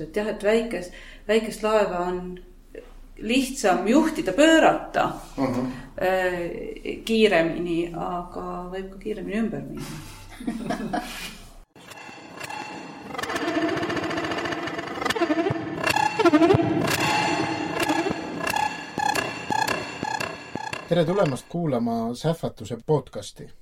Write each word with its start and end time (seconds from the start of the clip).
et 0.00 0.16
jah, 0.16 0.28
et 0.28 0.42
väikest, 0.44 0.92
väikest 1.28 1.62
laeva 1.62 1.98
on 2.08 2.38
lihtsam 3.18 3.88
juhtida, 3.88 4.32
pöörata 4.32 5.04
uh 5.38 5.44
-huh. 5.44 5.66
kiiremini, 7.04 7.92
aga 7.94 8.70
võib 8.72 8.90
ka 8.92 8.98
kiiremini 8.98 9.38
ümber 9.38 9.62
minna 9.62 9.84
tere 20.92 21.04
tulemast 21.04 21.46
kuulama 21.48 22.14
Sähvatuse 22.14 22.76
podcasti. 22.86 23.61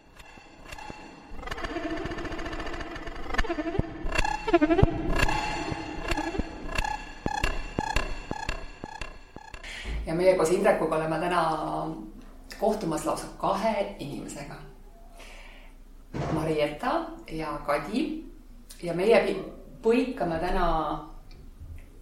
ja 10.05 10.15
meie 10.15 10.35
koos 10.35 10.51
Indrekuga 10.51 10.95
oleme 10.95 11.19
täna 11.19 11.43
kohtumas 12.59 13.05
lausa 13.05 13.27
kahe 13.37 13.95
inimesega. 13.99 14.55
Marietta 16.33 17.05
ja 17.31 17.59
Kadi 17.65 18.25
ja 18.83 18.93
meie 18.93 19.35
põikame 19.81 20.39
täna 20.43 20.67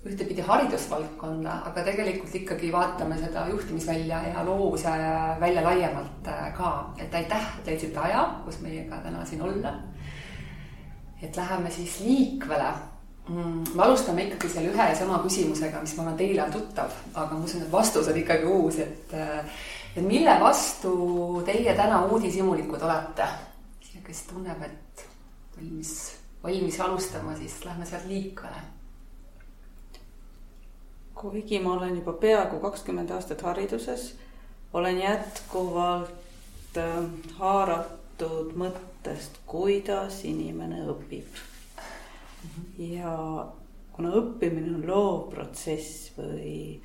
ühtepidi 0.09 0.41
haridusvaldkonda, 0.41 1.51
aga 1.69 1.83
tegelikult 1.85 2.35
ikkagi 2.35 2.71
vaatame 2.73 3.17
seda 3.19 3.45
juhtimisvälja 3.51 4.21
ja 4.33 4.45
loovuse 4.45 4.89
välja 5.39 5.63
laiemalt 5.63 6.29
ka. 6.57 6.93
et 6.97 7.13
aitäh, 7.13 7.59
et 7.59 7.67
leidsite 7.67 7.99
aja, 7.99 8.41
kus 8.45 8.61
meiega 8.61 8.97
täna 9.03 9.25
siin 9.25 9.41
olla 9.41 9.73
et 11.21 11.37
läheme 11.37 11.71
siis 11.71 11.99
liikvele 11.99 12.71
mm,. 13.29 13.63
me 13.75 13.83
alustame 13.83 14.23
ikkagi 14.23 14.49
selle 14.49 14.71
ühe 14.73 14.87
ja 14.91 14.95
sama 14.95 15.19
küsimusega, 15.23 15.81
mis 15.81 15.95
ma 15.97 16.05
arvan, 16.05 16.17
teile 16.17 16.43
on 16.43 16.53
tuttav, 16.53 16.95
aga 17.13 17.35
ma 17.35 17.45
usun, 17.45 17.65
et 17.65 17.71
vastus 17.71 18.07
on 18.07 18.17
ikkagi 18.17 18.47
uus, 18.47 18.79
et 18.79 19.13
et 19.95 20.05
mille 20.05 20.39
vastu 20.39 20.93
teie 21.45 21.75
täna 21.75 22.03
uudishimulikud 22.05 22.81
olete? 22.81 23.27
ja 23.95 24.01
kes 24.05 24.23
tunneb, 24.29 24.61
et 24.63 25.05
valmis, 25.57 25.93
valmis 26.43 26.79
alustama, 26.79 27.35
siis 27.35 27.63
lähme 27.65 27.85
sealt 27.85 28.05
liikvele. 28.07 28.61
kuigi 31.19 31.59
ma 31.59 31.73
olen 31.73 31.95
juba 31.95 32.13
peaaegu 32.13 32.59
kakskümmend 32.59 33.09
aastat 33.11 33.41
hariduses, 33.41 34.13
olen 34.73 35.01
jätkuvalt 35.01 36.77
äh, 36.77 37.03
haaratud 37.39 38.55
mõttest 38.55 38.88
mõttest, 38.99 39.39
kuidas 39.47 40.23
inimene 40.25 40.83
õpib. 40.91 41.27
ja 42.77 43.51
kuna 43.91 44.11
õppimine 44.15 44.75
on 44.75 44.85
loov 44.87 45.29
protsess 45.31 46.11
või 46.17 46.79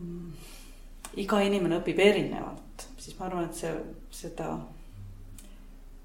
mm, 0.00 0.30
iga 1.16 1.40
inimene 1.42 1.78
õpib 1.80 1.98
erinevalt, 1.98 2.86
siis 2.98 3.18
ma 3.18 3.26
arvan, 3.26 3.44
et 3.46 3.54
see, 3.54 3.72
seda 4.10 4.58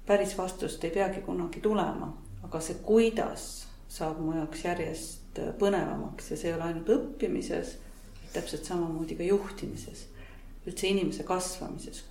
päris 0.06 0.36
vastust 0.38 0.84
ei 0.84 0.90
peagi 0.90 1.22
kunagi 1.22 1.60
tulema, 1.60 2.12
aga 2.42 2.60
see, 2.60 2.78
kuidas 2.82 3.66
saab 3.88 4.18
mu 4.18 4.34
jaoks 4.34 4.64
järjest 4.64 5.38
põnevamaks 5.58 6.30
ja 6.30 6.36
see 6.36 6.50
ei 6.50 6.56
ole 6.56 6.70
ainult 6.70 6.90
õppimises, 6.90 7.76
täpselt 8.32 8.64
samamoodi 8.64 9.16
ka 9.18 9.26
juhtimises, 9.26 10.06
üldse 10.66 10.88
inimese 10.88 11.26
kasvamises 11.26 12.02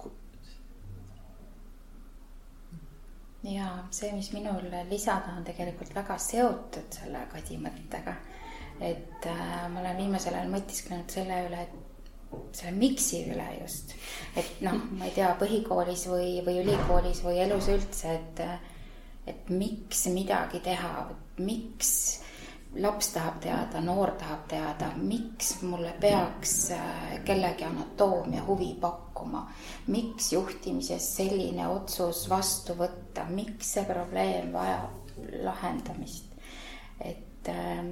ja 3.44 3.68
see, 3.91 4.12
mis 4.13 4.31
minul 4.35 4.68
lisada, 4.90 5.35
on 5.38 5.46
tegelikult 5.46 5.96
väga 5.96 6.18
seotud 6.22 7.00
selle 7.02 7.25
kadi 7.31 7.57
mõttega. 7.62 8.16
et 8.81 9.25
äh, 9.29 9.69
ma 9.69 9.79
olen 9.79 9.97
viimasel 9.97 10.34
ajal 10.34 10.50
mõtisklenud 10.50 11.09
selle 11.13 11.44
üle, 11.47 11.62
et 11.62 11.91
selle 12.56 12.72
miks'i 12.78 13.25
üle 13.34 13.47
just. 13.59 13.96
et 14.35 14.62
noh, 14.66 14.78
ma 14.97 15.06
ei 15.09 15.16
tea, 15.16 15.34
põhikoolis 15.40 16.07
või, 16.09 16.40
või 16.46 16.62
ülikoolis 16.63 17.24
või 17.25 17.41
elus 17.46 17.69
üldse, 17.74 18.16
et, 18.16 18.44
et 19.28 19.50
miks 19.53 20.08
midagi 20.13 20.62
teha, 20.66 21.09
miks 21.41 22.22
laps 22.79 23.12
tahab 23.13 23.41
teada, 23.44 23.81
noor 23.84 24.13
tahab 24.19 24.46
teada, 24.47 24.94
miks 24.96 25.58
mulle 25.68 25.91
peaks 26.00 26.72
äh, 26.72 27.18
kellegi 27.28 27.68
anatoomia 27.68 28.46
huvi 28.47 28.73
pakkuma, 28.79 29.11
miks 29.88 30.32
juhtimises 30.34 31.08
selline 31.18 31.68
otsus 31.68 32.28
vastu 32.30 32.76
võtta, 32.80 33.26
miks 33.30 33.76
see 33.76 33.86
probleem 33.86 34.52
vajab 34.54 35.00
lahendamist. 35.44 36.26
et 37.00 37.50
äh, 37.50 37.86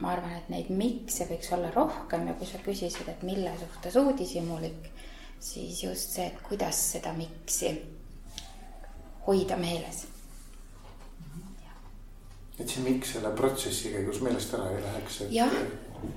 ma 0.00 0.12
arvan, 0.12 0.34
et 0.36 0.48
neid 0.52 0.72
miks'e 0.74 1.26
võiks 1.30 1.52
olla 1.56 1.70
rohkem 1.74 2.26
ja 2.28 2.34
kui 2.36 2.48
sa 2.48 2.60
küsisid, 2.64 3.08
et 3.08 3.22
mille 3.24 3.52
suhtes 3.60 3.96
uudishimulik, 3.96 4.90
siis 5.40 5.82
just 5.84 6.16
see, 6.16 6.26
et 6.26 6.42
kuidas 6.48 6.80
seda 6.92 7.14
miks'i 7.16 7.72
hoida 9.26 9.56
meeles. 9.60 10.04
Et 12.56 12.68
see 12.68 12.82
miks 12.84 13.12
selle 13.12 13.32
protsessi 13.36 13.92
käigus 13.92 14.22
meelest 14.24 14.54
ära 14.56 14.70
ei 14.72 14.80
läheks, 14.80 15.18
et 15.26 15.32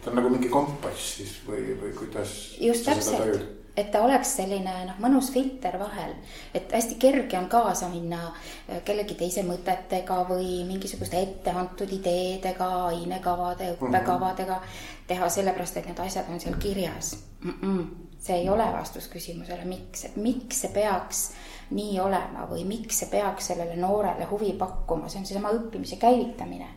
ta 0.03 0.11
on 0.11 0.19
nagu 0.19 0.29
mingi 0.31 0.51
kompass 0.51 1.15
siis 1.17 1.33
või, 1.47 1.73
või 1.81 1.91
kuidas. 1.97 2.35
just 2.63 2.87
täpselt, 2.87 3.43
et 3.79 3.91
ta 3.91 4.01
oleks 4.05 4.35
selline 4.41 4.73
noh, 4.89 4.99
mõnus 5.01 5.31
filter 5.33 5.79
vahel, 5.79 6.13
et 6.53 6.71
hästi 6.75 6.99
kerge 7.01 7.37
on 7.39 7.49
kaasa 7.51 7.89
minna 7.91 8.21
äh, 8.27 8.83
kellegi 8.85 9.17
teise 9.19 9.43
mõtetega 9.47 10.21
või 10.29 10.63
mingisuguste 10.67 11.21
etteantud 11.21 11.91
ideedega, 11.99 12.69
ainekavade, 12.91 13.73
mhm. 13.73 13.89
õppekavadega 13.89 14.61
teha 15.09 15.29
sellepärast, 15.29 15.79
et 15.79 15.89
need 15.89 15.99
asjad 16.05 16.29
on 16.29 16.39
seal 16.39 16.59
kirjas 16.61 17.15
mm. 17.41 17.53
-mm. 17.61 17.85
see 18.19 18.35
ei 18.35 18.49
ole 18.49 18.65
vastus 18.73 19.07
küsimusele, 19.07 19.65
miks, 19.65 20.05
et 20.05 20.15
miks 20.15 20.61
see 20.61 20.73
peaks 20.73 21.23
nii 21.71 21.99
olema 21.99 22.45
või 22.49 22.65
miks 22.65 22.99
see 22.99 23.09
peaks 23.11 23.51
sellele 23.51 23.75
noorele 23.75 24.25
huvi 24.29 24.53
pakkuma, 24.57 25.09
see 25.09 25.21
on 25.21 25.25
seesama 25.25 25.53
õppimise 25.53 25.97
käivitamine, 26.01 26.67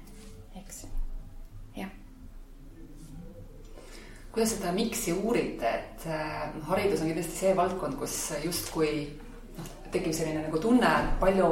eks, 0.61 0.85
jah. 1.77 1.91
Kuidas 4.33 4.55
seda 4.57 4.73
miks'i 4.73 5.13
uurite, 5.13 5.69
et 5.69 6.07
äh, 6.09 6.49
haridus 6.69 7.03
on 7.03 7.11
kindlasti 7.11 7.45
see 7.45 7.57
valdkond, 7.57 7.99
kus 8.01 8.17
justkui 8.45 8.93
noh, 9.59 9.73
tekib 9.93 10.15
selline 10.17 10.47
nagu 10.47 10.61
tunne, 10.63 10.93
palju 11.21 11.51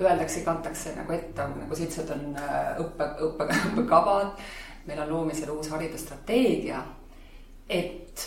öeldakse, 0.00 0.44
kantakse 0.44 0.92
nagu 0.96 1.12
ette, 1.16 1.48
nagu 1.56 1.74
sa 1.74 1.82
ütlesid, 1.82 2.12
on 2.14 2.38
äh, 2.38 2.78
õppe, 2.84 3.10
õppe, 3.26 3.48
õppekavad, 3.72 4.46
meil 4.86 5.02
on 5.02 5.12
loomisel 5.14 5.50
uus 5.56 5.70
haridusstrateegia, 5.72 6.84
et 7.66 8.26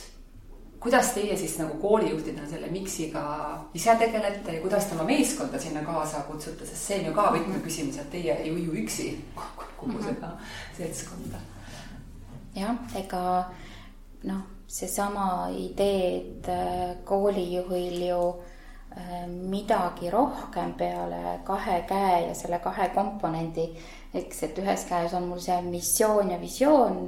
kuidas 0.80 1.14
teie 1.16 1.38
siis 1.38 1.56
nagu 1.60 1.78
koolijuhtidena 1.80 2.48
selle 2.50 2.68
miksiga 2.72 3.24
ise 3.74 3.96
tegelete 4.00 4.58
ja 4.58 4.62
kuidas 4.64 4.88
te 4.88 4.96
oma 4.96 5.08
meeskonda 5.08 5.60
sinna 5.60 5.84
kaasa 5.88 6.24
kutsute, 6.28 6.68
sest 6.68 6.84
see 6.88 7.00
on 7.00 7.10
ju 7.10 7.16
ka 7.16 7.30
võtmeküsimus, 7.36 8.00
et 8.02 8.12
teie 8.12 8.36
ei 8.44 8.52
uju 8.52 8.76
üksi 8.84 9.10
kogu 9.80 9.96
mhm. 9.96 10.06
seda 10.10 10.34
seltskonda. 10.78 11.42
jah, 12.56 12.76
ega 13.00 13.24
noh, 14.24 14.42
seesama 14.68 15.50
idee, 15.56 16.18
et 16.18 16.50
äh, 16.50 16.98
koolijuhil 17.06 18.02
ju 18.08 18.22
äh, 18.98 19.28
midagi 19.28 20.10
rohkem 20.10 20.74
peale 20.74 21.40
kahe 21.44 21.82
käe 21.88 22.28
ja 22.28 22.36
selle 22.36 22.60
kahe 22.60 22.90
komponendi, 22.96 23.70
eks, 24.14 24.44
et 24.44 24.62
ühes 24.62 24.86
käes 24.90 25.14
on 25.14 25.30
mul 25.32 25.42
see 25.44 25.62
missioon 25.62 26.32
ja 26.32 26.42
visioon 26.42 27.02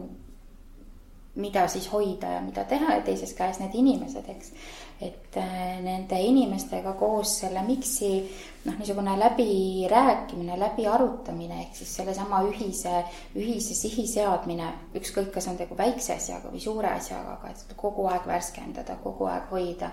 mida 1.36 1.68
siis 1.68 1.92
hoida 1.92 2.28
ja 2.28 2.42
mida 2.42 2.64
teha 2.64 2.96
ja 2.96 3.02
teises 3.02 3.34
käes 3.34 3.60
need 3.60 3.76
inimesed, 3.76 4.28
eks. 4.28 4.52
Et 5.02 5.38
äh, 5.38 5.82
nende 5.82 6.18
inimestega 6.22 6.94
koos 7.00 7.40
selle 7.42 7.64
miks'i 7.66 8.12
noh, 8.66 8.76
niisugune 8.78 9.16
läbirääkimine, 9.20 10.58
läbiarutamine 10.60 11.62
ehk 11.64 11.80
siis 11.80 11.96
sellesama 11.98 12.44
ühise, 12.46 13.00
ühise 13.36 13.78
sihi 13.78 14.06
seadmine, 14.08 14.68
ükskõik, 15.00 15.32
kas 15.34 15.50
on 15.50 15.58
tegu 15.58 15.78
väikse 15.78 16.14
asjaga 16.20 16.52
või 16.54 16.62
suure 16.62 16.94
asjaga, 16.94 17.40
aga 17.40 17.50
et 17.50 17.74
kogu 17.80 18.06
aeg 18.12 18.30
värskendada, 18.30 19.00
kogu 19.04 19.30
aeg 19.32 19.50
hoida. 19.50 19.92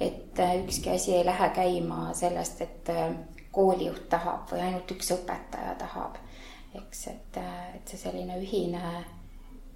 et 0.00 0.38
äh, 0.40 0.56
ükski 0.64 0.90
asi 0.90 1.14
ei 1.14 1.24
lähe 1.24 1.50
käima 1.54 2.10
sellest, 2.14 2.60
et 2.60 2.88
äh, 2.90 3.14
koolijuht 3.52 4.08
tahab 4.08 4.50
või 4.50 4.66
ainult 4.66 4.90
üks 4.90 5.14
õpetaja 5.14 5.78
tahab. 5.78 6.18
eks, 6.74 7.06
et, 7.06 7.42
et 7.74 7.88
see 7.88 7.98
selline 7.98 8.38
ühine 8.42 8.82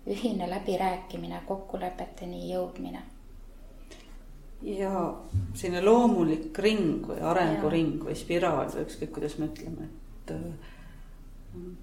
ühine 0.06 0.50
läbirääkimine, 0.50 1.42
kokkulepeteni 1.46 2.50
jõudmine 2.50 3.13
ja 4.64 5.14
selline 5.54 5.82
loomulik 5.84 6.58
ring 6.64 7.04
või 7.08 7.20
arenguring 7.20 8.04
või 8.04 8.16
spiraal 8.16 8.70
või 8.72 8.86
ükskõik, 8.86 9.12
kuidas 9.12 9.36
me 9.38 9.50
ütleme, 9.50 9.88
et 10.24 10.32
noh, 11.54 11.74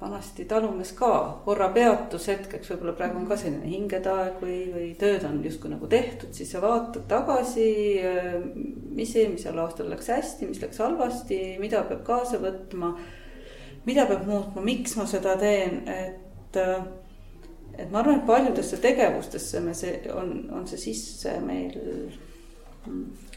vanasti 0.00 0.44
talumees 0.44 0.92
ka 0.96 1.10
korra 1.44 1.70
peatus 1.72 2.28
hetkeks, 2.28 2.70
võib-olla 2.72 2.94
praegu 2.98 3.18
on 3.20 3.26
ka 3.28 3.38
selline 3.40 3.68
hingedeaeg 3.70 4.38
või, 4.42 4.58
või 4.74 4.88
tööd 5.00 5.24
on 5.28 5.40
justkui 5.44 5.72
nagu 5.72 5.88
tehtud, 5.90 6.34
siis 6.36 6.50
sa 6.52 6.60
vaatad 6.62 7.06
tagasi, 7.10 7.68
mis 8.94 9.14
eelmisel 9.16 9.58
aastal 9.62 9.88
läks 9.90 10.10
hästi, 10.12 10.50
mis 10.50 10.60
läks 10.62 10.82
halvasti, 10.84 11.40
mida 11.62 11.82
peab 11.88 12.04
kaasa 12.06 12.40
võtma, 12.42 12.92
mida 13.88 14.06
peab 14.10 14.26
muutma, 14.28 14.64
miks 14.66 14.96
ma 15.00 15.08
seda 15.10 15.38
teen, 15.40 15.82
et 15.88 16.60
et 17.78 17.90
ma 17.90 18.00
arvan, 18.00 18.20
et 18.20 18.26
paljudesse 18.28 18.78
tegevustesse 18.82 19.60
me 19.64 19.74
see 19.76 19.98
on, 20.14 20.32
on 20.54 20.66
see 20.68 20.80
sisse 20.80 21.34
meil 21.44 21.74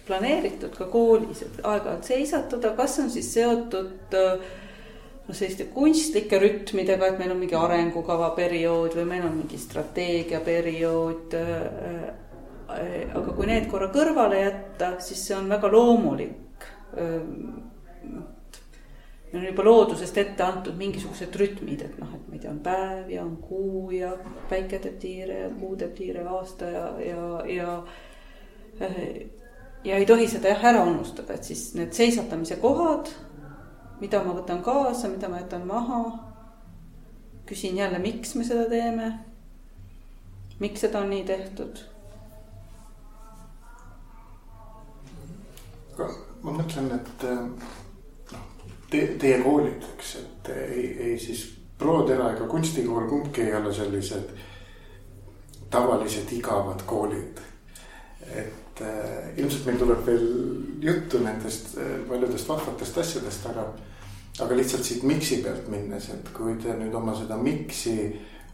planeeritud 0.07 0.75
ka 0.75 0.88
koolis, 0.92 1.44
et 1.44 1.60
aeg-ajalt 1.63 2.07
seisatada, 2.07 2.72
kas 2.78 2.98
on 3.04 3.12
siis 3.12 3.30
seotud 3.36 4.16
noh, 4.16 5.36
selliste 5.36 5.68
kunstlike 5.74 6.39
rütmidega, 6.42 7.12
et 7.12 7.22
meil 7.22 7.34
on 7.36 7.42
mingi 7.42 7.57
arengukava 7.60 8.31
periood 8.38 8.95
või 9.00 9.07
meil 9.10 9.28
on 9.28 9.36
mingi 9.42 9.60
strateegia 9.60 10.42
periood. 10.45 11.36
aga 12.68 13.34
kui 13.36 13.48
need 13.48 13.69
korra 13.72 13.88
kõrvale 13.94 14.42
jätta, 14.42 14.98
siis 15.04 15.24
see 15.28 15.36
on 15.38 15.48
väga 15.51 15.72
loomulik 15.72 16.63
meil 19.31 19.44
on 19.44 19.47
juba 19.50 19.63
loodusest 19.63 20.18
ette 20.18 20.44
antud 20.44 20.75
mingisugused 20.79 21.35
rütmid, 21.35 21.81
et 21.83 21.95
noh, 22.00 22.12
et 22.15 22.27
ma 22.27 22.35
ei 22.35 22.41
tea, 22.44 22.51
on 22.51 22.59
päev 22.63 23.09
ja 23.12 23.24
on 23.25 23.35
kuu 23.44 23.91
ja 23.91 24.13
päike 24.50 24.79
teeb 24.83 25.00
tiire 25.01 25.39
ja 25.41 25.50
kuu 25.59 25.75
teeb 25.79 25.95
tiire 25.97 26.24
aasta 26.31 26.69
ja, 26.71 26.85
ja, 27.03 27.25
ja. 27.51 27.74
ja 29.83 29.97
ei 29.97 30.06
tohi 30.06 30.27
seda 30.31 30.53
jah 30.53 30.63
ära 30.71 30.83
unustada, 30.88 31.35
et 31.35 31.44
siis 31.44 31.74
need 31.75 31.91
seisatamise 31.97 32.59
kohad, 32.63 33.12
mida 34.00 34.24
ma 34.24 34.35
võtan 34.38 34.63
kaasa, 34.63 35.12
mida 35.12 35.29
ma 35.29 35.41
jätan 35.44 35.68
maha. 35.68 36.01
küsin 37.47 37.77
jälle, 37.77 38.00
miks 38.00 38.35
me 38.35 38.44
seda 38.44 38.69
teeme. 38.69 39.12
miks 40.59 40.81
seda 40.81 41.00
on 41.00 41.09
nii 41.09 41.24
tehtud? 41.24 41.83
ma 46.44 46.51
mõtlen, 46.53 46.91
et 46.95 47.24
te, 48.92 49.04
teie 49.19 49.39
koolid, 49.44 49.84
eks, 49.95 50.16
et 50.22 50.51
ei, 50.56 50.86
ei 51.10 51.19
siis 51.22 51.45
Proodera 51.78 52.31
ega 52.34 52.48
kunstikool, 52.50 53.04
kumbki 53.06 53.44
ei 53.44 53.51
ole 53.54 53.69
sellised 53.74 54.31
tavalised 55.69 56.31
igavad 56.34 56.81
koolid. 56.89 57.44
et 58.28 58.81
äh, 58.81 59.38
ilmselt 59.38 59.66
meil 59.66 59.78
tuleb 59.80 60.01
veel 60.06 60.25
juttu 60.84 61.19
nendest 61.24 61.78
äh, 61.78 61.94
paljudest 62.10 62.50
vahvatest 62.50 62.98
asjadest, 62.98 63.45
aga, 63.48 63.68
aga 64.44 64.57
lihtsalt 64.57 64.84
siit 64.84 65.06
miksi 65.07 65.38
pealt 65.45 65.69
minnes, 65.72 66.10
et 66.12 66.34
kui 66.36 66.57
te 66.60 66.74
nüüd 66.75 66.98
oma 66.98 67.13
seda 67.16 67.38
miksi 67.39 67.94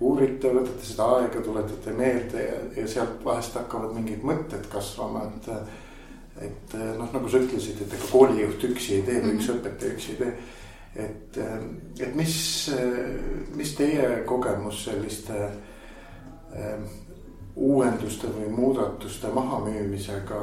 uurite, 0.03 0.51
võtate 0.53 0.85
seda 0.85 1.07
aega, 1.15 1.41
tuletate 1.41 1.95
meelde 1.97 2.45
ja, 2.45 2.59
ja 2.77 2.85
sealt 2.91 3.23
vahest 3.25 3.57
hakkavad 3.57 3.95
mingid 3.95 4.21
mõtted 4.27 4.67
kasvama, 4.69 5.25
et 5.31 5.49
et 6.41 6.75
eh, 6.75 6.91
noh, 6.97 7.09
nagu 7.13 7.29
sa 7.29 7.41
ütlesid, 7.43 7.83
et 7.83 7.93
ega 7.93 8.09
koolijuht 8.09 8.65
üksi 8.69 8.99
ei 8.99 9.05
tee 9.07 9.21
või 9.21 9.37
üks 9.37 9.49
mhm. 9.49 9.59
õpetaja 9.59 9.95
üksi 9.97 10.13
ei 10.13 10.19
tee. 10.21 10.33
et, 11.03 11.37
eh, 11.37 11.53
et 12.07 12.15
mis, 12.17 12.35
eh, 12.73 13.13
mis 13.57 13.75
teie 13.77 14.09
kogemus 14.29 14.83
selliste 14.87 15.37
äh, 16.53 16.79
uuenduste 17.55 18.29
või 18.33 18.49
muudatuste 18.53 19.29
mahamüümisega 19.33 20.41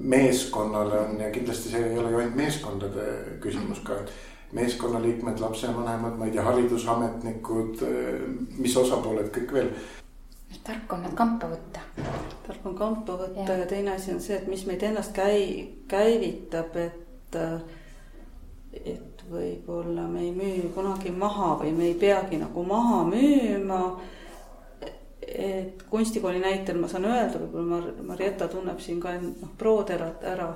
meeskonnale 0.00 0.98
on 1.04 1.20
ja 1.20 1.30
kindlasti 1.30 1.70
see 1.70 1.82
ei 1.92 1.98
ole 1.98 2.10
ju 2.10 2.20
ainult 2.20 2.38
meeskondade 2.38 3.06
küsimus 3.42 3.82
ka, 3.84 4.00
et 4.00 4.12
meeskonnaliikmed, 4.56 5.38
lapsevanemad, 5.38 6.16
ma 6.18 6.26
ei 6.26 6.32
tea, 6.34 6.42
haridusametnikud, 6.42 7.82
mis 8.58 8.74
osapooled 8.76 9.28
kõik 9.34 9.52
veel 9.54 9.68
tark 10.64 10.92
on 10.92 11.04
nad 11.04 11.14
kampa 11.16 11.48
võtta. 11.50 11.82
tark 12.46 12.66
on 12.66 12.78
kampa 12.78 13.16
võtta 13.20 13.46
ja. 13.52 13.58
ja 13.62 13.66
teine 13.70 13.94
asi 13.94 14.14
on 14.14 14.20
see, 14.22 14.36
et 14.36 14.48
mis 14.50 14.64
meid 14.68 14.82
ennast 14.86 15.14
käi-, 15.16 15.84
käivitab, 15.90 16.76
et, 16.76 17.38
et 18.84 19.24
võib-olla 19.30 20.06
me 20.10 20.24
ei 20.26 20.32
müü 20.34 20.72
kunagi 20.74 21.12
maha 21.14 21.54
või 21.62 21.74
me 21.76 21.90
ei 21.90 21.94
peagi 21.98 22.40
nagu 22.40 22.64
maha 22.66 23.04
müüma. 23.10 23.84
et 25.20 25.82
kunstikooli 25.90 26.40
näitel 26.42 26.80
ma 26.80 26.88
saan 26.88 27.06
öelda, 27.06 27.38
võib-olla 27.38 27.68
Mar-, 27.76 28.02
Marietta 28.12 28.48
tunneb 28.48 28.80
siin 28.82 29.00
ka 29.00 29.14
noh, 29.22 29.54
Proderat 29.58 30.24
ära 30.26 30.50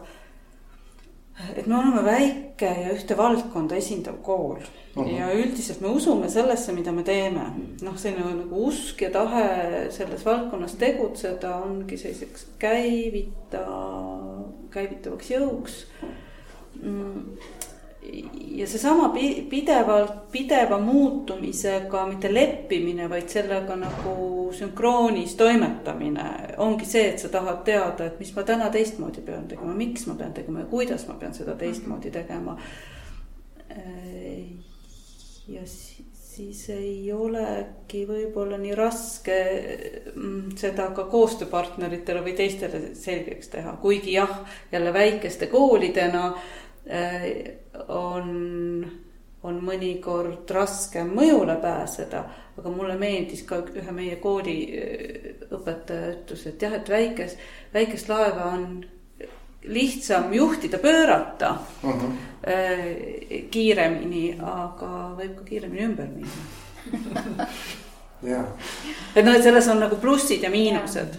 et 1.57 1.67
me 1.67 1.79
oleme 1.79 2.05
väike 2.05 2.71
ja 2.83 2.93
ühte 2.95 3.17
valdkonda 3.19 3.77
esindav 3.77 4.21
kool 4.23 4.61
uh 4.61 5.03
-huh. 5.03 5.09
ja 5.19 5.33
üldiselt 5.35 5.81
me 5.81 5.89
usume 5.89 6.31
sellesse, 6.31 6.73
mida 6.73 6.93
me 6.93 7.03
teeme. 7.03 7.45
noh, 7.83 7.97
selline 7.97 8.35
nagu 8.35 8.67
usk 8.67 9.03
ja 9.03 9.11
tahe 9.11 9.91
selles 9.91 10.25
valdkonnas 10.25 10.75
tegutseda 10.75 11.57
ongi 11.57 11.97
selliseks 11.97 12.47
käivita, 12.59 13.67
käivitavaks 14.71 15.31
jõuks 15.31 15.85
mm 16.83 17.37
ja 18.55 18.67
seesama 18.67 19.09
pidevalt, 19.51 20.31
pideva 20.33 20.79
muutumisega 20.79 22.07
mitte 22.07 22.31
leppimine, 22.35 23.09
vaid 23.11 23.29
sellega 23.29 23.77
nagu 23.77 24.49
sünkroonis 24.55 25.35
toimetamine 25.41 26.27
ongi 26.63 26.87
see, 26.89 27.09
et 27.11 27.23
sa 27.23 27.31
tahad 27.33 27.65
teada, 27.67 28.07
et 28.07 28.21
mis 28.23 28.35
ma 28.37 28.45
täna 28.47 28.71
teistmoodi 28.75 29.25
pean 29.27 29.49
tegema, 29.51 29.75
miks 29.77 30.07
ma 30.11 30.19
pean 30.21 30.35
tegema 30.37 30.65
ja 30.65 30.71
kuidas 30.71 31.07
ma 31.09 31.19
pean 31.21 31.35
seda 31.35 31.57
teistmoodi 31.59 32.13
tegema. 32.15 32.59
ja 35.49 35.63
siis 35.67 36.69
ei 36.71 37.13
olegi 37.13 38.05
võib-olla 38.07 38.59
nii 38.59 38.75
raske 38.79 39.39
mm, 40.15 40.55
seda 40.61 40.91
ka 40.95 41.09
koostööpartneritele 41.11 42.23
või 42.23 42.37
teistele 42.39 42.83
selgeks 42.99 43.51
teha, 43.51 43.77
kuigi 43.83 44.15
jah, 44.15 44.39
jälle 44.73 44.93
väikeste 44.93 45.51
koolidena 45.51 46.31
Äh, 46.87 47.64
on, 47.89 48.87
on 49.43 49.61
mõnikord 49.65 50.51
raskem 50.51 51.13
mõjule 51.17 51.57
pääseda, 51.63 52.25
aga 52.59 52.73
mulle 52.73 52.97
meeldis 53.01 53.45
ka 53.49 53.61
ühe 53.75 53.95
meie 53.95 54.17
kooli 54.23 54.59
äh, 54.79 55.31
õpetaja 55.51 56.15
ütles, 56.17 56.47
et 56.51 56.63
jah, 56.63 56.77
et 56.79 56.91
väikes, 56.91 57.37
väikest 57.75 58.11
laeva 58.13 58.51
on 58.55 58.67
lihtsam 59.65 60.33
juhtida, 60.35 60.79
pöörata 60.79 61.57
uh 61.83 61.91
mhm. 61.91 62.01
-huh. 62.01 63.49
kiiremini, 63.51 64.37
aga 64.41 65.17
võib 65.17 65.39
ka 65.39 65.45
kiiremini 65.45 65.85
ümber 65.85 66.09
minna 66.09 67.47
yeah.. 68.23 68.45
et 69.17 69.25
noh, 69.25 69.35
et 69.35 69.43
selles 69.43 69.69
on 69.69 69.81
nagu 69.81 69.97
plussid 69.97 70.43
ja 70.43 70.51
miinused 70.51 71.17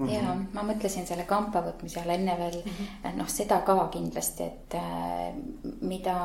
Mm 0.00 0.06
-hmm. 0.06 0.14
ja 0.14 0.36
ma 0.52 0.62
mõtlesin 0.62 1.06
selle 1.06 1.24
kampa 1.28 1.60
võtmise 1.60 2.00
all 2.00 2.10
enne 2.10 2.36
veel 2.38 2.62
mm 2.64 2.70
-hmm. 2.70 3.16
noh, 3.16 3.28
seda 3.28 3.60
ka 3.60 3.88
kindlasti, 3.92 4.42
et 4.42 4.74
äh, 4.74 5.34
mida 5.80 6.16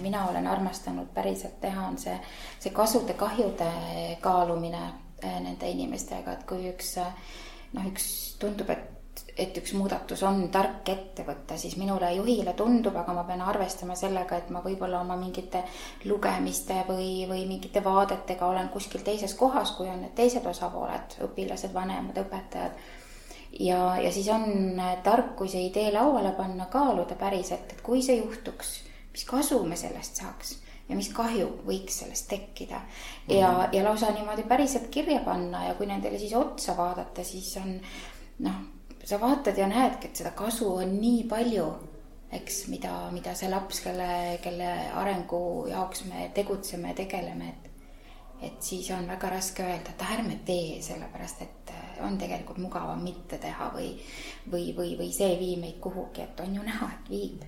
mina 0.00 0.28
olen 0.28 0.46
armastanud 0.46 1.08
päriselt 1.14 1.60
teha, 1.60 1.88
on 1.88 1.98
see, 1.98 2.20
see 2.58 2.72
kasude-kahjude 2.72 3.72
kaalumine 4.20 4.80
äh, 5.24 5.40
nende 5.40 5.70
inimestega, 5.70 6.32
et 6.32 6.44
kui 6.44 6.70
üks 6.70 6.96
äh, 6.98 7.12
noh, 7.72 7.86
üks 7.86 8.36
tundub, 8.40 8.70
et 8.70 8.98
et 9.38 9.56
üks 9.56 9.72
muudatus 9.72 10.22
on 10.22 10.48
tark 10.54 10.88
ette 10.88 11.24
võtta, 11.26 11.56
siis 11.56 11.76
minule 11.76 12.10
juhile 12.14 12.52
tundub, 12.58 12.96
aga 12.96 13.12
ma 13.12 13.24
pean 13.24 13.40
arvestama 13.40 13.94
sellega, 13.94 14.36
et 14.36 14.50
ma 14.50 14.62
võib-olla 14.64 15.00
oma 15.00 15.16
mingite 15.16 15.62
lugemiste 16.04 16.84
või, 16.88 17.26
või 17.30 17.46
mingite 17.46 17.84
vaadetega 17.84 18.46
olen 18.46 18.68
kuskil 18.68 19.00
teises 19.06 19.34
kohas, 19.34 19.70
kui 19.70 19.88
on 19.88 20.00
need 20.00 20.14
teised 20.14 20.46
osapooled, 20.46 21.18
õpilased, 21.28 21.74
vanemad, 21.74 22.18
õpetajad 22.24 22.72
ja, 23.58 23.96
ja 24.00 24.12
siis 24.12 24.28
on 24.28 24.80
äh, 24.80 24.96
tark, 25.02 25.34
kui 25.36 25.48
see 25.48 25.66
idee 25.66 25.90
lauale 25.92 26.32
panna, 26.36 26.66
kaaluda 26.70 27.18
päriselt, 27.18 27.72
et 27.72 27.82
kui 27.82 28.02
see 28.02 28.18
juhtuks, 28.20 28.72
mis 29.12 29.24
kasu 29.28 29.62
me 29.66 29.76
sellest 29.76 30.22
saaks 30.22 30.56
ja 30.88 30.96
mis 30.96 31.10
kahju 31.12 31.48
võiks 31.66 32.00
sellest 32.02 32.28
tekkida. 32.28 32.80
ja 33.28 33.50
mm, 33.50 33.56
-hmm. 33.56 33.76
ja 33.76 33.84
lausa 33.84 34.10
niimoodi 34.10 34.42
päriselt 34.42 34.88
kirja 34.88 35.20
panna 35.20 35.64
ja 35.64 35.74
kui 35.74 35.86
nendele 35.86 36.18
siis 36.18 36.34
otsa 36.34 36.76
vaadata, 36.76 37.24
siis 37.24 37.56
on 37.56 37.80
noh, 38.38 38.54
sa 39.04 39.20
vaatad 39.20 39.58
ja 39.58 39.66
näedki, 39.66 40.08
et 40.08 40.16
seda 40.16 40.30
kasu 40.30 40.74
on 40.74 41.00
nii 41.00 41.24
palju, 41.24 41.72
eks, 42.32 42.66
mida, 42.68 43.10
mida 43.10 43.34
see 43.34 43.50
laps, 43.50 43.80
kelle, 43.80 44.38
kelle 44.42 44.90
arengu 44.94 45.66
jaoks 45.66 46.04
me 46.04 46.30
tegutseme 46.34 46.88
ja 46.88 46.94
tegeleme, 46.94 47.48
et 47.48 47.68
et 48.42 48.62
siis 48.62 48.90
on 48.90 49.08
väga 49.08 49.28
raske 49.28 49.62
öelda, 49.62 49.90
et 49.90 50.02
ärme 50.14 50.36
tee, 50.46 50.82
sellepärast 50.82 51.42
et 51.42 51.72
on 52.00 52.18
tegelikult 52.18 52.58
mugavam 52.58 53.02
mitte 53.02 53.38
teha 53.38 53.70
või, 53.74 53.94
või, 54.52 54.74
või, 54.76 54.94
või 54.98 55.10
see 55.12 55.32
ei 55.32 55.40
vii 55.40 55.56
meid 55.62 55.80
kuhugi, 55.80 56.22
et 56.22 56.40
on 56.40 56.54
ju 56.54 56.62
näha, 56.62 56.92
et 56.94 57.10
viib 57.10 57.42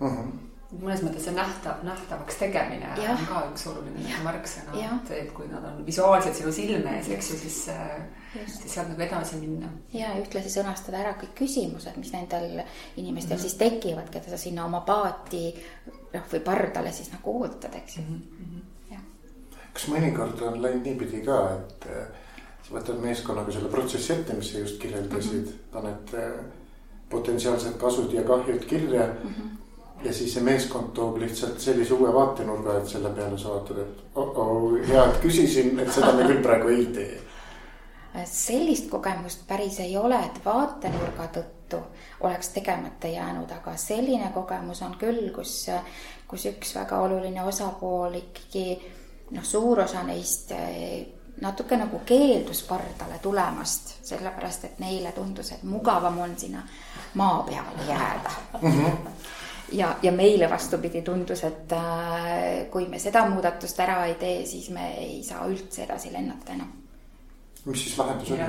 uh. 0.00 0.08
-huh. 0.08 0.32
mõnes 0.80 1.02
mõttes 1.04 1.24
see 1.28 1.34
nähtav, 1.34 1.84
nähtavaks 1.86 2.36
tegemine 2.40 2.90
Ja. 3.02 3.12
on 3.12 3.26
ka 3.28 3.42
üks 3.52 3.66
oluline 3.70 4.18
märksõna, 4.24 4.74
et, 4.82 5.10
et 5.10 5.32
kui 5.32 5.48
nad 5.48 5.64
on 5.64 5.86
visuaalselt 5.86 6.36
sinu 6.36 6.52
silme 6.52 6.96
ees, 6.98 7.08
eks 7.14 7.30
ju, 7.30 7.38
siis, 7.38 7.58
äh, 7.68 8.02
siis 8.46 8.74
sealt 8.74 8.88
nagu 8.88 9.02
edasi 9.06 9.36
minna. 9.36 9.70
ja 9.92 10.14
ühtlasi 10.20 10.50
sõnastada 10.50 11.02
ära 11.04 11.14
kõik 11.20 11.34
küsimused, 11.44 11.96
mis 11.96 12.12
nendel 12.12 12.62
inimestel 12.96 13.36
mm 13.36 13.38
-hmm. 13.38 13.42
siis 13.42 13.54
tekivad, 13.54 14.10
keda 14.10 14.30
sa 14.30 14.38
sinna 14.38 14.64
oma 14.64 14.80
paati 14.80 15.54
noh, 16.14 16.28
või 16.32 16.40
pardale 16.40 16.92
siis 16.92 17.12
nagu 17.12 17.40
ootad, 17.40 17.74
eks 17.74 17.96
ju 17.96 18.02
mm. 18.02 18.22
Mhm. 18.40 18.60
-hmm. 18.90 19.00
kas 19.72 19.88
mõnikord 19.88 20.42
on 20.42 20.62
läinud 20.62 20.84
niipidi 20.86 21.22
ka, 21.26 21.38
et 21.54 21.86
äh, 21.86 22.06
sa 22.64 22.74
võtad 22.78 23.00
meeskonnaga 23.02 23.52
selle 23.52 23.70
protsessi 23.72 24.12
ette, 24.14 24.36
mis 24.38 24.52
sa 24.52 24.62
just 24.62 24.78
kirjeldasid 24.82 25.40
mm, 25.40 25.48
-hmm. 25.48 25.72
paned 25.72 26.14
äh, 26.14 26.30
potentsiaalsed 27.10 27.76
kasud 27.80 28.12
ja 28.12 28.22
kahjud 28.22 28.64
kirja 28.64 29.06
mm. 29.06 29.34
-hmm. 29.34 30.06
ja 30.06 30.12
siis 30.12 30.34
see 30.34 30.42
meeskond 30.42 30.94
toob 30.94 31.18
lihtsalt 31.18 31.60
sellise 31.60 31.94
uue 31.94 32.14
vaatenurga, 32.14 32.78
et 32.78 32.88
selle 32.88 33.10
peale 33.10 33.38
sa 33.38 33.48
vaatad, 33.48 33.78
et 33.78 34.02
oh-oh, 34.14 34.72
hea, 34.88 35.04
et 35.04 35.20
küsisin, 35.20 35.78
et 35.80 35.92
seda 35.92 36.12
me 36.12 36.24
küll 36.24 36.42
praegu 36.42 36.68
ei 36.68 36.86
tee. 36.86 37.20
sellist 38.24 38.90
kogemust 38.90 39.46
päris 39.46 39.80
ei 39.80 39.96
ole, 39.96 40.18
et 40.24 40.44
vaatenurga 40.44 41.28
tõttu 41.36 41.80
oleks 42.20 42.48
tegemata 42.48 43.08
jäänud, 43.08 43.50
aga 43.50 43.76
selline 43.76 44.30
kogemus 44.34 44.82
on 44.82 44.96
küll, 44.98 45.30
kus, 45.34 45.66
kus 46.28 46.46
üks 46.46 46.74
väga 46.74 47.00
oluline 47.00 47.44
osapool 47.44 48.14
ikkagi 48.14 48.78
noh, 49.30 49.44
suur 49.44 49.80
osa 49.80 50.02
neist 50.02 50.52
eh, 50.52 51.06
natuke 51.40 51.76
nagu 51.76 52.00
keeldus 52.06 52.62
pardale 52.62 53.18
tulemast, 53.22 53.94
sellepärast 54.06 54.64
et 54.64 54.78
neile 54.78 55.12
tundus, 55.12 55.52
et 55.52 55.62
mugavam 55.62 56.18
on 56.18 56.36
sinna 56.38 56.62
maa 57.14 57.42
peale 57.42 57.88
jääda 57.88 58.30
mm. 58.62 58.70
-hmm. 58.70 59.10
ja, 59.72 59.96
ja 60.02 60.12
meile 60.12 60.50
vastupidi 60.50 61.02
tundus, 61.02 61.44
et 61.44 61.72
äh, 61.72 62.70
kui 62.70 62.88
me 62.88 62.98
seda 62.98 63.28
muudatust 63.28 63.80
ära 63.80 64.04
ei 64.06 64.14
tee, 64.14 64.46
siis 64.46 64.70
me 64.70 64.94
ei 64.94 65.22
saa 65.22 65.46
üldse 65.46 65.82
edasi 65.82 66.12
lennata 66.12 66.52
enam 66.52 66.83
mis 67.64 67.84
siis 67.84 67.98
lahendus 67.98 68.30
oli? 68.30 68.42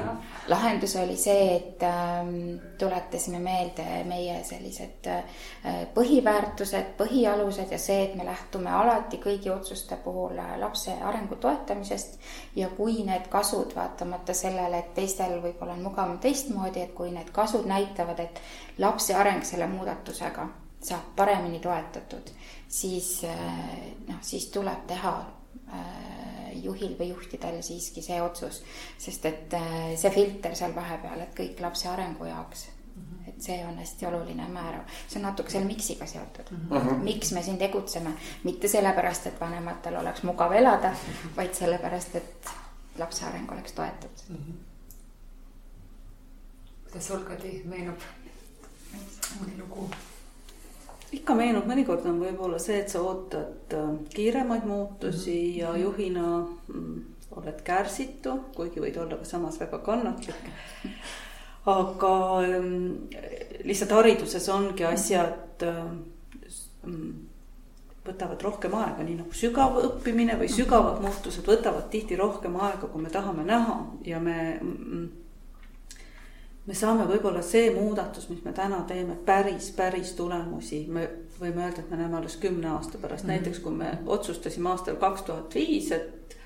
lahendus 0.47 0.95
oli 0.95 1.17
see, 1.17 1.55
et 1.55 1.83
ähm, 1.83 2.57
tuletasime 2.77 3.39
meelde 3.39 3.85
meie 4.07 4.41
sellised 4.43 5.07
äh, 5.07 5.85
põhiväärtused, 5.95 6.91
põhialused 6.99 7.71
ja 7.71 7.79
see, 7.79 8.01
et 8.03 8.17
me 8.19 8.25
lähtume 8.27 8.71
alati 8.71 9.19
kõigi 9.23 9.51
otsuste 9.53 9.95
puhul 10.03 10.37
äh, 10.41 10.57
lapse 10.59 10.97
arengu 11.01 11.35
toetamisest. 11.35 12.19
ja 12.55 12.69
kui 12.75 13.03
need 13.07 13.29
kasud, 13.31 13.75
vaatamata 13.75 14.33
sellele, 14.33 14.83
et 14.83 14.93
teistel 14.93 15.39
võib-olla 15.41 15.77
on 15.77 15.87
mugavam 15.87 16.19
teistmoodi, 16.19 16.83
et 16.83 16.93
kui 16.93 17.11
need 17.11 17.31
kasud 17.31 17.65
näitavad, 17.71 18.19
et 18.19 18.41
lapse 18.77 19.15
areng 19.15 19.43
selle 19.43 19.67
muudatusega 19.71 20.49
saab 20.85 21.15
paremini 21.15 21.59
toetatud, 21.59 22.29
siis 22.67 23.23
äh, 23.23 23.65
noh, 24.07 24.19
siis 24.21 24.51
tuleb 24.53 24.85
teha 24.91 25.15
äh, 25.73 26.14
juhil 26.63 26.95
või 26.99 27.09
juhtidel 27.09 27.61
siiski 27.63 28.01
see 28.01 28.21
otsus, 28.21 28.63
sest 28.97 29.25
et 29.25 29.53
äh, 29.53 29.95
see 29.95 30.11
filter 30.11 30.55
seal 30.55 30.75
vahepeal, 30.75 31.21
et 31.21 31.35
kõik 31.37 31.61
lapse 31.61 31.89
arengu 31.89 32.25
jaoks 32.25 32.69
-hmm. 32.95 33.29
et 33.29 33.41
see 33.41 33.65
on 33.65 33.77
hästi 33.77 34.05
oluline 34.05 34.47
määrav, 34.47 34.81
see 35.07 35.19
on 35.19 35.27
natuke 35.27 35.51
selle 35.51 35.65
miksiga 35.65 36.05
seotud 36.05 36.51
mm. 36.51 36.69
-hmm. 36.69 37.03
miks 37.03 37.31
me 37.31 37.43
siin 37.43 37.57
tegutseme, 37.57 38.13
mitte 38.43 38.67
sellepärast, 38.67 39.27
et 39.27 39.41
vanematel 39.41 39.95
oleks 39.95 40.23
mugav 40.23 40.51
elada, 40.51 40.93
vaid 41.35 41.53
sellepärast, 41.53 42.15
et 42.15 42.49
lapse 42.97 43.25
areng 43.25 43.51
oleks 43.51 43.71
toetatud 43.71 44.29
mm. 44.29 44.35
-hmm. 44.35 44.53
kuidas 46.83 47.07
sul, 47.07 47.23
Kadi, 47.23 47.61
meenub 47.65 47.99
mõni 49.39 49.57
lugu? 49.59 49.89
Ikka 51.15 51.35
meenub, 51.37 51.67
mõnikord 51.69 52.05
on 52.09 52.19
võib-olla 52.21 52.59
see, 52.61 52.79
et 52.83 52.91
sa 52.91 53.01
ootad 53.05 53.73
äh, 53.75 53.91
kiiremaid 54.13 54.65
muutusi 54.67 55.35
mm 55.35 55.51
-hmm. 55.51 55.59
ja 55.59 55.77
juhina 55.77 56.25
mm, 56.67 57.03
oled 57.35 57.61
kärsitu, 57.63 58.39
kuigi 58.55 58.79
võid 58.83 58.97
olla 59.01 59.17
ka 59.17 59.25
samas 59.25 59.59
väga 59.59 59.79
kannatlik. 59.79 60.49
aga 61.65 62.15
ähm, 62.45 63.09
lihtsalt 63.63 63.91
hariduses 63.91 64.49
ongi 64.49 64.85
asjad 64.85 65.63
ähm, 65.63 65.95
võtavad 68.05 68.41
rohkem 68.41 68.73
aega, 68.77 69.03
nii 69.03 69.17
nagu 69.17 69.33
sügav 69.33 69.79
õppimine 69.81 70.37
või 70.37 70.49
sügavad 70.51 71.01
muutused 71.01 71.47
võtavad 71.47 71.89
tihti 71.89 72.15
rohkem 72.15 72.55
aega, 72.55 72.87
kui 72.87 73.01
me 73.01 73.09
tahame 73.09 73.43
näha 73.43 73.79
ja 74.05 74.19
me 74.19 74.59
mm, 74.61 75.07
me 76.65 76.73
saame 76.73 77.05
võib-olla 77.09 77.43
see 77.45 77.69
muudatus, 77.75 78.29
mis 78.31 78.43
me 78.45 78.53
täna 78.55 78.81
teeme, 78.89 79.17
päris, 79.25 79.69
päris 79.77 80.15
tulemusi, 80.17 80.85
me 80.89 81.07
võime 81.39 81.67
öelda, 81.67 81.83
et 81.83 81.91
me 81.91 81.99
näeme 82.01 82.17
alles 82.17 82.37
kümne 82.41 82.71
aasta 82.73 82.97
pärast 82.97 83.23
mm, 83.23 83.29
-hmm. 83.29 83.33
näiteks 83.33 83.59
kui 83.59 83.71
me 83.71 83.97
otsustasime 84.05 84.69
aastal 84.69 84.95
kaks 84.95 85.21
tuhat 85.21 85.55
viis, 85.55 85.91
et 85.91 86.37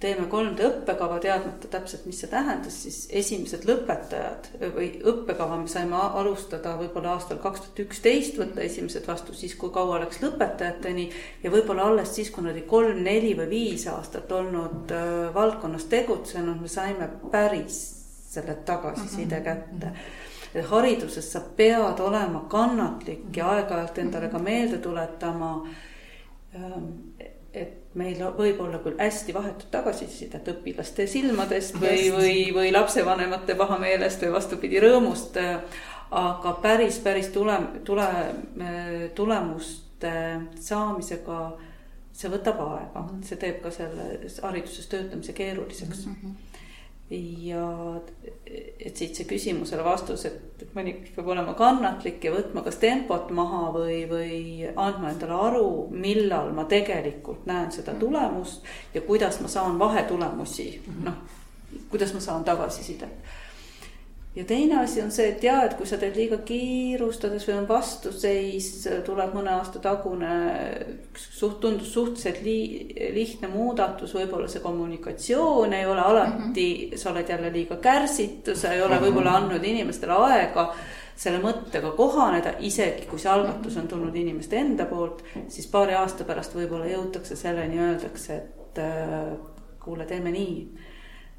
teeme 0.00 0.26
3D 0.32 0.64
õppekava, 0.64 1.18
teadmata 1.20 1.68
täpselt, 1.68 2.06
mis 2.08 2.20
see 2.20 2.28
tähendas, 2.30 2.82
siis 2.82 3.08
esimesed 3.20 3.66
lõpetajad 3.68 4.48
või 4.76 4.88
õppekava 5.12 5.58
me 5.60 5.68
saime 5.68 5.96
alustada 5.96 6.72
võib-olla 6.78 7.12
aastal 7.14 7.38
kaks 7.38 7.60
tuhat 7.60 7.82
üksteist, 7.84 8.38
võtta 8.40 8.64
esimesed 8.64 9.06
vastu 9.06 9.36
siis, 9.36 9.54
kui 9.54 9.70
kaua 9.70 10.00
läks 10.00 10.22
lõpetajateni 10.24 11.10
ja 11.42 11.52
võib-olla 11.52 11.82
alles 11.82 12.14
siis, 12.14 12.30
kui 12.30 12.44
nad 12.44 12.56
olid 12.56 12.66
kolm, 12.66 13.02
neli 13.04 13.36
või 13.36 13.48
viis 13.52 13.86
aastat 13.92 14.32
olnud 14.32 14.92
äh, 14.96 15.34
valdkonnas 15.34 15.84
tegutsenud, 15.92 16.60
me 16.60 16.68
saime 16.68 17.08
päris 17.30 17.99
selle 18.30 18.54
tagasiside 18.66 19.40
kätte. 19.44 19.92
et 20.54 20.66
hariduses 20.66 21.32
sa 21.32 21.40
pead 21.56 22.00
olema 22.02 22.44
kannatlik 22.50 23.36
ja 23.36 23.50
aeg-ajalt 23.54 23.98
endale 23.98 24.28
ka 24.28 24.38
meelde 24.38 24.78
tuletama. 24.78 25.68
et 27.52 27.94
meil 27.94 28.22
võib 28.36 28.60
olla 28.62 28.78
küll 28.78 28.98
hästi 28.98 29.34
vahetut 29.34 29.70
tagasisidet 29.70 30.48
õpilaste 30.48 31.06
silmadest 31.10 31.78
või, 31.80 32.10
või, 32.14 32.34
või 32.54 32.72
lapsevanemate 32.72 33.54
pahameelest 33.58 34.22
või 34.22 34.32
vastupidi 34.32 34.82
rõõmust. 34.82 35.38
aga 36.10 36.52
päris, 36.62 36.98
päris 36.98 37.28
tule, 37.34 37.58
tule, 37.84 38.06
tulemuste 39.14 40.14
saamisega 40.58 41.40
see 42.12 42.30
võtab 42.30 42.58
aega, 42.66 43.04
see 43.22 43.38
teeb 43.38 43.60
ka 43.62 43.70
selle 43.70 44.18
hariduses 44.42 44.86
töötamise 44.90 45.32
keeruliseks 45.32 46.06
mm. 46.06 46.16
-hmm 46.22 46.49
ja 47.10 47.64
et 48.86 48.96
siit 48.96 49.18
see 49.18 49.26
küsimusele 49.26 49.82
vastus, 49.82 50.24
et 50.28 50.62
mõnikord 50.76 51.10
peab 51.16 51.30
olema 51.34 51.54
kannatlik 51.58 52.22
ja 52.24 52.32
võtma 52.34 52.62
kas 52.62 52.78
tempot 52.82 53.32
maha 53.34 53.64
või, 53.74 53.96
või 54.10 54.38
andma 54.70 55.10
endale 55.10 55.34
aru, 55.48 55.66
millal 55.90 56.52
ma 56.54 56.68
tegelikult 56.70 57.48
näen 57.50 57.72
seda 57.74 57.96
tulemust 57.98 58.66
ja 58.94 59.02
kuidas 59.02 59.40
ma 59.42 59.50
saan 59.50 59.78
vahetulemusi, 59.78 60.68
noh, 61.02 61.18
kuidas 61.90 62.14
ma 62.14 62.22
saan 62.22 62.46
tagasisidet 62.46 63.39
ja 64.34 64.44
teine 64.44 64.78
asi 64.78 65.02
on 65.02 65.10
see, 65.10 65.26
et 65.32 65.42
ja, 65.42 65.56
et 65.66 65.74
kui 65.74 65.88
sa 65.88 65.98
teed 65.98 66.14
liiga 66.14 66.38
kiirustades 66.46 67.46
või 67.48 67.56
on 67.58 67.66
vastuseis, 67.68 68.68
tuleb 69.06 69.34
mõne 69.34 69.56
aasta 69.56 69.82
tagune 69.82 70.30
suht, 71.18 71.58
tundus 71.62 71.90
suhteliselt 71.94 72.38
li, 72.46 72.60
lihtne 73.16 73.50
muudatus, 73.50 74.14
võib-olla 74.14 74.46
see 74.50 74.62
kommunikatsioon 74.62 75.74
ei 75.74 75.86
ole 75.86 76.04
alati 76.04 76.38
mm, 76.38 76.54
-hmm. 76.54 76.96
sa 77.02 77.10
oled 77.10 77.28
jälle 77.28 77.52
liiga 77.52 77.76
kärsitu, 77.82 78.54
sa 78.54 78.72
ei 78.72 78.82
ole 78.82 79.00
võib-olla 79.02 79.34
andnud 79.40 79.64
inimestele 79.64 80.12
aega 80.12 80.70
selle 81.20 81.42
mõttega 81.42 81.90
kohaneda, 81.96 82.54
isegi 82.64 83.04
kui 83.10 83.18
see 83.18 83.30
algatus 83.32 83.76
on 83.76 83.88
tulnud 83.88 84.14
inimeste 84.16 84.56
enda 84.56 84.86
poolt, 84.86 85.24
siis 85.48 85.66
paari 85.66 85.94
aasta 85.94 86.24
pärast 86.24 86.54
võib-olla 86.54 86.86
jõutakse 86.86 87.36
selleni, 87.36 87.80
öeldakse, 87.82 88.36
et 88.36 88.78
äh, 88.78 89.34
kuule, 89.82 90.06
teeme 90.06 90.30
nii. 90.30 90.56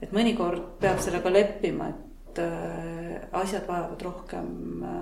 et 0.01 0.12
mõnikord 0.12 0.77
peab 0.79 1.00
sellega 1.00 1.33
leppima, 1.33 1.88
et 1.89 2.11
et 2.31 2.39
äh, 2.39 3.17
asjad 3.31 3.67
vajavad 3.67 4.01
rohkem 4.01 4.83
äh, 4.83 5.01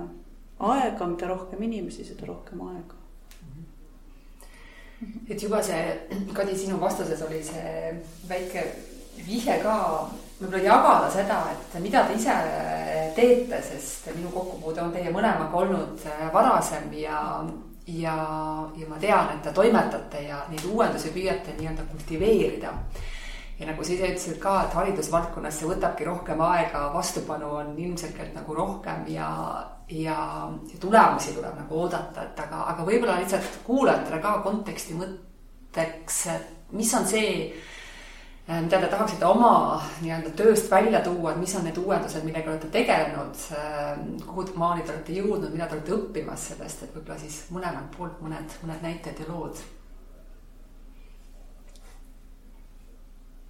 aega, 0.58 1.06
mida 1.06 1.28
rohkem 1.28 1.62
inimesi, 1.62 2.04
seda 2.04 2.26
rohkem 2.26 2.60
aega. 2.66 2.96
et 5.30 5.42
juba 5.42 5.62
see, 5.62 5.84
Kadi, 6.34 6.56
sinu 6.58 6.80
vastuses 6.80 7.22
oli 7.24 7.40
see 7.44 7.94
väike 8.28 8.66
vihje 9.24 9.56
ka 9.62 9.76
võib-olla 10.40 10.60
jagada 10.64 11.08
seda, 11.12 11.38
et 11.54 11.78
mida 11.80 12.02
te 12.08 12.16
ise 12.18 12.34
teete, 13.16 13.62
sest 13.64 14.10
minu 14.16 14.32
kokkupuude 14.34 14.82
on 14.82 14.92
teie 14.92 15.12
mõlemaga 15.12 15.62
olnud 15.62 16.04
äh, 16.08 16.26
varasem 16.34 16.92
ja, 16.98 17.22
ja, 17.86 18.16
ja 18.76 18.90
ma 18.90 19.00
tean, 19.00 19.32
et 19.36 19.42
te 19.46 19.54
toimetate 19.54 20.26
ja 20.26 20.42
neid 20.50 20.66
uuendusi 20.68 21.14
püüate 21.14 21.56
nii-öelda 21.58 21.86
kultiveerida 21.92 22.74
ja 23.60 23.66
nagu 23.68 23.84
sa 23.84 23.92
ise 23.92 24.08
ütlesid 24.08 24.38
ka, 24.40 24.54
et 24.64 24.76
haridusvaldkonnas 24.76 25.58
see 25.60 25.68
võtabki 25.68 26.06
rohkem 26.08 26.40
aega, 26.46 26.86
vastupanu 26.94 27.50
on 27.58 27.74
ilmselgelt 27.76 28.32
nagu 28.36 28.54
rohkem 28.56 29.02
ja, 29.12 29.28
ja, 29.92 30.20
ja 30.48 30.78
tulemusi 30.80 31.34
tuleb 31.36 31.58
nagu 31.58 31.82
oodata, 31.82 32.24
et 32.24 32.40
aga, 32.40 32.62
aga 32.72 32.86
võib-olla 32.88 33.18
lihtsalt 33.20 33.60
kuulajatele 33.66 34.20
ka 34.24 34.38
konteksti 34.46 34.96
mõtteks, 34.96 36.22
et 36.32 36.72
mis 36.72 36.92
on 36.96 37.04
see, 37.10 37.34
mida 38.48 38.80
te 38.80 38.88
tahaksite 38.94 39.28
oma 39.28 39.52
nii-öelda 40.00 40.32
tööst 40.38 40.70
välja 40.72 41.02
tuua, 41.04 41.34
et 41.34 41.42
mis 41.42 41.52
on 41.58 41.68
need 41.68 41.82
uuendused, 41.82 42.24
millega 42.24 42.54
olete 42.54 42.70
tegelenud, 42.78 43.44
kuhu 44.24 44.46
maani 44.62 44.86
te 44.86 44.94
olete 44.94 45.18
jõudnud, 45.18 45.52
mida 45.52 45.68
te 45.68 45.76
olete 45.76 45.98
õppimas 45.98 46.48
sellest, 46.54 46.86
et 46.86 46.96
võib-olla 46.96 47.20
siis 47.20 47.42
mõlemalt 47.52 47.92
poolt 47.98 48.24
mõned, 48.24 48.56
mõned 48.64 48.88
näited 48.88 49.20
ja 49.20 49.28
lood 49.28 49.60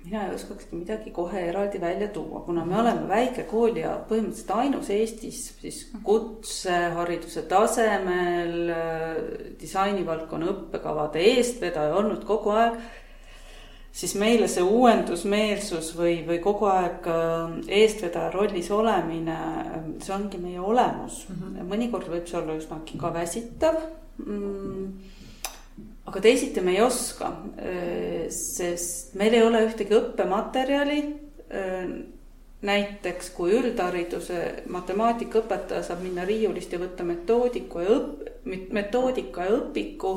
mina 0.04 0.22
ei 0.26 0.34
oskakski 0.34 0.76
midagi 0.76 1.10
kohe 1.12 1.42
eraldi 1.50 1.80
välja 1.80 2.08
tuua, 2.08 2.40
kuna 2.46 2.64
me 2.64 2.78
oleme 2.80 3.08
väike 3.08 3.44
kool 3.50 3.76
ja 3.76 3.92
põhimõtteliselt 4.08 4.54
ainus 4.56 4.88
Eestis 4.94 5.42
siis 5.60 5.82
kutsehariduse 6.06 7.44
tasemel 7.50 8.72
disainivaldkonna 9.60 10.48
õppekavade 10.54 11.20
eestvedaja 11.34 11.94
olnud 12.00 12.24
kogu 12.28 12.54
aeg, 12.56 12.80
siis 13.92 14.16
meile 14.16 14.48
see 14.48 14.64
uuendusmeelsus 14.64 15.92
või, 15.98 16.20
või 16.26 16.40
kogu 16.40 16.70
aeg 16.70 17.08
äh, 17.10 17.56
eestvedaja 17.82 18.32
rollis 18.32 18.70
olemine, 18.72 19.38
see 20.00 20.16
ongi 20.16 20.40
meie 20.40 20.60
olemus 20.62 21.26
mm. 21.28 21.40
-hmm. 21.40 21.72
mõnikord 21.74 22.08
võib 22.08 22.28
see 22.30 22.40
olla 22.40 22.56
üsnagi 22.56 23.00
ka 23.00 23.12
väsitav 23.20 23.82
mm 24.24 25.16
aga 26.10 26.20
teisiti 26.24 26.62
me 26.66 26.74
ei 26.74 26.82
oska, 26.82 27.30
sest 28.34 29.14
meil 29.18 29.36
ei 29.38 29.44
ole 29.46 29.62
ühtegi 29.68 29.94
õppematerjali. 29.94 31.02
näiteks 32.60 33.30
kui 33.32 33.54
üldhariduse 33.56 34.66
matemaatikaõpetaja 34.68 35.80
saab 35.86 36.02
minna 36.04 36.26
riiulist 36.28 36.74
ja 36.74 36.80
võtta 36.82 37.06
metoodiku 37.08 37.80
ja 37.80 37.94
õp-, 37.94 38.26
metoodika 38.76 39.46
ja 39.46 39.54
õpiku. 39.56 40.12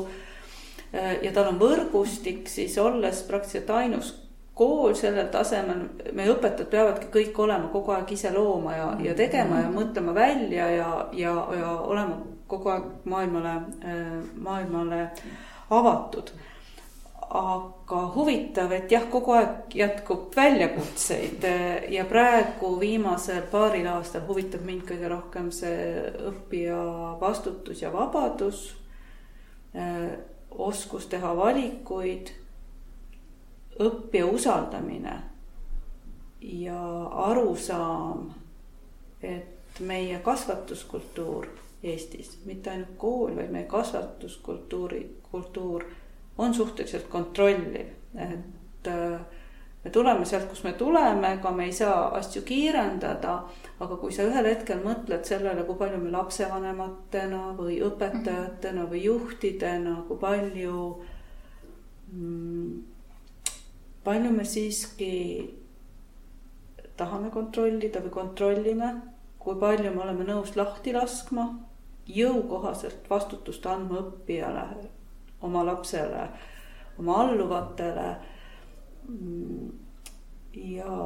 ja 0.92 1.32
tal 1.32 1.54
on 1.54 1.62
võrgustik, 1.62 2.48
siis 2.50 2.76
olles 2.78 3.22
praktiliselt 3.22 3.70
ainus 3.70 4.12
kool 4.54 4.94
sellel 4.94 5.30
tasemel, 5.34 5.80
meie 6.12 6.30
õpetajad 6.30 6.68
peavadki 6.70 7.08
kõik 7.14 7.38
olema 7.42 7.70
kogu 7.72 7.90
aeg 7.94 8.12
ise 8.14 8.30
looma 8.34 8.76
ja, 8.76 8.90
ja 9.02 9.14
tegema 9.18 9.64
ja 9.64 9.70
mõtlema 9.72 10.14
välja 10.14 10.68
ja, 10.70 10.90
ja, 11.12 11.32
ja 11.58 11.72
olema 11.80 12.20
kogu 12.46 12.70
aeg 12.70 12.86
maailmale, 13.10 13.56
maailmale 14.38 15.08
avatud. 15.78 16.32
aga 17.34 18.00
huvitav, 18.14 18.70
et 18.72 18.92
jah, 18.92 19.08
kogu 19.10 19.32
aeg 19.34 19.72
jätkub 19.74 20.36
väljakutseid 20.36 21.42
ja 21.90 22.04
praegu 22.06 22.76
viimasel 22.78 23.42
paaril 23.50 23.88
aastal 23.90 24.22
huvitab 24.28 24.62
mind 24.62 24.84
kõige 24.86 25.10
rohkem 25.10 25.48
see 25.50 26.04
õppija 26.30 26.78
vastutus 27.20 27.82
ja 27.82 27.90
vabadus. 27.92 28.76
oskus 30.50 31.06
teha 31.10 31.34
valikuid, 31.36 32.30
õppija 33.82 34.26
usaldamine 34.30 35.16
ja 36.40 36.80
arusaam, 37.26 38.30
et 39.22 39.80
meie 39.80 40.18
kasvatuskultuur 40.22 41.48
Eestis, 41.84 42.38
mitte 42.48 42.70
ainult 42.72 42.96
kool, 42.96 43.34
vaid 43.36 43.50
meie 43.52 43.66
kasvatuskultuuri, 43.68 45.02
kultuur 45.30 45.84
on 46.38 46.54
suhteliselt 46.54 47.10
kontrolliv, 47.12 47.90
et 48.16 48.88
äh, 48.88 49.20
me 49.84 49.90
tuleme 49.90 50.24
sealt, 50.24 50.46
kus 50.48 50.62
me 50.64 50.72
tuleme, 50.80 51.34
ega 51.36 51.50
me 51.52 51.66
ei 51.68 51.72
saa 51.72 52.08
asju 52.18 52.42
kiirendada. 52.48 53.34
aga 53.80 53.96
kui 54.00 54.12
sa 54.14 54.24
ühel 54.24 54.46
hetkel 54.48 54.80
mõtled 54.80 55.26
sellele, 55.28 55.64
kui 55.66 55.76
palju 55.76 55.98
me 56.00 56.10
lapsevanematena 56.14 57.42
või 57.58 57.80
õpetajatena 57.84 58.86
või 58.88 59.02
juhtidena, 59.04 59.96
kui 60.08 60.16
palju 60.18 60.78
mm,, 62.12 62.72
palju 64.04 64.32
me 64.32 64.44
siiski 64.48 65.12
tahame 66.96 67.30
kontrollida 67.34 68.00
või 68.00 68.14
kontrollime, 68.14 68.90
kui 69.38 69.58
palju 69.60 69.92
me 69.92 70.04
oleme 70.06 70.24
nõus 70.32 70.56
lahti 70.56 70.94
laskma 70.96 71.50
jõukohaselt 72.08 73.08
vastutust 73.10 73.66
andma 73.66 74.00
õppijale, 74.02 74.64
oma 75.42 75.64
lapsele, 75.66 76.28
oma 76.98 77.20
alluvatele. 77.24 78.16
ja 80.54 80.96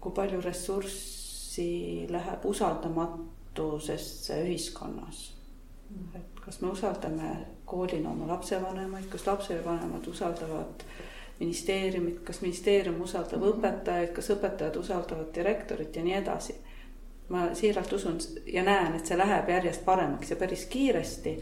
kui 0.00 0.12
palju 0.12 0.40
ressurssi 0.40 2.06
läheb 2.10 2.44
usaldamatusesse 2.44 4.42
ühiskonnas. 4.44 5.34
et 6.14 6.40
kas 6.44 6.60
me 6.60 6.68
usaldame 6.68 7.46
koolina 7.64 8.10
oma 8.10 8.26
lapsevanemaid, 8.28 9.06
kas 9.08 9.26
lapsevanemad 9.26 10.06
usaldavad 10.06 10.84
ministeeriumit, 11.40 12.20
kas 12.24 12.40
ministeerium 12.40 13.00
usaldab 13.00 13.42
õpetajaid, 13.52 14.12
kas 14.12 14.30
õpetajad 14.34 14.76
usaldavad 14.76 15.30
direktorit 15.34 15.96
ja 15.96 16.04
nii 16.04 16.14
edasi 16.14 16.54
ma 17.28 17.54
siiralt 17.54 17.92
usun 17.92 18.18
ja 18.46 18.62
näen, 18.64 18.94
et 18.96 19.06
see 19.06 19.18
läheb 19.18 19.48
järjest 19.52 19.84
paremaks 19.84 20.30
ja 20.30 20.36
päris 20.36 20.66
kiiresti. 20.66 21.38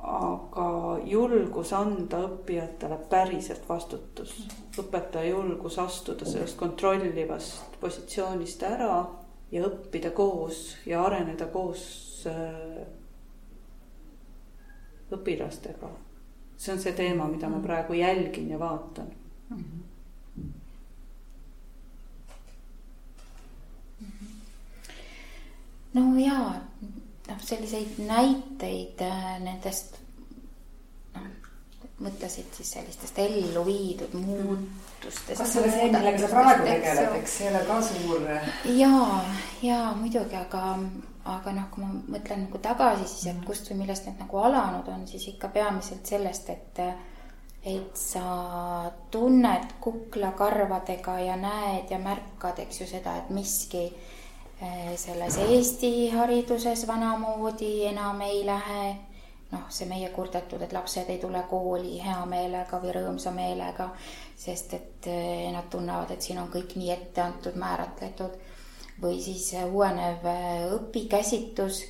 aga 0.00 0.98
julgus 1.04 1.72
anda 1.72 2.20
õppijatele 2.24 2.96
päriselt 3.10 3.68
vastutus, 3.68 4.32
õpetaja 4.78 5.30
julgus 5.30 5.78
astuda 5.78 6.24
sellest 6.24 6.56
kontrollivast 6.58 7.76
positsioonist 7.80 8.62
ära 8.62 9.04
ja 9.50 9.66
õppida 9.66 10.10
koos 10.14 10.76
ja 10.86 11.02
areneda 11.04 11.46
koos 11.52 11.82
äh, 12.30 12.86
õpilastega. 15.12 15.90
see 16.56 16.72
on 16.72 16.80
see 16.80 16.92
teema, 16.92 17.28
mida 17.28 17.48
ma 17.48 17.60
praegu 17.60 17.92
jälgin 17.98 18.50
ja 18.50 18.58
vaatan 18.58 19.12
mm. 19.50 19.56
-hmm 19.56 19.89
no 25.94 26.02
jaa, 26.18 26.54
noh, 27.28 27.42
selliseid 27.44 27.98
näiteid 28.06 29.02
äh, 29.02 29.26
nendest, 29.42 29.98
noh, 31.14 31.28
mõtlesid 32.04 32.54
siis 32.56 32.72
sellistest 32.76 33.18
ellu 33.22 33.64
viidud 33.66 34.14
muutustest. 34.16 35.36
kas 35.38 35.52
see 35.52 35.62
oli 35.62 35.74
see, 35.74 35.92
millega 35.92 36.22
sa 36.22 36.32
praegu 36.34 36.66
tegeled, 36.68 37.14
eks 37.20 37.36
see 37.38 37.48
ei 37.48 37.54
ole 37.54 37.62
ka 37.68 37.78
suur? 37.90 38.26
jaa, 38.78 39.20
jaa 39.66 39.86
muidugi, 39.98 40.38
aga, 40.40 40.64
aga 41.36 41.56
noh, 41.58 41.70
kui 41.74 41.84
ma 41.84 41.94
mõtlen 42.16 42.46
nagu 42.46 42.62
tagasi 42.62 43.08
siis, 43.10 43.30
et 43.34 43.46
kust 43.46 43.72
või 43.72 43.82
millest 43.84 44.08
need 44.08 44.22
nagu 44.22 44.44
alanud 44.48 44.92
on, 44.94 45.06
siis 45.10 45.26
ikka 45.34 45.52
peamiselt 45.54 46.06
sellest, 46.16 46.52
et 46.56 46.84
et 47.60 47.98
sa 47.98 48.22
tunned 49.12 49.74
kuklakarvadega 49.84 51.18
ja 51.20 51.34
näed 51.36 51.90
ja 51.92 51.98
märkad, 52.00 52.62
eks 52.62 52.80
ju 52.80 52.86
seda, 52.88 53.18
et 53.20 53.28
miski 53.36 53.82
Eh, 53.90 54.19
selles 54.96 55.38
Eesti 55.38 56.10
hariduses 56.10 56.86
vanamoodi 56.86 57.86
enam 57.86 58.20
ei 58.20 58.46
lähe. 58.46 58.96
noh, 59.50 59.64
see 59.68 59.88
meie 59.90 60.08
kurdetud, 60.14 60.62
et 60.62 60.72
lapsed 60.72 61.08
ei 61.10 61.18
tule 61.18 61.40
kooli 61.50 61.96
hea 61.98 62.20
meelega 62.30 62.78
või 62.78 62.92
rõõmsa 62.94 63.32
meelega, 63.34 63.88
sest 64.38 64.74
et 64.76 65.08
eh, 65.10 65.48
nad 65.50 65.66
tunnevad, 65.70 66.12
et 66.14 66.22
siin 66.22 66.38
on 66.38 66.46
kõik 66.52 66.76
nii 66.78 66.92
ette 66.94 67.22
antud, 67.24 67.56
määratletud. 67.58 68.36
või 69.02 69.18
siis 69.22 69.48
uuenev 69.64 70.28
eh, 70.30 70.68
õpikäsitus 70.76 71.80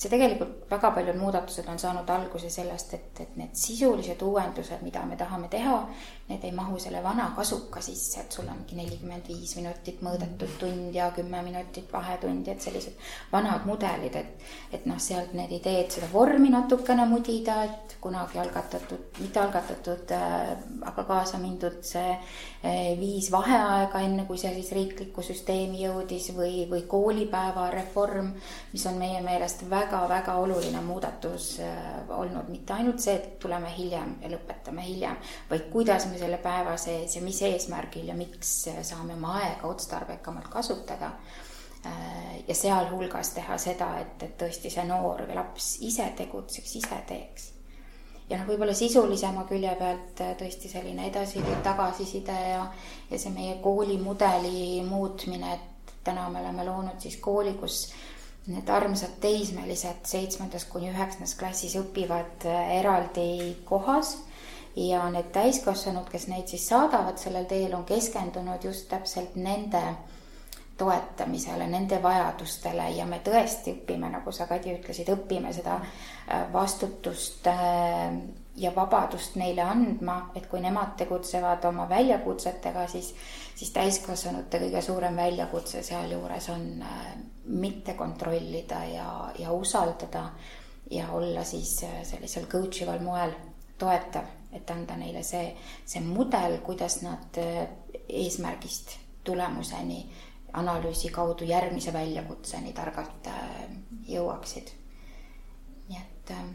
see 0.00 0.08
tegelikult 0.08 0.70
väga 0.70 0.90
paljud 0.96 1.18
muudatused 1.20 1.66
on 1.68 1.78
saanud 1.78 2.08
alguse 2.08 2.48
sellest, 2.50 2.94
et, 2.94 3.20
et 3.20 3.34
need 3.36 3.52
sisulised 3.52 4.22
uuendused, 4.24 4.80
mida 4.82 5.02
me 5.04 5.16
tahame 5.20 5.48
teha, 5.52 5.76
need 6.30 6.44
ei 6.46 6.52
mahu 6.56 6.78
selle 6.80 7.02
vana 7.04 7.30
kasuka 7.36 7.82
sisse, 7.84 8.22
et 8.22 8.32
sul 8.32 8.48
on 8.48 8.62
mingi 8.62 8.78
nelikümmend 8.78 9.28
viis 9.28 9.54
minutit 9.58 10.00
mõõdetud 10.06 10.56
tund 10.60 10.94
ja 10.94 11.10
kümme 11.16 11.42
minutit 11.46 11.90
vahetundi, 11.92 12.52
et 12.54 12.64
sellised 12.64 12.96
vanad 13.32 13.66
mudelid, 13.68 14.16
et, 14.16 14.46
et 14.72 14.86
noh, 14.88 14.98
sealt 15.02 15.34
need 15.36 15.52
ideed 15.58 15.90
seda 15.92 16.08
vormi 16.12 16.52
natukene 16.54 17.06
mudida, 17.10 17.60
et 17.66 17.96
kunagi 18.00 18.40
algatatud, 18.40 19.10
mitte 19.20 19.42
algatatud 19.42 20.14
äh,, 20.16 20.54
aga 20.88 21.04
kaasa 21.04 21.42
mindud 21.42 21.82
see 21.84 22.14
äh, 22.14 22.94
viis 23.00 23.28
vaheaega, 23.32 24.00
enne 24.06 24.24
kui 24.28 24.40
see 24.40 24.54
siis 24.56 24.72
riiklikku 24.76 25.24
süsteemi 25.26 25.84
jõudis 25.84 26.30
või, 26.36 26.64
või 26.70 26.86
koolipäeva 26.88 27.68
reform, 27.74 28.32
mis 28.72 28.86
on 28.88 28.96
meie 29.02 29.20
meelest 29.26 29.66
väga 29.68 29.90
väga-väga 29.90 30.34
oluline 30.34 30.80
muudatus 30.80 31.60
äh, 31.60 32.10
olnud, 32.18 32.48
mitte 32.48 32.72
ainult 32.72 33.00
see, 33.00 33.14
et 33.14 33.38
tuleme 33.42 33.70
hiljem 33.76 34.16
ja 34.22 34.30
lõpetame 34.32 34.84
hiljem, 34.86 35.16
vaid 35.50 35.66
kuidas 35.72 36.06
me 36.10 36.19
selle 36.20 36.38
päeva 36.42 36.76
sees 36.80 37.16
ja 37.16 37.22
mis 37.24 37.40
eesmärgil 37.48 38.10
ja 38.12 38.16
miks 38.16 38.52
saame 38.82 39.16
oma 39.16 39.38
aega 39.40 39.68
otstarbekamalt 39.68 40.48
kasutada. 40.52 41.14
Äh, 41.86 42.42
ja 42.48 42.54
sealhulgas 42.54 43.32
teha 43.32 43.56
seda, 43.58 43.94
et, 44.02 44.20
et 44.22 44.36
tõesti 44.40 44.68
see 44.72 44.84
noor 44.84 45.24
või 45.24 45.38
laps 45.38 45.78
ise 45.86 46.10
tegutseks, 46.18 46.76
ise 46.76 46.98
teeks 47.08 47.46
ja 48.30 48.38
noh, 48.38 48.46
võib-olla 48.46 48.74
sisulisema 48.76 49.44
külje 49.48 49.72
pealt 49.78 50.22
äh, 50.22 50.34
tõesti 50.38 50.70
selline 50.70 51.08
edasi- 51.10 51.42
või 51.44 51.58
tagasiside 51.64 52.36
ja, 52.52 52.62
ja 53.10 53.18
see 53.18 53.32
meie 53.34 53.58
koolimudeli 53.64 54.82
muutmine, 54.86 55.56
et 55.56 55.94
täna 56.06 56.28
me 56.30 56.40
oleme 56.42 56.64
loonud 56.68 57.02
siis 57.02 57.18
kooli, 57.22 57.56
kus 57.60 57.82
need 58.50 58.70
armsad 58.72 59.18
teismelised 59.22 60.06
seitsmendas 60.08 60.64
kuni 60.70 60.88
üheksandas 60.92 61.34
klassis 61.38 61.76
õpivad 61.80 62.46
äh, 62.48 62.76
eraldi 62.78 63.56
kohas 63.68 64.16
ja 64.80 65.04
need 65.12 65.28
täiskasvanud, 65.34 66.08
kes 66.10 66.28
neid 66.30 66.48
siis 66.48 66.68
saadavad 66.70 67.18
sellel 67.20 67.44
teel, 67.50 67.74
on 67.76 67.84
keskendunud 67.88 68.64
just 68.64 68.88
täpselt 68.88 69.36
nende 69.36 69.82
toetamisele, 70.80 71.66
nende 71.68 71.98
vajadustele. 72.02 72.86
Ja 72.96 73.04
me 73.06 73.20
tõesti 73.24 73.74
õpime, 73.76 74.08
nagu 74.12 74.32
sa, 74.32 74.46
Kadi, 74.48 74.72
ütlesid, 74.78 75.10
õpime 75.12 75.52
seda 75.52 75.76
äh, 75.76 76.46
vastutust 76.52 77.50
äh, 77.52 78.16
ja 78.56 78.72
vabadust 78.76 79.36
neile 79.40 79.66
andma, 79.66 80.16
et 80.34 80.48
kui 80.48 80.62
nemad 80.64 80.96
tegutsevad 81.02 81.68
oma 81.68 81.84
väljakutsetega, 81.90 82.86
siis, 82.88 83.12
siis 83.54 83.74
täiskasvanute 83.76 84.62
kõige 84.64 84.82
suurem 84.84 85.20
väljakutse 85.20 85.84
sealjuures 85.84 86.48
on 86.56 86.66
äh, 86.80 87.12
mitte 87.52 87.98
kontrollida 87.98 88.80
ja, 88.88 89.12
ja 89.38 89.52
usaldada 89.52 90.30
ja 90.90 91.12
olla 91.12 91.44
siis 91.44 91.76
sellisel 92.08 92.48
coach 92.50 92.82
ival 92.82 93.04
moel 93.04 93.36
toetav, 93.78 94.39
et 94.52 94.70
anda 94.70 94.96
neile 94.96 95.22
see, 95.22 95.56
see 95.86 96.02
mudel, 96.02 96.58
kuidas 96.66 97.02
nad 97.02 97.38
eesmärgist 98.08 98.96
tulemuseni 99.24 100.00
analüüsi 100.52 101.08
kaudu 101.14 101.44
järgmise 101.44 101.92
väljakutseni 101.92 102.72
targalt 102.72 103.26
äh, 103.30 103.66
jõuaksid. 104.08 104.72
nii 105.88 105.98
et 106.00 106.30
äh, 106.34 106.48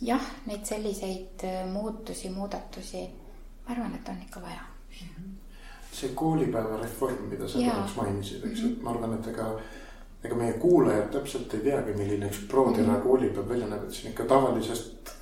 jah, 0.00 0.30
neid 0.46 0.64
selliseid 0.64 1.44
muutusi, 1.72 2.30
muudatusi, 2.30 3.04
ma 3.66 3.74
arvan, 3.74 3.94
et 3.94 4.08
on 4.08 4.22
ikka 4.22 4.42
vaja. 4.42 4.64
see 5.92 6.14
koolipäeva 6.14 6.76
reform, 6.80 7.28
mida 7.28 7.48
sa 7.48 7.58
korraks 7.58 7.96
mainisid, 7.96 8.44
eks 8.44 8.60
ju, 8.62 8.72
ma 8.82 8.90
arvan, 8.94 9.18
et 9.18 9.30
ega 9.32 9.52
ega 10.24 10.34
meie 10.34 10.52
kuulajad 10.58 11.12
täpselt 11.14 11.54
ei 11.54 11.60
teagi, 11.62 11.94
milline 11.98 12.26
üks 12.26 12.40
ProTera 12.50 12.86
mm 12.86 12.94
-hmm. 12.94 13.02
koolipäev 13.02 13.48
välja 13.48 13.66
näeb, 13.66 13.84
et 13.84 13.94
see 13.94 14.06
on 14.06 14.10
ikka 14.10 14.24
tavalisest 14.24 15.12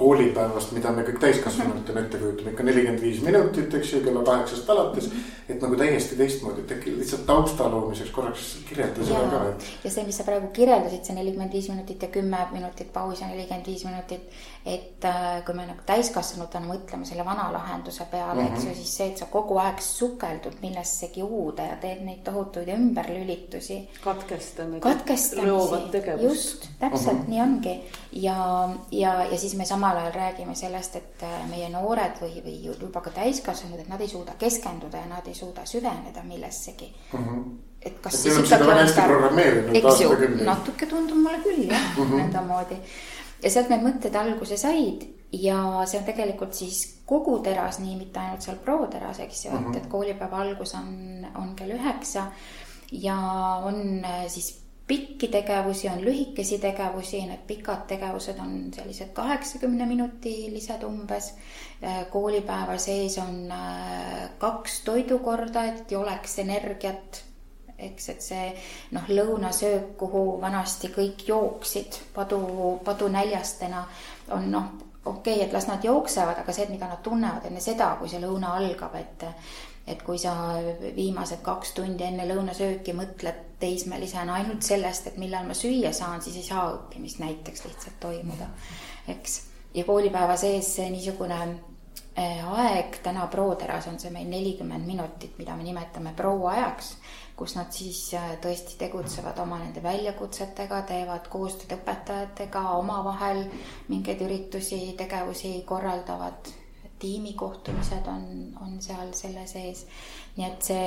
koolipäevast, 0.00 0.72
mida 0.76 0.92
me 0.96 1.04
kõik 1.06 1.20
täiskasvanutena 1.22 2.04
ette 2.06 2.20
kujutame, 2.20 2.54
ikka 2.54 2.66
nelikümmend 2.66 3.04
viis 3.04 3.20
minutit, 3.24 3.74
eks 3.76 3.94
ju, 3.94 4.02
kella 4.06 4.24
kaheksast 4.26 4.72
alates. 4.72 5.10
Et 5.50 5.64
nagu 5.64 5.76
täiesti 5.76 6.16
teistmoodi, 6.16 6.64
et 6.64 6.72
äkki 6.76 6.94
lihtsalt 6.96 7.26
tausta 7.28 7.68
loomiseks 7.70 8.12
korraks 8.14 8.46
kirjelda 8.68 9.06
seda 9.08 9.24
ka, 9.32 9.42
et. 9.50 9.66
ja 9.84 9.92
see, 9.94 10.06
mis 10.06 10.20
sa 10.20 10.26
praegu 10.28 10.52
kirjeldasid, 10.56 11.02
see 11.04 11.18
nelikümmend 11.18 11.52
viis 11.52 11.68
minutit 11.72 12.06
ja 12.06 12.08
kümme 12.14 12.40
minutit 12.54 12.92
pausi 12.92 13.24
ja 13.24 13.28
nelikümmend 13.32 13.66
viis 13.66 13.84
minutit. 13.84 14.40
et 14.66 15.04
äh, 15.04 15.44
kui 15.44 15.54
me 15.56 15.66
nagu 15.66 15.84
täiskasvanutena 15.86 16.68
mõtleme 16.68 17.06
selle 17.08 17.24
vana 17.24 17.48
lahenduse 17.52 18.04
peale 18.10 18.42
mm, 18.42 18.48
-hmm. 18.48 18.56
eks 18.56 18.64
ju, 18.64 18.74
siis 18.74 18.96
see, 18.96 19.08
et 19.08 19.18
sa 19.18 19.26
kogu 19.26 19.58
aeg 19.58 19.80
sukeldud 19.80 20.60
millessegi 20.62 21.22
uude 21.22 21.66
ja 21.66 21.76
teed 21.80 22.04
neid 22.04 22.24
tohutuid 22.24 22.68
ümberlülitusi. 22.68 23.80
katkestamisi. 24.04 24.80
katkestamisi, 24.80 26.04
just, 26.22 26.68
täpselt 26.78 27.16
mm 27.16 27.24
-hmm. 27.24 27.28
nii 27.28 27.40
ongi. 27.40 27.80
ja, 28.12 28.68
ja, 28.92 29.14
ja 29.24 29.38
siis 29.38 29.54
me 29.54 29.64
samal 29.64 29.90
samal 29.90 29.96
ajal 29.96 30.12
räägime 30.12 30.54
sellest, 30.54 30.96
et 30.96 31.22
äh, 31.22 31.48
meie 31.50 31.68
noored 31.68 32.18
või, 32.20 32.42
või 32.44 32.56
juba 32.80 33.00
ka 33.00 33.10
täiskasvanud, 33.10 33.80
et 33.80 33.88
nad 33.88 34.00
ei 34.00 34.08
suuda 34.08 34.34
keskenduda 34.38 35.00
ja 35.00 35.08
nad 35.08 35.26
ei 35.26 35.34
suuda 35.40 35.66
süveneda 35.66 36.22
millessegi 36.26 36.90
mm. 37.12 37.24
-hmm. 37.24 37.44
et 37.82 38.00
kas 38.02 38.14
et 38.14 38.20
siis 38.20 38.38
ikkagi 38.38 39.80
eks 39.80 40.00
ju, 40.04 40.10
natuke 40.44 40.86
tundub 40.86 41.22
mulle 41.24 41.40
küll 41.44 41.64
jah 41.70 41.88
mm 41.96 42.04
-hmm., 42.04 42.22
nõndamoodi. 42.22 42.78
ja 43.42 43.50
sealt 43.50 43.72
need 43.72 43.82
mõtted 43.88 44.16
alguse 44.16 44.56
said 44.56 45.06
ja 45.32 45.82
see 45.86 45.98
on 46.00 46.06
tegelikult 46.06 46.54
siis 46.54 46.80
kogu 47.06 47.38
teras, 47.38 47.78
nii 47.78 47.96
mitte 47.96 48.20
ainult 48.20 48.42
seal 48.42 48.56
pro-teras, 48.64 49.18
eks 49.18 49.44
ju 49.44 49.50
mm, 49.50 49.56
-hmm. 49.56 49.60
et, 49.60 49.68
mhm. 49.68 49.76
et 49.76 49.86
koolipäeva 49.86 50.36
algus 50.36 50.74
on, 50.74 51.26
on 51.34 51.54
kell 51.56 51.70
üheksa 51.70 52.26
ja 52.92 53.16
on 53.64 54.04
äh, 54.04 54.26
siis 54.28 54.59
pikki 54.90 55.28
tegevusi, 55.30 55.88
on 55.88 56.00
lühikesi 56.02 56.58
tegevusi, 56.58 57.20
need 57.22 57.44
pikad 57.46 57.84
tegevused 57.86 58.38
on 58.42 58.72
sellised 58.74 59.12
kaheksakümne 59.14 59.86
minutilised 59.86 60.82
umbes. 60.82 61.34
Äh, 61.84 62.00
koolipäeva 62.10 62.74
sees 62.78 63.18
on 63.22 63.52
äh, 63.54 64.30
kaks 64.38 64.80
toidukorda, 64.84 65.64
et 65.64 65.92
oleks 65.96 66.38
energiat. 66.38 67.24
eks, 67.80 68.08
et 68.12 68.20
see 68.20 68.48
noh, 68.92 69.06
lõunasöök, 69.08 69.94
kuhu 69.96 70.24
vanasti 70.42 70.90
kõik 70.92 71.22
jooksid 71.28 71.96
padu, 72.12 72.40
padunäljastena 72.84 73.86
on 74.36 74.50
noh, 74.52 74.66
okei 75.04 75.38
okay,, 75.38 75.46
et 75.46 75.54
las 75.56 75.64
nad 75.70 75.84
jooksevad, 75.84 76.42
aga 76.42 76.52
see, 76.52 76.66
mida 76.68 76.90
nad 76.90 77.00
tunnevad 77.02 77.46
enne 77.48 77.62
seda, 77.64 77.94
kui 77.96 78.10
see 78.12 78.20
lõuna 78.20 78.52
algab, 78.58 78.98
et 79.00 79.24
et 79.90 80.02
kui 80.06 80.18
sa 80.18 80.32
viimased 80.96 81.42
kaks 81.42 81.74
tundi 81.76 82.06
enne 82.06 82.26
lõunasööki 82.28 82.94
mõtled 82.96 83.46
teismelisena 83.60 84.38
ainult 84.40 84.64
sellest, 84.64 85.10
et 85.10 85.18
millal 85.20 85.48
ma 85.48 85.56
süüa 85.56 85.92
saan, 85.96 86.22
siis 86.22 86.38
ei 86.40 86.46
saa 86.46 86.68
õppimist 86.76 87.20
näiteks 87.22 87.66
lihtsalt 87.66 87.98
toimuda, 88.00 88.48
eks. 89.10 89.40
ja 89.74 89.84
koolipäeva 89.84 90.36
sees 90.40 90.72
niisugune 90.92 91.40
äh, 91.42 92.46
aeg, 92.54 93.00
täna 93.02 93.26
ProTeras 93.32 93.90
on 93.90 93.98
see 94.00 94.12
meil 94.14 94.30
nelikümmend 94.30 94.86
minutit, 94.86 95.36
mida 95.38 95.56
me 95.56 95.66
nimetame 95.66 96.14
proajaks, 96.16 96.94
kus 97.36 97.56
nad 97.58 97.74
siis 97.74 98.06
äh, 98.14 98.32
tõesti 98.40 98.78
tegutsevad 98.80 99.38
oma 99.42 99.58
nende 99.60 99.82
väljakutsetega, 99.84 100.82
teevad 100.88 101.28
koostööd 101.32 101.76
õpetajatega, 101.80 102.64
omavahel 102.78 103.44
mingeid 103.88 104.24
üritusi, 104.24 104.82
tegevusi 104.98 105.58
korraldavad 105.68 106.59
tiimikohtumised 107.00 108.06
on, 108.12 108.24
on 108.62 108.78
seal 108.82 109.12
selle 109.16 109.46
sees. 109.50 109.86
nii 110.36 110.46
et 110.46 110.62
see 110.62 110.86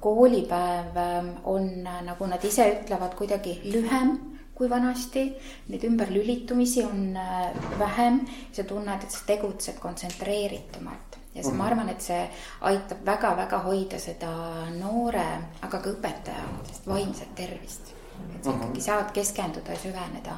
koolipäev 0.00 0.96
ähm, 0.96 1.30
on, 1.44 1.68
nagu 2.06 2.26
nad 2.30 2.44
ise 2.44 2.66
ütlevad, 2.78 3.14
kuidagi 3.18 3.58
lühem 3.66 4.16
kui 4.58 4.70
vanasti. 4.70 5.24
Neid 5.68 5.84
ümberlülitumisi 5.86 6.82
on 6.86 7.16
äh, 7.16 7.52
vähem, 7.78 8.24
sa 8.52 8.64
tunned, 8.64 9.04
et 9.04 9.14
sa 9.14 9.22
tegutsed 9.26 9.78
kontsentreeritumalt 9.82 11.18
ja 11.34 11.44
see, 11.44 11.52
ma 11.52 11.64
mhm. 11.64 11.66
arvan, 11.66 11.92
et 11.92 12.02
see 12.02 12.22
aitab 12.66 13.04
väga-väga 13.06 13.60
hoida 13.62 14.00
seda 14.02 14.32
noore, 14.74 15.26
aga 15.62 15.78
ka 15.78 15.92
õpetaja 15.92 16.46
vaimset 16.88 17.34
tervist. 17.38 17.94
et 18.34 18.44
sa 18.44 18.50
mhm. 18.50 18.58
ikkagi 18.58 18.82
saad 18.82 19.14
keskenduda 19.14 19.76
ja 19.76 19.82
süveneda 19.84 20.36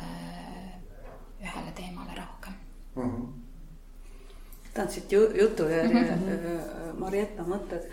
äh, 0.00 0.74
ühele 1.42 1.72
teemale 1.76 2.16
rohkem 2.16 2.54
mm. 2.96 3.10
-hmm 3.10 3.41
tahtsid 4.74 5.12
ju, 5.12 5.22
jutujärje 5.34 6.16
mm 6.16 6.28
-hmm. 6.28 6.98
Marietta 6.98 7.42
mõtted 7.42 7.88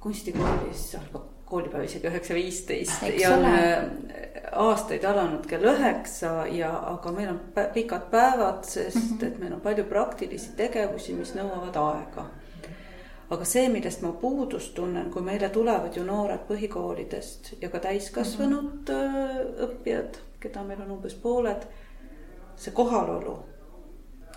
kunstikoolis 0.00 0.94
algab 0.94 1.30
koolipäev 1.50 1.84
isegi 1.84 2.08
üheksa 2.08 2.34
viisteist 2.34 3.02
ja 3.18 3.30
on 3.34 3.44
äh, 3.44 3.84
aastaid 4.52 5.04
alanud 5.04 5.46
kell 5.50 5.66
üheksa 5.72 6.46
ja, 6.46 6.70
aga 6.92 7.12
meil 7.12 7.32
on 7.32 7.40
pikad 7.74 8.06
päevad, 8.10 8.64
sest 8.64 8.96
mm 8.96 9.18
-hmm. 9.18 9.26
et 9.26 9.38
meil 9.38 9.52
on 9.52 9.60
palju 9.60 9.84
praktilisi 9.84 10.52
tegevusi, 10.56 11.14
mis 11.14 11.34
nõuavad 11.34 11.76
aega. 11.76 12.26
aga 13.30 13.44
see, 13.44 13.68
millest 13.68 14.02
ma 14.02 14.12
puudust 14.12 14.74
tunnen, 14.74 15.10
kui 15.10 15.22
meile 15.22 15.48
tulevad 15.48 15.96
ju 15.96 16.04
noored 16.04 16.40
põhikoolidest 16.48 17.52
ja 17.60 17.68
ka 17.70 17.78
täiskasvanud 17.78 18.64
mm 18.64 19.14
-hmm. 19.14 19.62
õppijad, 19.66 20.18
keda 20.40 20.62
meil 20.62 20.80
on 20.80 20.90
umbes 20.90 21.14
pooled, 21.14 21.66
see 22.56 22.72
kohalolu 22.72 23.38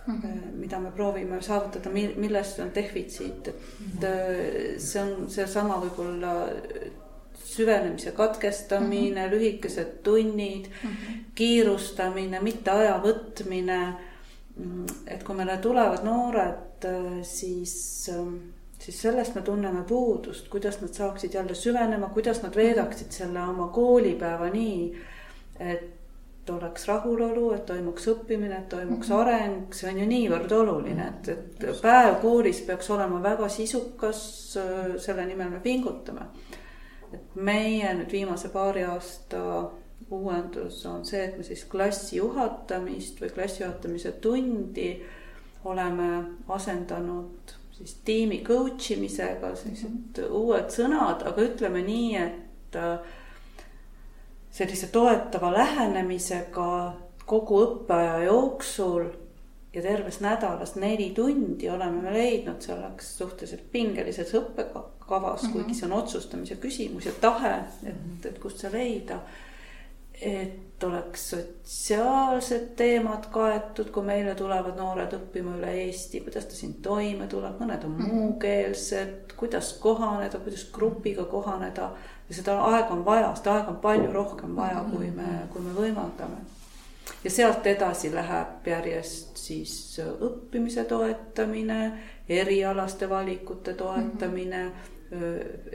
mm, 0.08 0.22
-hmm. 0.22 0.52
mida 0.56 0.80
me 0.80 0.92
proovime 0.92 1.42
saavutada, 1.42 1.90
milles 1.90 2.60
on 2.60 2.72
defitsiit, 2.76 3.48
et 3.48 3.56
mm 3.56 4.00
-hmm. 4.00 4.80
see 4.80 5.02
on 5.02 5.30
seesama 5.30 5.82
võib-olla 5.82 6.34
süvenemise 7.54 8.12
katkestamine 8.12 9.26
mm, 9.26 9.32
-hmm. 9.32 9.36
lühikesed 9.36 9.92
tunnid 10.04 10.66
mm, 10.66 10.90
-hmm. 10.90 11.24
kiirustamine, 11.36 12.40
mitte 12.40 12.72
aja 12.72 13.02
võtmine. 13.04 13.94
Mm, 14.58 14.86
et 15.08 15.24
kui 15.24 15.36
meile 15.36 15.58
tulevad 15.58 16.04
noored, 16.04 16.86
äh, 16.86 17.24
siis, 17.24 18.12
siis 18.80 19.02
sellest 19.02 19.36
me 19.36 19.42
tunneme 19.42 19.84
puudust, 19.84 20.48
kuidas 20.48 20.82
nad 20.82 20.94
saaksid 20.94 21.34
jälle 21.34 21.56
süvenema, 21.56 22.10
kuidas 22.10 22.44
nad 22.44 22.56
veedaksid 22.56 23.12
selle 23.12 23.42
oma 23.42 23.68
koolipäeva 23.68 24.50
nii, 24.50 25.02
et 25.60 26.03
oleks 26.50 26.88
rahulolu, 26.88 27.52
et 27.54 27.66
toimuks 27.66 28.08
õppimine, 28.08 28.58
et 28.58 28.70
toimuks 28.70 29.10
mm 29.10 29.16
-hmm. 29.16 29.22
areng, 29.22 29.74
see 29.74 29.90
on 29.90 30.00
ju 30.00 30.06
niivõrd 30.08 30.52
oluline, 30.52 31.08
et, 31.08 31.28
et 31.30 31.82
päev 31.82 32.16
koolis 32.22 32.62
peaks 32.62 32.90
olema 32.90 33.24
väga 33.24 33.50
sisukas. 33.50 34.58
selle 34.98 35.26
nimel 35.26 35.50
me 35.50 35.60
pingutame. 35.60 36.22
et 37.14 37.36
meie 37.36 37.94
nüüd 37.94 38.12
viimase 38.12 38.50
paari 38.50 38.84
aasta 38.84 39.70
uuendus 40.12 40.86
on 40.86 41.06
see, 41.06 41.26
et 41.26 41.38
me 41.38 41.44
siis 41.44 41.66
klassi 41.66 42.18
juhatamist 42.18 43.22
või 43.22 43.30
klassi 43.34 43.64
juhatamise 43.64 44.12
tundi 44.12 45.04
oleme 45.66 46.24
asendanud 46.48 47.54
siis 47.72 47.96
tiimi 48.06 48.44
coach 48.48 48.92
imisega, 48.92 49.56
sellised 49.56 49.90
mm 49.90 50.04
-hmm. 50.16 50.32
uued 50.32 50.70
sõnad, 50.70 51.28
aga 51.28 51.42
ütleme 51.42 51.82
nii, 51.82 52.16
et 52.16 52.76
sellise 54.54 54.88
toetava 54.94 55.50
lähenemisega 55.54 56.70
kogu 57.26 57.60
õppeaja 57.64 58.24
jooksul 58.28 59.08
ja 59.74 59.82
terves 59.82 60.20
nädalas 60.22 60.76
neli 60.76 61.10
tundi 61.16 61.70
oleme 61.70 62.02
me 62.02 62.14
leidnud 62.14 62.62
selleks 62.62 63.16
suhteliselt 63.18 63.72
pingelises 63.72 64.34
õppekavas 64.38 65.44
mm, 65.44 65.48
-hmm. 65.48 65.54
kuigi 65.54 65.74
see 65.74 65.88
on 65.90 65.98
otsustamise 65.98 66.56
küsimus 66.56 67.06
ja 67.06 67.12
tahe, 67.22 67.56
et, 67.90 68.26
et 68.26 68.40
kust 68.40 68.62
see 68.62 68.72
leida. 68.72 69.20
et 70.22 70.84
oleks 70.84 71.30
sotsiaalsed 71.30 72.68
teemad 72.76 73.26
kaetud, 73.32 73.90
kui 73.92 74.04
meile 74.04 74.36
tulevad 74.36 74.78
noored 74.78 75.14
õppima 75.18 75.56
üle 75.58 75.72
Eesti, 75.84 76.20
kuidas 76.22 76.46
ta 76.46 76.56
siin 76.56 76.74
toime 76.86 77.28
tuleb, 77.28 77.60
mõned 77.60 77.86
on 77.86 77.92
Mhm. 77.92 78.16
muukeelsed, 78.16 79.34
kuidas 79.38 79.74
kohaneda, 79.74 80.40
kuidas 80.40 80.68
grupiga 80.72 81.26
kohaneda. 81.26 81.92
Ja 82.34 82.42
seda 82.42 82.58
aega 82.66 82.88
on 82.96 83.06
vaja, 83.06 83.36
seda 83.36 83.54
aega 83.54 83.70
on 83.70 83.80
palju 83.82 84.12
rohkem 84.14 84.56
vaja, 84.56 84.82
kui 84.90 85.12
me, 85.12 85.30
kui 85.54 85.62
me 85.62 85.74
võimaldame. 85.78 86.40
ja 87.24 87.32
sealt 87.32 87.68
edasi 87.68 88.10
läheb 88.14 88.68
järjest 88.68 89.38
siis 89.38 90.00
õppimise 90.02 90.86
toetamine, 90.90 91.92
erialaste 92.30 93.10
valikute 93.10 93.74
toetamine, 93.74 94.64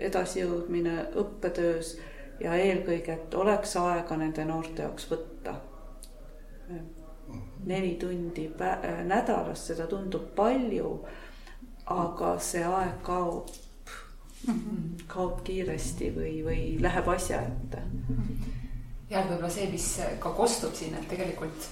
edasijõudmine 0.09 0.97
õppetöös 1.23 1.92
ja 2.40 2.57
eelkõige, 2.57 3.12
et 3.12 3.35
oleks 3.35 3.77
aega 3.77 4.16
nende 4.16 4.44
noorte 4.44 4.83
jaoks 4.83 5.07
võtta. 5.11 5.55
neli 7.66 7.94
tundi 8.01 8.51
nädalas, 9.05 9.66
seda 9.66 9.87
tundub 9.87 10.35
palju, 10.35 11.05
aga 11.87 12.38
see 12.38 12.64
aeg 12.64 13.03
kaob, 13.03 13.47
kaob 15.09 15.42
kiiresti 15.44 16.12
või, 16.14 16.35
või 16.46 16.61
läheb 16.83 17.09
asja 17.14 17.40
ette. 17.42 17.83
ja 19.11 19.24
võib-olla 19.24 19.51
see, 19.51 19.70
mis 19.72 19.88
ka 20.22 20.33
kostub 20.37 20.74
siin, 20.74 20.94
et 20.94 21.09
tegelikult 21.11 21.68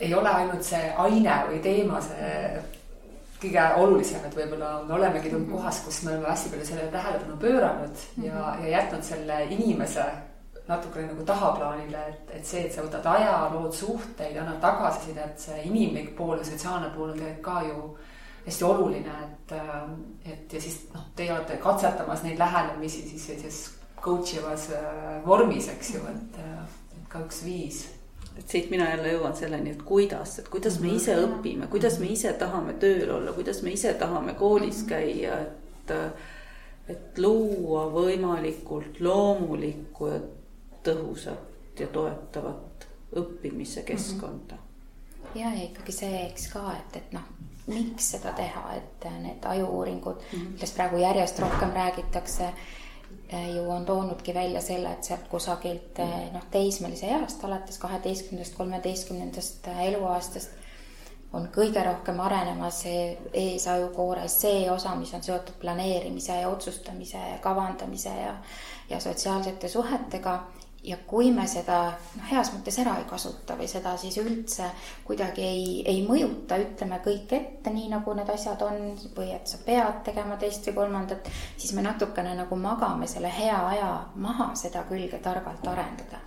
ei 0.00 0.14
ole 0.14 0.30
ainult 0.30 0.64
see 0.66 0.88
aine 0.98 1.36
või 1.48 1.60
teema 1.62 2.00
see 2.02 2.62
kõige 3.44 3.64
olulisem, 3.76 4.24
et 4.24 4.36
võib-olla 4.36 4.70
me 4.88 4.94
olemegi 4.96 5.30
tulnud 5.30 5.50
kohas, 5.52 5.82
kus 5.84 6.02
me 6.04 6.14
oleme 6.14 6.30
hästi 6.30 6.52
palju 6.52 6.68
sellele 6.68 6.92
tähelepanu 6.94 7.36
pööranud 7.42 8.04
ja, 8.24 8.54
ja 8.62 8.70
jätnud 8.78 9.04
selle 9.04 9.40
inimese 9.50 10.06
natukene 10.68 11.10
nagu 11.10 11.26
tahaplaanile, 11.28 12.06
et, 12.08 12.30
et 12.38 12.46
see, 12.48 12.62
et 12.64 12.72
sa 12.72 12.84
võtad 12.86 13.04
aja, 13.12 13.34
lood 13.52 13.74
suhteid, 13.76 14.36
annad 14.40 14.62
tagasisidet, 14.62 15.36
see 15.40 15.58
inimlik 15.68 16.14
pool 16.16 16.38
ja 16.40 16.46
sotsiaalne 16.48 16.88
pool 16.94 17.12
on 17.12 17.18
tegelikult 17.18 17.44
ka 17.44 17.58
ju 17.68 17.90
hästi 18.44 18.64
oluline, 18.64 19.14
et, 19.24 19.54
et 20.32 20.52
ja 20.52 20.60
siis 20.60 20.82
noh, 20.92 21.08
teie 21.16 21.32
olete 21.32 21.56
katsetamas 21.62 22.22
neid 22.26 22.38
lähenemisi 22.38 23.02
siis 23.08 23.26
sellises 23.26 23.60
coach 24.04 24.36
ivas 24.36 24.68
äh, 24.76 25.18
vormis, 25.26 25.68
eks 25.72 25.94
ju, 25.94 26.02
et, 26.12 26.40
et 26.96 27.06
ka 27.08 27.24
üks 27.24 27.44
viis. 27.44 27.84
Et 28.34 28.50
siit 28.50 28.70
mina 28.70 28.88
jälle 28.90 29.12
jõuan 29.14 29.36
selleni, 29.38 29.72
et 29.76 29.82
kuidas, 29.86 30.38
et 30.42 30.48
kuidas 30.50 30.80
me 30.82 30.90
ise 30.96 31.14
õpime, 31.22 31.68
kuidas 31.70 32.00
me 32.02 32.08
ise 32.10 32.32
tahame 32.38 32.74
tööl 32.82 33.12
olla, 33.14 33.32
kuidas 33.32 33.62
me 33.62 33.72
ise 33.72 33.94
tahame 34.00 34.34
koolis 34.38 34.82
käia, 34.88 35.38
et 35.40 35.94
et 36.88 37.18
luua 37.18 37.86
võimalikult 37.92 38.98
loomulikku 39.00 40.08
ja 40.10 40.18
tõhusat 40.84 41.80
ja 41.80 41.86
toetavat 41.88 42.86
õppimise 43.16 43.84
keskkonda. 43.88 44.58
ja, 45.34 45.48
ja 45.48 45.62
ikkagi 45.64 45.92
see, 45.92 46.18
eks 46.26 46.48
ka, 46.52 46.66
et, 46.76 46.98
et 47.00 47.16
noh, 47.16 47.24
miks 47.66 48.10
seda 48.16 48.32
teha, 48.36 48.64
et 48.76 49.06
need 49.22 49.44
ajuuuringud 49.44 50.16
mm, 50.16 50.38
-hmm. 50.38 50.50
millest 50.52 50.74
praegu 50.76 50.96
järjest 50.96 51.38
rohkem 51.38 51.70
räägitakse, 51.72 52.52
ju 53.54 53.70
on 53.70 53.86
toonudki 53.86 54.34
välja 54.34 54.60
selle, 54.60 54.92
et 54.92 55.04
sealt 55.04 55.28
kusagilt 55.28 55.98
noh, 56.32 56.44
teismelise 56.50 57.06
east 57.06 57.44
alates 57.44 57.78
kaheteistkümnendast, 57.78 58.54
kolmeteistkümnendast 58.54 59.68
eluaastast 59.86 60.50
on 61.34 61.48
kõige 61.54 61.82
rohkem 61.84 62.20
arenemas 62.20 62.82
eesajukoores 63.32 64.36
see 64.40 64.70
osa, 64.70 64.94
mis 64.94 65.14
on 65.14 65.22
seotud 65.22 65.56
planeerimise 65.60 66.36
ja 66.40 66.48
otsustamise 66.48 67.18
ja 67.18 67.38
kavandamise 67.42 68.12
ja, 68.20 68.34
ja 68.90 69.00
sotsiaalsete 69.00 69.68
suhetega 69.68 70.36
ja 70.84 70.98
kui 71.06 71.30
me 71.32 71.46
seda 71.48 71.78
noh, 71.92 72.26
heas 72.28 72.50
mõttes 72.54 72.76
ära 72.82 72.96
ei 73.00 73.06
kasuta 73.08 73.56
või 73.58 73.68
seda 73.70 73.94
siis 74.00 74.18
üldse 74.20 74.68
kuidagi 75.06 75.46
ei, 75.46 75.64
ei 75.88 76.02
mõjuta, 76.06 76.58
ütleme 76.60 77.00
kõik 77.04 77.32
ette, 77.32 77.72
nii 77.72 77.88
nagu 77.94 78.14
need 78.16 78.30
asjad 78.34 78.62
on 78.66 78.92
või 79.16 79.30
et 79.36 79.48
sa 79.48 79.62
pead 79.64 80.02
tegema 80.04 80.36
teist 80.40 80.68
või 80.68 80.78
kolmandat, 80.82 81.30
siis 81.56 81.72
me 81.76 81.86
natukene 81.86 82.36
nagu 82.36 82.60
magame 82.60 83.08
selle 83.10 83.32
hea 83.32 83.58
aja 83.72 83.90
maha 84.14 84.52
seda 84.58 84.84
külge 84.90 85.22
targalt 85.24 85.66
arendada 85.72 86.20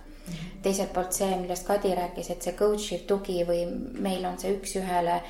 teiselt 0.62 0.92
poolt 0.92 1.12
see, 1.14 1.28
millest 1.40 1.66
Kadi 1.66 1.92
rääkis, 1.94 2.30
et 2.32 2.42
see 2.42 2.56
coach'iv 2.58 3.04
tugi 3.08 3.42
või 3.48 3.64
meil 4.02 4.24
on 4.28 4.38
see 4.40 4.54
üks-ühele 4.56 5.20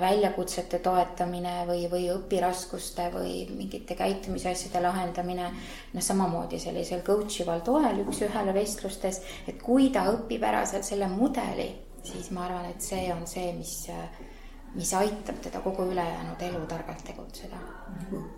väljakutsete 0.00 0.80
toetamine 0.84 1.66
või, 1.68 1.84
või 1.92 2.06
õpiraskuste 2.14 3.10
või 3.12 3.34
mingite 3.52 3.94
käitumisasjade 3.98 4.80
lahendamine. 4.82 5.50
noh, 5.92 6.02
samamoodi 6.02 6.58
sellisel 6.58 7.02
coach 7.04 7.42
ival 7.42 7.60
toel 7.66 8.00
üks-ühele 8.06 8.54
vestlustes, 8.56 9.20
et 9.46 9.60
kui 9.62 9.90
ta 9.92 10.08
õpib 10.12 10.42
ära 10.44 10.64
seal 10.66 10.82
selle 10.82 11.10
mudeli, 11.12 11.68
siis 12.02 12.30
ma 12.30 12.46
arvan, 12.48 12.70
et 12.72 12.82
see 12.82 13.12
on 13.12 13.26
see, 13.26 13.52
mis 13.52 13.76
mis 14.74 14.90
aitab 14.94 15.38
teda 15.42 15.60
kogu 15.64 15.82
ülejäänud 15.92 16.42
elu 16.44 16.66
targalt 16.68 17.04
tegutseda. 17.04 17.56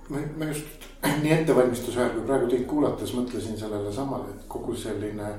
ma, 0.08 0.44
just 0.44 0.86
nii 1.22 1.32
ettevalmistuse 1.32 2.00
ajal 2.00 2.12
kui 2.14 2.26
praegu 2.28 2.50
teid 2.50 2.66
kuulates 2.70 3.14
mõtlesin 3.18 3.58
sellele 3.58 3.92
samale, 3.92 4.30
et 4.36 4.44
kogu 4.48 4.76
selline 4.78 5.32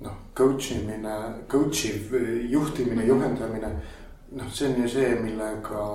noh, 0.00 0.16
coach 0.34 0.72
imine, 0.72 1.14
coach 1.48 1.84
iv 1.84 2.14
juhtimine, 2.50 3.04
juhendamine. 3.06 3.72
noh, 4.32 4.52
see 4.52 4.68
on 4.68 4.82
ju 4.82 4.88
see, 4.88 5.14
millega 5.22 5.86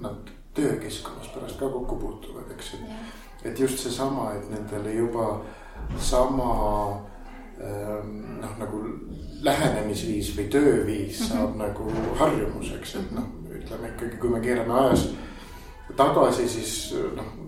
nad 0.00 0.30
töökeskkonnas 0.54 1.28
pärast 1.34 1.58
ka 1.60 1.68
kokku 1.68 1.96
puutuvad, 1.96 2.50
eks, 2.54 2.74
et. 2.74 3.50
et 3.50 3.60
just 3.60 3.78
seesama, 3.78 4.32
et 4.34 4.50
nendele 4.50 4.94
juba 4.94 5.42
sama 5.98 6.52
noh, 7.62 8.54
nagu 8.58 8.80
lähenemisviis 9.42 10.32
või 10.36 10.48
tööviis 10.50 11.20
mm 11.20 11.26
-hmm. 11.26 11.28
saab 11.28 11.56
nagu 11.56 11.92
harjumuseks, 12.18 12.94
et 12.96 13.12
noh, 13.12 13.28
ütleme 13.52 13.88
ikkagi, 13.88 14.16
kui 14.16 14.30
me 14.30 14.40
keerame 14.40 14.74
ajas 14.74 15.08
tagasi, 15.96 16.48
siis 16.48 16.94
noh 17.16 17.42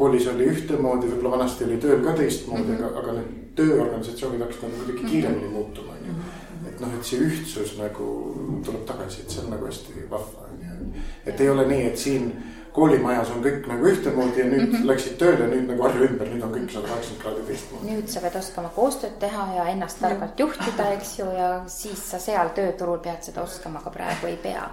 koolis 0.00 0.26
oli 0.32 0.48
ühtemoodi, 0.48 1.10
võib-olla 1.10 1.36
vanasti 1.36 1.66
oli 1.66 1.76
tööl 1.80 2.00
ka 2.04 2.14
teistmoodi 2.16 2.72
mm, 2.72 2.76
-hmm. 2.76 2.86
aga, 2.88 2.98
aga 3.02 3.12
need 3.18 3.39
tööorganisatsioonid 3.60 4.44
hakkasid 4.44 4.66
nagu 4.66 4.84
kuidagi 4.84 5.10
kiiremini 5.14 5.50
muutuma, 5.54 5.96
on 5.98 6.06
ju. 6.10 6.20
et 6.68 6.80
noh, 6.82 6.94
et 6.98 7.10
see 7.10 7.26
ühtsus 7.26 7.76
nagu 7.80 8.06
tuleb 8.66 8.86
tagasi, 8.88 9.24
et 9.24 9.36
see 9.36 9.44
on 9.44 9.52
nagu 9.54 9.68
hästi 9.68 10.06
vahva, 10.10 10.48
on 10.48 10.64
ju. 10.64 11.04
et 11.26 11.44
ei 11.44 11.52
ole 11.52 11.68
nii, 11.70 11.84
et 11.92 12.08
siin 12.08 12.32
koolimajas 12.72 13.30
on 13.34 13.42
kõik 13.42 13.66
nagu 13.66 13.86
ühtemoodi 13.90 14.40
ja 14.40 14.46
nüüd 14.46 14.62
mm 14.62 14.74
-hmm. 14.74 14.86
läksid 14.86 15.16
tööle, 15.18 15.46
nüüd 15.50 15.66
nagu 15.72 15.82
harju 15.82 16.06
ümber, 16.06 16.28
nüüd 16.30 16.44
on 16.46 16.52
kõik 16.54 16.72
sada 16.72 16.88
kaheksakümmend 16.88 17.22
kraadi 17.22 17.46
teistmoodi. 17.48 17.90
nüüd 17.90 18.08
sa 18.12 18.20
pead 18.20 18.36
oskama 18.40 18.68
koostööd 18.76 19.16
teha 19.24 19.46
ja 19.56 19.64
ennast 19.72 20.00
targalt 20.00 20.40
juhtida, 20.40 20.88
eks 20.92 21.18
ju, 21.18 21.26
ja 21.38 21.50
siis 21.66 22.10
sa 22.10 22.18
seal 22.18 22.52
tööturul 22.54 22.98
pead 22.98 23.22
seda 23.26 23.42
oskama, 23.42 23.82
aga 23.82 23.90
praegu 23.90 24.26
ei 24.26 24.36
pea. 24.36 24.70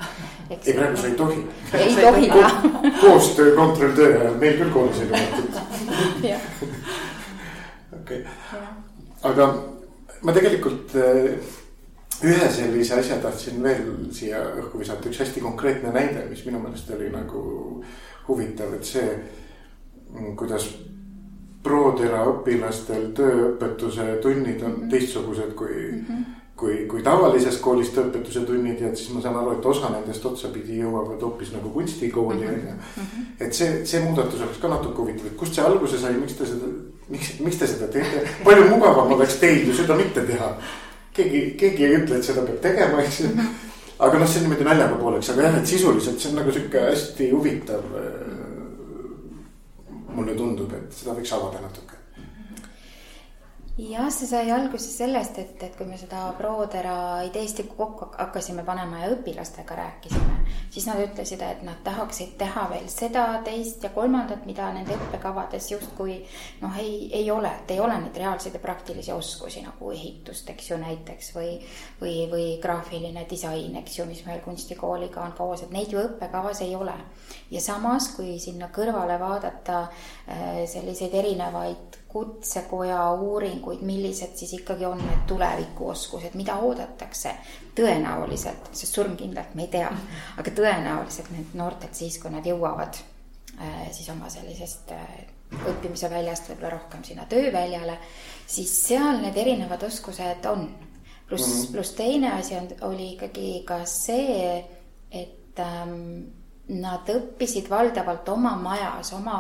ei, 0.50 0.74
praegu 0.74 0.98
sa 0.98 1.08
ei 1.08 1.14
tohi. 1.14 1.48
ei 1.74 1.96
tohi 2.02 2.28
jah. 2.28 2.64
koostöö 3.02 3.56
kontrolltöö 3.56 4.22
ajal, 4.22 4.36
meil 4.36 4.58
küll 4.62 4.74
koolis 4.74 5.02
ei 5.02 5.08
lubatud. 5.08 5.62
okei, 8.08 8.24
aga 9.28 9.52
ma 10.24 10.34
tegelikult 10.34 10.96
ühe 12.24 12.50
sellise 12.50 12.98
asja 12.98 13.20
tahtsin 13.22 13.62
veel 13.64 13.86
siia 14.16 14.42
õhku 14.58 14.82
visata, 14.82 15.10
üks 15.10 15.22
hästi 15.22 15.44
konkreetne 15.44 15.92
näide, 15.94 16.26
mis 16.30 16.44
minu 16.48 16.62
meelest 16.64 16.90
oli 16.96 17.12
nagu 17.14 17.42
huvitav, 18.28 18.74
et 18.78 18.88
see, 18.88 19.12
kuidas 20.40 20.70
Prodera 21.68 22.22
õpilastel 22.30 23.10
tööõpetuse 23.18 24.04
tunnid 24.24 24.62
on 24.64 24.86
teistsugused 24.92 25.52
kui 25.58 25.74
mm, 25.74 26.04
-hmm. 26.06 26.36
kui, 26.56 26.76
kui 26.88 27.02
tavalises 27.04 27.58
koolis 27.60 27.90
tööõpetuse 27.96 28.46
tunnid 28.48 28.80
ja 28.80 28.88
et 28.88 28.98
siis 28.98 29.10
ma 29.14 29.22
saan 29.22 29.36
aru, 29.36 29.58
et 29.58 29.66
osa 29.66 29.90
nendest 29.92 30.26
otsapidi 30.26 30.80
jõuavad 30.80 31.22
hoopis 31.22 31.52
nagu 31.54 31.70
kunstikooli 31.74 32.48
on 32.48 32.62
ju. 32.70 32.76
et 33.40 33.54
see, 33.54 33.86
see 33.86 34.00
muudatus 34.06 34.42
oleks 34.42 34.62
ka 34.62 34.72
natuke 34.72 35.02
huvitav, 35.02 35.28
et 35.28 35.36
kust 35.38 35.58
see 35.58 35.66
alguse 35.66 36.00
sai, 36.00 36.14
miks 36.14 36.38
te 36.40 36.46
seda, 36.46 36.72
miks, 37.10 37.38
miks 37.44 37.62
te 37.62 37.70
seda 37.70 37.90
teete, 37.94 38.26
palju 38.44 38.68
mugavam 38.72 39.14
oleks 39.18 39.40
teil 39.42 39.68
ju 39.68 39.76
seda 39.78 39.98
mitte 40.00 40.26
teha 40.28 40.52
keegi, 41.18 41.42
keegi 41.60 41.88
ei 41.88 41.98
ütle, 42.02 42.20
et 42.20 42.28
seda 42.28 42.46
peab 42.46 42.62
tegema, 42.64 43.02
eks 43.04 43.22
ju. 43.24 43.34
aga 43.98 44.22
noh, 44.22 44.30
see 44.30 44.42
on 44.42 44.48
niimoodi 44.48 44.68
naljaga 44.68 45.02
pooleks, 45.02 45.34
aga 45.34 45.48
jah, 45.48 45.60
et 45.62 45.74
sisuliselt 45.74 46.22
see 46.22 46.32
on 46.32 46.42
nagu 46.42 46.54
sihuke 46.54 46.88
hästi 46.90 47.30
huvitav. 47.34 47.92
mulle 50.18 50.34
tundub, 50.34 50.72
et 50.74 50.94
seda 50.98 51.14
võiks 51.14 51.34
avada 51.36 51.62
natuke 51.62 51.97
jah, 53.78 54.10
see 54.10 54.26
sai 54.26 54.50
alguse 54.50 54.90
sellest, 54.90 55.38
et, 55.38 55.60
et 55.62 55.76
kui 55.78 55.86
me 55.86 55.98
seda 56.02 56.24
Prodera 56.38 57.22
ideestikku 57.28 57.76
kokku 57.78 58.08
hakkasime 58.18 58.64
panema 58.66 59.04
ja 59.04 59.12
õpilastega 59.14 59.76
rääkisime, 59.78 60.38
siis 60.74 60.88
nad 60.90 60.98
ütlesid, 61.04 61.44
et 61.46 61.62
nad 61.66 61.84
tahaksid 61.86 62.34
teha 62.40 62.64
veel 62.72 62.88
seda, 62.90 63.26
teist 63.46 63.86
ja 63.86 63.92
kolmandat, 63.94 64.48
mida 64.50 64.72
nende 64.74 64.98
õppekavades 64.98 65.70
justkui 65.76 66.16
noh, 66.64 66.80
ei, 66.82 67.12
ei 67.20 67.30
ole, 67.32 67.52
et 67.62 67.76
ei 67.76 67.84
ole 67.84 68.00
neid 68.02 68.18
reaalseid 68.18 68.58
ja 68.58 68.64
praktilisi 68.64 69.14
oskusi 69.14 69.62
nagu 69.62 69.94
ehitust, 69.94 70.50
eks 70.56 70.72
ju, 70.72 70.82
näiteks 70.82 71.30
või, 71.38 71.54
või, 72.02 72.16
või 72.34 72.48
graafiline 72.64 73.28
disain, 73.30 73.78
eks 73.84 74.00
ju, 74.00 74.08
mis 74.10 74.26
meil 74.26 74.42
kunstikooliga 74.46 75.22
on 75.22 75.38
koos, 75.38 75.68
et 75.68 75.78
neid 75.78 75.94
ju 75.94 76.02
õppekavas 76.02 76.66
ei 76.66 76.74
ole. 76.76 76.98
ja 77.54 77.62
samas, 77.62 78.10
kui 78.18 78.40
sinna 78.42 78.72
kõrvale 78.74 79.22
vaadata 79.22 79.86
selliseid 80.66 81.14
erinevaid 81.14 81.97
kutsekoja 82.18 83.12
uuringuid, 83.14 83.82
millised 83.86 84.34
siis 84.40 84.56
ikkagi 84.58 84.86
on 84.86 84.98
need 84.98 85.26
tulevikuoskused, 85.30 86.34
mida 86.40 86.56
oodatakse 86.66 87.36
tõenäoliselt, 87.78 88.72
sest 88.74 88.98
surmkindlalt 88.98 89.54
me 89.54 89.68
ei 89.68 89.74
tea, 89.78 89.92
aga 90.42 90.54
tõenäoliselt 90.60 91.30
need 91.36 91.54
noortelt 91.60 91.94
siis, 91.98 92.18
kui 92.22 92.34
nad 92.34 92.46
jõuavad 92.46 92.98
äh, 92.98 93.84
siis 93.92 94.10
oma 94.10 94.32
sellisest 94.34 94.96
äh, 94.98 95.20
õppimise 95.62 96.10
väljast 96.10 96.50
võib-olla 96.50 96.74
rohkem 96.74 97.06
sinna 97.06 97.28
tööväljale, 97.30 98.00
siis 98.50 98.74
seal 98.88 99.22
need 99.22 99.38
erinevad 99.38 99.86
oskused 99.88 100.50
on. 100.50 100.68
pluss 101.28 101.48
mm 101.48 101.62
-hmm., 101.62 101.72
pluss 101.72 101.92
teine 101.92 102.32
asi 102.34 102.56
on, 102.56 102.68
oli 102.82 103.14
ikkagi 103.14 103.64
ka 103.68 103.86
see, 103.86 104.66
et 105.12 105.60
ähm, 105.60 106.24
nad 106.68 107.10
õppisid 107.10 107.70
valdavalt 107.70 108.30
oma 108.30 108.56
majas, 108.60 109.14
oma, 109.16 109.38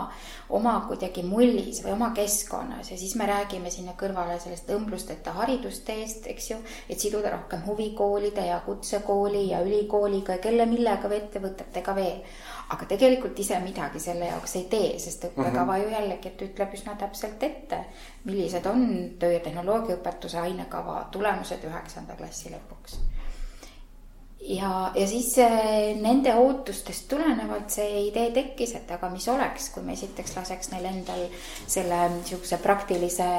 oma 0.49 0.73
kuidagi 0.87 1.23
mullis 1.27 1.81
või 1.83 1.91
oma 1.97 2.11
keskkonnas 2.15 2.91
ja 2.91 2.97
siis 2.97 3.15
me 3.19 3.27
räägime 3.27 3.71
sinna 3.71 3.97
kõrvale 3.99 4.39
sellest 4.39 4.69
õmblusteta 4.71 5.33
haridusteest, 5.35 6.27
eks 6.31 6.51
ju. 6.51 6.59
et 6.89 6.99
siduda 6.99 7.33
rohkem 7.35 7.65
huvikoolide 7.65 8.45
ja 8.47 8.61
kutsekooli 8.65 9.49
ja 9.49 9.61
ülikooliga 9.65 10.37
ja 10.37 10.43
kelle 10.43 10.65
millega 10.65 11.09
või 11.11 11.19
ettevõtetega 11.23 11.95
veel 11.95 12.21
aga 12.73 12.87
tegelikult 12.89 13.39
ise 13.39 13.59
midagi 13.63 13.99
selle 14.03 14.27
jaoks 14.27 14.55
ei 14.59 14.65
tee, 14.71 14.87
sest 14.99 15.29
õppekava 15.29 15.63
mm 15.63 15.69
-hmm. 15.69 15.83
ju 15.83 15.89
jällegi, 15.95 16.27
et 16.27 16.41
ütleb 16.49 16.73
üsna 16.73 16.95
täpselt 16.99 17.43
ette, 17.43 17.85
millised 18.23 18.65
on 18.65 18.87
töö- 19.19 19.33
ja 19.33 19.39
tehnoloogiaõpetuse 19.39 20.39
ainekava 20.39 21.07
tulemused 21.11 21.63
üheksanda 21.63 22.15
klassi 22.15 22.51
lõpuks. 22.51 22.99
Ja, 24.41 24.91
ja 24.95 25.07
siis 25.07 25.37
eh, 25.37 25.95
nende 26.01 26.33
ootustest 26.35 27.07
tulenevalt 27.09 27.71
see 27.73 28.07
idee 28.07 28.31
tekkis, 28.35 28.75
et 28.79 28.91
aga 28.95 29.09
mis 29.13 29.27
oleks, 29.31 29.69
kui 29.73 29.85
me 29.85 29.95
esiteks 29.97 30.35
laseks 30.37 30.71
neil 30.73 30.85
endal 30.89 31.23
selle 31.67 32.01
niisuguse 32.17 32.59
praktilise 32.63 33.29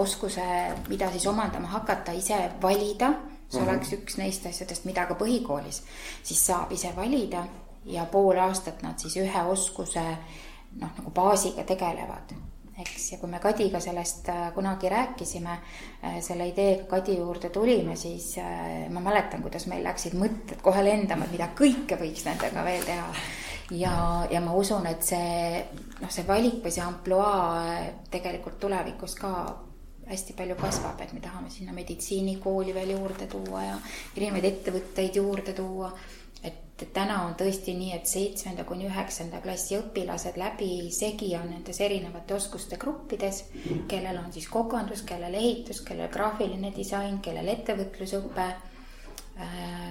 oskuse, 0.00 0.46
mida 0.88 1.10
siis 1.12 1.26
omandama 1.30 1.72
hakata, 1.76 2.12
ise 2.16 2.38
valida. 2.62 3.12
See 3.52 3.60
mm 3.60 3.66
-hmm. 3.66 3.70
oleks 3.70 3.92
üks 3.92 4.16
neist 4.16 4.46
asjadest, 4.46 4.84
mida 4.84 5.06
ka 5.06 5.14
põhikoolis 5.14 5.82
siis 6.22 6.46
saab 6.46 6.72
ise 6.72 6.96
valida. 6.96 7.44
Ja 7.84 8.04
pool 8.04 8.38
aastat 8.38 8.82
nad 8.82 8.98
siis 8.98 9.16
ühe 9.16 9.42
oskuse 9.42 10.02
noh, 10.80 10.90
nagu 10.96 11.10
baasiga 11.10 11.64
tegelevad 11.64 12.32
eks, 12.82 13.06
ja 13.14 13.18
kui 13.20 13.30
me 13.30 13.40
Kadiga 13.42 13.80
sellest 13.82 14.28
äh, 14.32 14.48
kunagi 14.54 14.90
rääkisime, 14.92 15.56
äh, 16.04 16.18
selle 16.24 16.48
ideega 16.50 16.86
Kadi 16.90 17.16
juurde 17.18 17.50
tulime, 17.54 17.96
siis 17.96 18.34
äh, 18.42 18.90
ma 18.92 19.00
mäletan, 19.04 19.42
kuidas 19.44 19.66
meil 19.70 19.84
läksid 19.86 20.16
mõtted 20.18 20.62
kohe 20.64 20.84
lendama, 20.84 21.26
et 21.26 21.36
mida 21.36 21.50
kõike 21.58 21.98
võiks 22.00 22.26
nendega 22.28 22.64
veel 22.66 22.86
teha. 22.86 23.08
ja, 23.78 23.96
ja 24.30 24.40
ma 24.44 24.54
usun, 24.58 24.86
et 24.90 25.02
see 25.06 25.60
noh, 26.00 26.10
see 26.10 26.26
valik 26.28 26.60
või 26.64 26.74
see 26.74 26.84
ampluaa 26.84 27.76
tegelikult 28.12 28.58
tulevikus 28.60 29.14
ka 29.20 29.32
hästi 30.08 30.34
palju 30.36 30.56
kasvab, 30.58 31.00
et 31.00 31.12
me 31.14 31.20
tahame 31.22 31.50
sinna 31.50 31.72
meditsiinikooli 31.72 32.74
veel 32.74 32.96
juurde 32.96 33.28
tuua 33.30 33.62
ja 33.62 33.76
erinevaid 34.16 34.48
ettevõtteid 34.50 35.16
juurde 35.16 35.54
tuua 35.56 35.92
et 36.82 36.92
täna 36.94 37.20
on 37.26 37.34
tõesti 37.38 37.74
nii, 37.76 37.92
et 37.96 38.10
seitsmenda 38.10 38.64
kuni 38.68 38.86
üheksanda 38.88 39.40
klassi 39.44 39.78
õpilased 39.78 40.38
läbisegi 40.40 41.32
on 41.38 41.48
nendes 41.52 41.80
erinevate 41.80 42.34
oskuste 42.34 42.78
gruppides, 42.80 43.44
kellel 43.88 44.18
on 44.20 44.32
siis 44.34 44.48
kokandus, 44.52 45.04
kellel 45.08 45.34
ehitus, 45.38 45.82
kellel 45.86 46.10
graafiline 46.12 46.72
disain, 46.76 47.18
kellel 47.24 47.48
ettevõtlusõpe 47.54 48.46
äh,, 48.46 49.90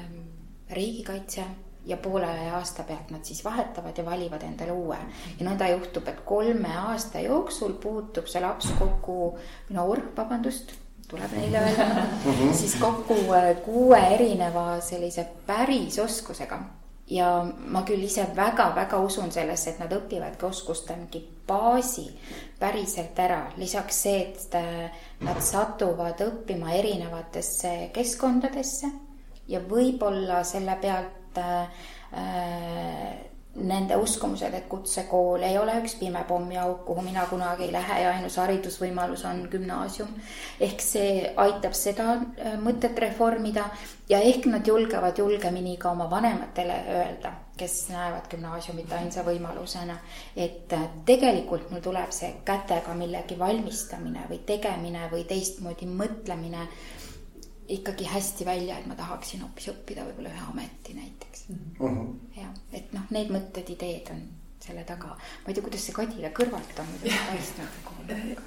riigikaitse 0.71 1.45
ja 1.85 1.97
poole 1.97 2.27
aasta 2.51 2.83
pealt 2.83 3.09
nad 3.11 3.25
siis 3.25 3.43
vahetavad 3.45 3.97
ja 3.97 4.05
valivad 4.05 4.43
endale 4.45 4.71
uue. 4.71 4.97
ja 5.39 5.47
nõnda 5.47 5.71
juhtub, 5.71 6.07
et 6.07 6.21
kolme 6.25 6.75
aasta 6.77 7.19
jooksul 7.19 7.73
puutub 7.81 8.29
see 8.29 8.41
laps 8.41 8.69
kokku, 8.79 9.37
noor, 9.69 10.03
vabandust 10.17 10.75
tuleb 11.11 11.33
neile 11.35 11.63
öelda 11.63 11.87
mhm. 12.25 12.53
siis 12.53 12.75
kokku 12.79 13.17
äh, 13.35 13.55
kuue 13.65 13.99
erineva 14.13 14.79
sellise 14.81 15.27
pärisoskusega. 15.47 16.59
Ja 17.11 17.27
ma 17.43 17.83
küll 17.87 18.05
ise 18.07 18.25
väga-väga 18.35 18.99
usun 19.03 19.31
sellesse, 19.31 19.73
et 19.73 19.79
nad 19.83 19.91
õpivadki 19.91 20.47
oskuste 20.47 20.95
mingi 20.95 21.21
baasi 21.47 22.07
päriselt 22.59 23.19
ära. 23.19 23.41
lisaks 23.57 24.03
see, 24.05 24.21
et 24.29 24.55
äh, 24.55 25.01
nad 25.27 25.41
satuvad 25.43 26.21
õppima 26.23 26.71
erinevatesse 26.77 27.91
keskkondadesse 27.93 28.91
ja 29.51 29.59
võib-olla 29.59 30.43
selle 30.47 30.77
pealt 30.81 31.41
äh, 31.41 31.83
äh 32.13 33.30
nende 33.55 33.95
uskumused, 33.99 34.53
et 34.55 34.67
kutsekool 34.71 35.43
ei 35.43 35.57
ole 35.59 35.73
üks 35.81 35.97
pime 35.99 36.21
pommiauk, 36.27 36.85
kuhu 36.87 37.01
mina 37.03 37.25
kunagi 37.27 37.65
ei 37.65 37.73
lähe 37.73 37.97
ja 38.03 38.13
ainus 38.15 38.37
haridusvõimalus 38.39 39.25
on 39.27 39.41
gümnaasium. 39.51 40.13
ehk 40.59 40.81
see 40.81 41.33
aitab 41.35 41.75
seda 41.75 42.13
äh, 42.13 42.55
mõtet 42.63 42.99
reformida 43.03 43.65
ja 44.09 44.21
ehk 44.23 44.47
nad 44.47 44.67
julgevad 44.67 45.19
julgemini 45.19 45.75
ka 45.77 45.91
oma 45.91 46.07
vanematele 46.09 46.77
öelda, 46.95 47.33
kes 47.57 47.89
näevad 47.91 48.31
gümnaasiumit 48.31 48.93
ainsa 48.93 49.25
võimalusena. 49.27 49.97
et 50.35 50.71
äh, 50.73 50.87
tegelikult 51.05 51.69
mul 51.71 51.83
tuleb 51.83 52.15
see 52.15 52.31
kätega 52.45 52.95
millegi 52.95 53.39
valmistamine 53.39 54.29
või 54.29 54.39
tegemine 54.47 55.09
või 55.11 55.27
teistmoodi 55.27 55.91
mõtlemine 55.91 56.67
ikkagi 57.67 58.07
hästi 58.07 58.45
välja, 58.45 58.79
et 58.79 58.87
ma 58.87 58.95
tahaksin 58.95 59.43
hoopis 59.43 59.73
õppida 59.75 60.07
võib-olla 60.07 60.31
ühe 60.31 60.47
ameti 60.53 60.95
näiteks 60.95 61.30
uh. 61.79 61.89
Mhm. 61.89 61.97
-huh. 61.97 62.39
jah, 62.41 62.53
et 62.73 62.93
noh, 62.93 63.09
need 63.09 63.33
mõtted, 63.33 63.69
ideed 63.75 64.13
on 64.15 64.23
selle 64.59 64.83
taga. 64.83 65.07
ma 65.43 65.47
ei 65.47 65.53
tea, 65.53 65.63
kuidas 65.63 65.85
see 65.85 65.93
Kadile 65.93 66.33
kõrvalt 66.37 66.79
on 66.79 66.97
paistnud 67.03 68.41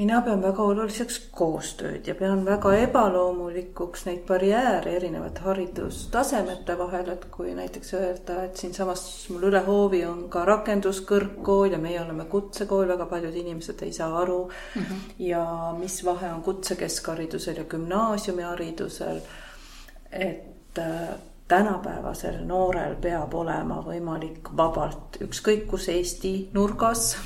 mina 0.00 0.20
pean 0.24 0.40
väga 0.42 0.64
oluliseks 0.64 1.16
koostööd 1.36 2.06
ja 2.08 2.14
pean 2.16 2.44
väga 2.46 2.72
ebaloomulikuks 2.84 4.06
neid 4.06 4.22
barjääre 4.28 4.94
erinevate 4.96 5.42
haridustasemete 5.44 6.76
vahel, 6.78 7.10
et 7.12 7.26
kui 7.34 7.54
näiteks 7.56 7.94
öelda, 7.98 8.38
et 8.46 8.60
siinsamas 8.62 9.02
mul 9.34 9.48
üle 9.50 9.60
hoovi 9.66 10.04
on 10.08 10.22
ka 10.32 10.44
rakenduskõrgkool 10.48 11.74
ja 11.74 11.80
meie 11.82 12.00
oleme 12.00 12.28
kutsekool, 12.30 12.86
väga 12.94 13.08
paljud 13.10 13.36
inimesed 13.42 13.82
ei 13.86 13.92
saa 13.92 14.14
aru 14.22 14.44
mm. 14.48 14.82
-hmm. 14.82 15.02
ja 15.26 15.44
mis 15.78 16.00
vahe 16.04 16.32
on 16.32 16.42
kutsekeskharidusel 16.42 17.56
ja 17.56 17.64
gümnaasiumiharidusel. 17.64 19.20
et 20.12 20.78
äh, 20.78 21.08
tänapäevasel 21.50 22.40
noorel 22.46 22.94
peab 23.02 23.34
olema 23.34 23.80
võimalik 23.82 24.52
vabalt 24.56 25.18
ükskõik 25.26 25.66
kus 25.70 25.88
Eesti 25.90 26.32
nurgas 26.54 27.16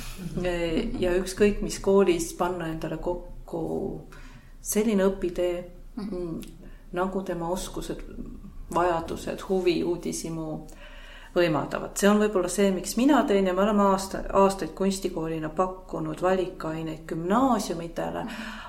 ja 1.03 1.13
ükskõik 1.19 1.61
mis 1.65 1.77
koolis 1.83 2.31
panna 2.39 2.71
endale 2.73 2.97
kokku 2.97 3.61
selline 4.65 5.05
õpitee 5.11 5.53
mm, 6.01 6.39
nagu 6.97 7.21
tema 7.27 7.49
oskused, 7.53 8.01
vajadused, 8.73 9.45
huvi, 9.49 9.83
uudishimu 9.83 10.49
võimaldavad. 11.35 11.93
see 11.99 12.09
on 12.09 12.19
võib-olla 12.23 12.49
see, 12.51 12.71
miks 12.71 12.95
mina 12.97 13.21
teen 13.27 13.47
ja 13.47 13.53
me 13.53 13.63
oleme 13.65 13.83
aasta, 13.91 14.23
aastaid 14.33 14.73
kunstikoolina 14.77 15.49
pakkunud 15.49 16.21
valikaineid 16.21 17.05
gümnaasiumidele. 17.07 18.25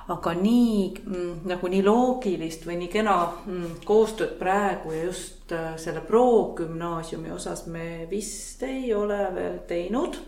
aga 0.09 0.33
nii 0.39 0.95
mm, 1.05 1.33
nagu 1.51 1.69
nii 1.69 1.83
loogilist 1.83 2.67
või 2.67 2.77
nii 2.83 2.89
kena 2.93 3.17
mm, 3.47 3.81
koostööd 3.85 4.37
praegu 4.39 4.93
ja 4.93 5.05
just 5.05 5.53
äh, 5.53 5.75
selle 5.77 6.01
progümnaasiumi 6.01 7.31
osas 7.35 7.67
me 7.67 8.07
vist 8.11 8.63
ei 8.63 8.95
ole 8.95 9.19
veel 9.35 9.59
teinud 9.67 10.19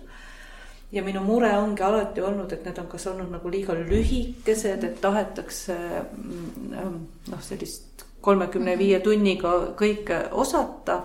ja 0.93 1.03
minu 1.03 1.21
mure 1.21 1.53
ongi 1.59 1.83
alati 1.83 2.21
olnud, 2.21 2.53
et 2.53 2.65
need 2.65 2.79
on 2.79 2.87
kas 2.89 3.07
olnud 3.07 3.31
nagu 3.31 3.51
liiga 3.51 3.75
lühikesed, 3.77 4.85
et 4.85 5.01
tahetakse 5.01 5.77
mm, 5.77 7.01
noh, 7.31 7.43
sellist 7.45 8.07
kolmekümne 8.21 8.75
viie 8.79 9.01
tunniga 9.01 9.53
kõike 9.79 10.25
osata 10.33 11.03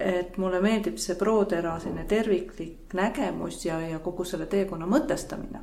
et 0.00 0.36
mulle 0.40 0.60
meeldib 0.64 0.98
see 0.98 1.14
Proodera 1.18 1.76
selline 1.80 2.04
terviklik 2.08 2.94
nägemus 2.96 3.64
ja, 3.64 3.80
ja 3.80 3.98
kogu 3.98 4.24
selle 4.24 4.46
teekonna 4.46 4.86
mõtestamine. 4.88 5.62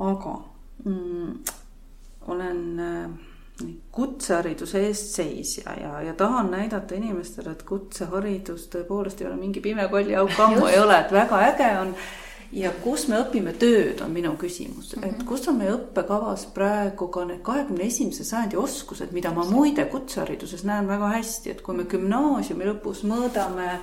aga 0.00 0.36
mm, 0.84 1.34
olen 2.26 2.80
äh, 2.80 3.10
kutsehariduse 3.92 4.80
eestseisja 4.86 5.74
ja, 5.80 6.02
ja 6.02 6.14
tahan 6.14 6.50
näidata 6.50 6.94
inimestele, 6.94 7.52
et 7.52 7.62
kutseharidus 7.62 8.68
tõepoolest 8.72 9.20
ei 9.20 9.28
ole 9.28 9.36
mingi 9.36 9.60
pime 9.60 9.88
kolliauk, 9.88 10.38
ammu 10.38 10.66
ei 10.66 10.78
ole, 10.78 10.98
et 11.00 11.12
väga 11.12 11.40
äge 11.50 11.70
on 11.78 11.94
ja 12.52 12.72
kus 12.82 13.06
me 13.08 13.18
õpime 13.22 13.52
tööd, 13.58 14.00
on 14.04 14.10
minu 14.14 14.32
küsimus 14.38 14.94
mm, 14.94 15.02
-hmm. 15.02 15.08
et 15.08 15.18
mhm. 15.18 15.26
kus 15.26 15.48
on 15.48 15.58
meie 15.58 15.72
õppekavas 15.74 16.46
praegu 16.54 17.08
ka 17.08 17.24
need 17.24 17.42
kahekümne 17.46 17.86
esimese 17.86 18.24
sajandi 18.24 18.56
oskused, 18.56 19.12
mida 19.12 19.32
ma 19.34 19.44
muide 19.44 19.84
kutsehariduses 19.84 20.64
näen 20.64 20.88
väga 20.88 21.12
hästi, 21.16 21.50
et 21.50 21.62
kui 21.62 21.76
me 21.76 21.84
gümnaasiumi 21.84 22.64
lõpus 22.72 23.04
mõõdame 23.06 23.78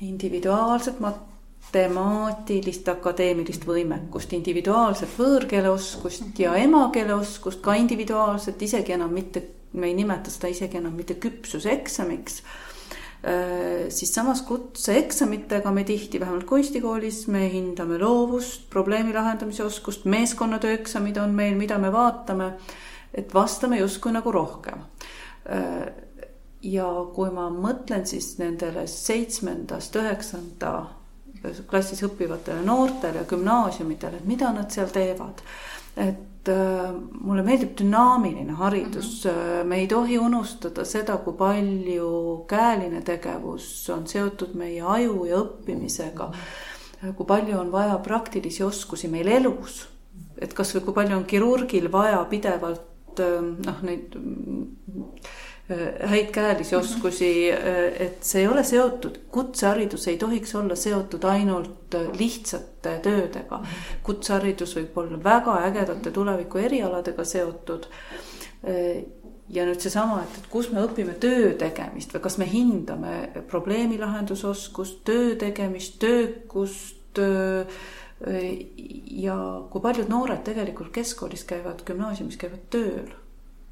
individuaalset 0.00 1.00
matemaatilist 1.00 2.88
akadeemilist 2.88 3.66
võimekust, 3.66 4.32
individuaalset 4.32 5.18
võõrkeeleoskust 5.18 6.22
-hmm. 6.22 6.38
ja 6.38 6.54
emakeeleoskust 6.56 7.60
ka 7.60 7.74
individuaalset, 7.74 8.62
isegi 8.62 8.92
enam 8.92 9.12
mitte, 9.12 9.42
me 9.72 9.86
ei 9.86 9.94
nimeta 9.94 10.30
seda 10.30 10.48
isegi 10.48 10.76
enam 10.76 10.92
mitte 10.92 11.14
küpsuseksamiks 11.14 12.42
siis 13.88 14.12
samas 14.14 14.44
kutseeksamitega 14.46 15.72
me 15.74 15.82
tihti, 15.84 16.20
vähemalt 16.20 16.44
kunstikoolis, 16.46 17.24
me 17.34 17.48
hindame 17.50 17.98
loovust, 17.98 18.68
probleemi 18.70 19.10
lahendamise 19.14 19.64
oskust, 19.64 20.04
meeskonnatöö 20.06 20.76
eksamid 20.76 21.18
on 21.18 21.34
meil, 21.34 21.56
mida 21.58 21.80
me 21.82 21.90
vaatame, 21.92 22.52
et 23.14 23.34
vastame 23.34 23.80
justkui 23.80 24.14
nagu 24.14 24.32
rohkem 24.32 24.86
ja 26.62 26.86
kui 27.14 27.30
ma 27.34 27.48
mõtlen 27.54 28.06
siis 28.08 28.32
nendele 28.40 28.86
seitsmendast 28.90 29.96
üheksanda 29.98 30.72
klassis 31.70 32.02
õppivatele 32.02 32.64
noortele 32.66 33.22
gümnaasiumidele, 33.30 34.18
et 34.18 34.26
mida 34.26 34.50
nad 34.52 34.72
seal 34.74 34.90
teevad. 34.90 35.42
Et 35.98 36.48
äh, 36.48 36.94
mulle 37.20 37.42
meeldib 37.42 37.74
dünaamiline 37.78 38.56
haridus 38.60 39.24
mm, 39.24 39.30
-hmm. 39.30 39.64
me 39.64 39.80
ei 39.82 39.86
tohi 39.88 40.18
unustada 40.18 40.84
seda, 40.84 41.16
kui 41.16 41.34
palju 41.34 42.44
käeline 42.48 43.02
tegevus 43.02 43.90
on 43.90 44.06
seotud 44.06 44.54
meie 44.54 44.82
aju 44.82 45.24
ja 45.24 45.36
õppimisega. 45.36 46.30
-hmm. 46.30 47.14
kui 47.14 47.26
palju 47.26 47.58
on 47.58 47.72
vaja 47.72 47.98
praktilisi 47.98 48.62
oskusi 48.62 49.08
meil 49.08 49.28
elus, 49.28 49.88
et 50.38 50.54
kasvõi 50.54 50.84
kui 50.84 50.94
palju 50.94 51.16
on 51.16 51.24
kirurgil 51.24 51.92
vaja 51.92 52.24
pidevalt 52.24 53.20
äh, 53.20 53.42
noh, 53.66 53.82
neid 53.82 54.16
Äh, 55.18 55.47
häid 56.08 56.30
käelisi 56.32 56.76
mhm. 56.76 56.84
oskusi, 56.84 57.50
äh, 57.52 58.00
et 58.00 58.24
see 58.24 58.40
ei 58.42 58.48
ole 58.48 58.64
seotud, 58.64 59.18
kutseharidus 59.32 60.08
ei 60.08 60.16
tohiks 60.18 60.54
olla 60.56 60.76
seotud 60.76 61.24
ainult 61.28 61.94
äh, 61.94 62.08
lihtsate 62.18 62.98
töödega. 63.04 63.58
Mhm. 63.58 63.84
kutseharidus 64.02 64.76
võib 64.78 64.96
olla 65.02 65.20
väga 65.24 65.58
ägedate 65.68 66.10
tuleviku 66.10 66.58
erialadega 66.58 67.24
seotud. 67.24 67.88
ja 69.48 69.64
nüüd 69.64 69.80
seesama, 69.80 70.22
et, 70.24 70.40
et 70.40 70.46
kus 70.50 70.66
me 70.72 70.80
õpime 70.82 71.12
töö 71.22 71.52
tegemist 71.56 72.10
või 72.12 72.22
kas 72.24 72.38
me 72.40 72.48
hindame 72.50 73.44
probleemi 73.48 73.98
lahendusoskust, 74.00 75.04
töö 75.06 75.36
tegemist, 75.38 76.00
töökust 76.02 77.20
ja 79.22 79.38
kui 79.70 79.84
paljud 79.84 80.10
noored 80.10 80.42
tegelikult 80.44 80.90
keskkoolis 80.98 81.46
käivad, 81.46 81.86
gümnaasiumis 81.86 82.36
käivad 82.36 82.66
tööl 82.74 83.14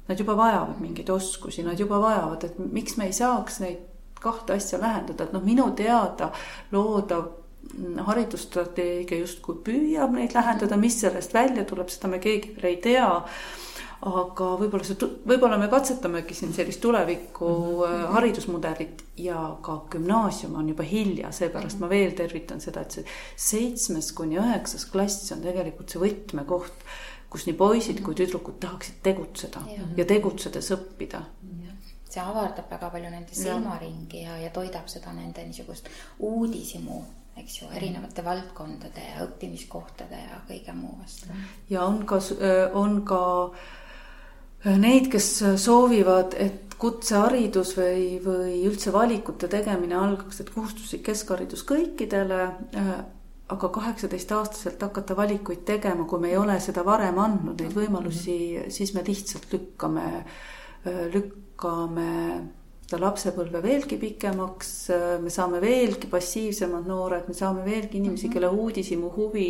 Nad 0.07 0.19
juba 0.19 0.37
vajavad 0.37 0.79
mingeid 0.79 1.09
oskusi, 1.09 1.63
nad 1.63 1.79
juba 1.79 1.99
vajavad, 1.99 2.43
et 2.43 2.59
miks 2.59 2.97
me 2.97 3.09
ei 3.09 3.13
saaks 3.13 3.59
neid 3.59 3.83
kahte 4.21 4.55
asja 4.55 4.79
lähendada, 4.81 5.27
et 5.27 5.33
noh, 5.35 5.43
minu 5.43 5.67
teada 5.77 6.31
loodav 6.71 7.27
haridusstrateegia 8.07 9.19
justkui 9.19 9.59
püüab 9.65 10.13
neid 10.15 10.33
lähendada, 10.33 10.77
mis 10.79 11.01
sellest 11.01 11.33
välja 11.35 11.65
tuleb, 11.67 11.89
seda 11.91 12.09
me 12.11 12.21
keegi 12.23 12.55
veel 12.55 12.69
ei 12.71 12.77
tea 12.81 13.09
aga 14.05 14.51
võib-olla 14.59 14.85
see, 14.85 15.07
võib-olla 15.25 15.57
me 15.57 15.69
katsetamegi 15.71 16.35
siin 16.37 16.53
sellist 16.53 16.81
tuleviku 16.83 17.47
mm 17.47 17.81
-hmm. 17.81 18.11
haridusmudelit 18.13 19.03
ja 19.17 19.57
ka 19.61 19.81
gümnaasium 19.89 20.55
on 20.55 20.69
juba 20.69 20.83
hilja, 20.83 21.31
seepärast 21.31 21.79
mm 21.79 21.83
-hmm. 21.83 21.85
ma 21.85 21.89
veel 21.89 22.11
tervitan 22.11 22.61
seda, 22.61 22.81
et 22.81 22.91
see 22.91 23.05
seitsmes 23.35 24.11
kuni 24.11 24.37
üheksas 24.37 24.85
klass 24.91 25.31
on 25.31 25.41
tegelikult 25.41 25.89
see 25.89 26.01
võtmekoht 26.01 26.85
kus 27.29 27.47
nii 27.47 27.57
poisid 27.59 28.01
kui 28.05 28.15
tüdrukud 28.15 28.59
tahaksid 28.63 29.01
tegutseda 29.03 29.63
ja, 29.73 29.87
ja 29.97 30.05
tegutsedes 30.07 30.71
õppida. 30.75 31.23
see 32.07 32.23
avardab 32.23 32.69
väga 32.71 32.89
palju 32.89 33.09
nende 33.11 33.35
silmaringi 33.35 34.23
ja, 34.23 34.37
ja 34.39 34.49
toidab 34.55 34.87
seda 34.89 35.11
nende 35.13 35.43
niisugust 35.43 35.89
uudishimu 36.23 37.01
eks 37.37 37.61
ju, 37.61 37.67
erinevate 37.77 38.23
valdkondade 38.25 39.03
ja 39.11 39.25
õppimiskohtade 39.25 40.21
ja 40.21 40.39
kõige 40.47 40.73
muu 40.73 40.95
vastu. 41.01 41.35
ja 41.69 41.83
on 41.85 42.05
ka, 42.09 42.21
on 42.73 43.01
ka 43.05 43.21
neid, 44.77 45.11
kes 45.11 45.27
soovivad, 45.61 46.33
et 46.41 46.75
kutseharidus 46.77 47.73
või, 47.77 48.17
või 48.23 48.61
üldse 48.69 48.93
valikute 48.93 49.49
tegemine 49.49 49.97
algaks, 49.97 50.41
et 50.41 50.49
kohustuslik 50.53 51.05
keskharidus 51.09 51.63
kõikidele 51.67 52.41
aga 53.47 53.69
kaheksateistaastaselt 53.71 54.81
hakata 54.81 55.15
valikuid 55.15 55.63
tegema, 55.67 56.05
kui 56.05 56.19
me 56.19 56.31
ei 56.33 56.37
ole 56.37 56.57
seda 56.63 56.83
varem 56.85 57.19
andnud, 57.23 57.61
neid 57.61 57.75
võimalusi, 57.75 58.37
siis 58.73 58.91
me 58.95 59.03
lihtsalt 59.07 59.47
lükkame, 59.53 60.07
lükkame 61.13 62.09
seda 62.87 62.99
lapsepõlve 63.03 63.61
veelgi 63.63 63.99
pikemaks, 63.99 64.73
me 65.23 65.31
saame 65.31 65.61
veelgi 65.63 66.09
passiivsemad 66.11 66.87
noored, 66.87 67.27
me 67.27 67.35
saame 67.35 67.63
veelgi 67.67 68.01
inimesi, 68.01 68.31
kelle 68.31 68.51
uudishimu 68.51 69.11
huvi 69.15 69.49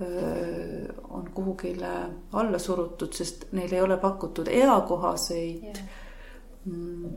on 0.00 1.28
kuhugile 1.34 1.92
alla 2.40 2.58
surutud, 2.58 3.12
sest 3.12 3.50
neil 3.52 3.72
ei 3.76 3.82
ole 3.84 3.98
pakutud 4.00 4.48
eakohaseid 4.48 5.76
yeah. 5.76 7.12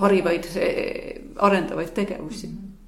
harivaid, 0.00 0.48
arendavaid 1.36 1.92
tegevusi 1.96 2.46
mm. 2.48 2.56
-hmm 2.56 2.79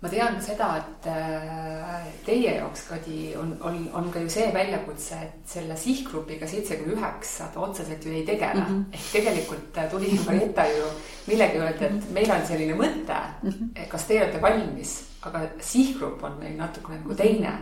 ma 0.00 0.08
tean 0.08 0.36
ka 0.38 0.42
seda, 0.44 0.68
et 0.80 1.06
äh, 1.12 2.06
teie 2.24 2.54
jaoks, 2.56 2.86
Kadi, 2.88 3.34
on, 3.36 3.52
on, 3.68 3.76
on 4.00 4.08
ka 4.12 4.22
ju 4.24 4.30
see 4.32 4.46
väljakutse, 4.54 5.18
et 5.26 5.52
selle 5.54 5.76
sihtgrupiga 5.76 6.48
seitsekümmend 6.48 6.96
üheksa 6.96 7.50
ta 7.52 7.60
otseselt 7.66 8.06
ju 8.06 8.14
ei 8.16 8.24
tegele 8.24 8.62
mm. 8.62 8.66
-hmm. 8.70 8.96
ehk 8.96 9.12
tegelikult 9.12 9.80
tuli 9.92 10.16
Marietta 10.24 10.66
ju 10.72 10.88
millegi 11.28 11.60
öelda, 11.60 11.86
et 11.86 11.92
mhm. 11.92 12.12
meil 12.16 12.32
on 12.32 12.46
selline 12.46 12.74
mõte 12.74 13.20
mm, 13.42 13.50
-hmm. 13.50 13.86
kas 13.88 14.04
teie 14.08 14.22
olete 14.24 14.42
valmis, 14.42 14.98
aga 15.22 15.40
sihtgrupp 15.60 16.24
on 16.24 16.38
meil 16.40 16.56
natuke 16.56 16.92
nagu 16.92 17.14
teine. 17.14 17.52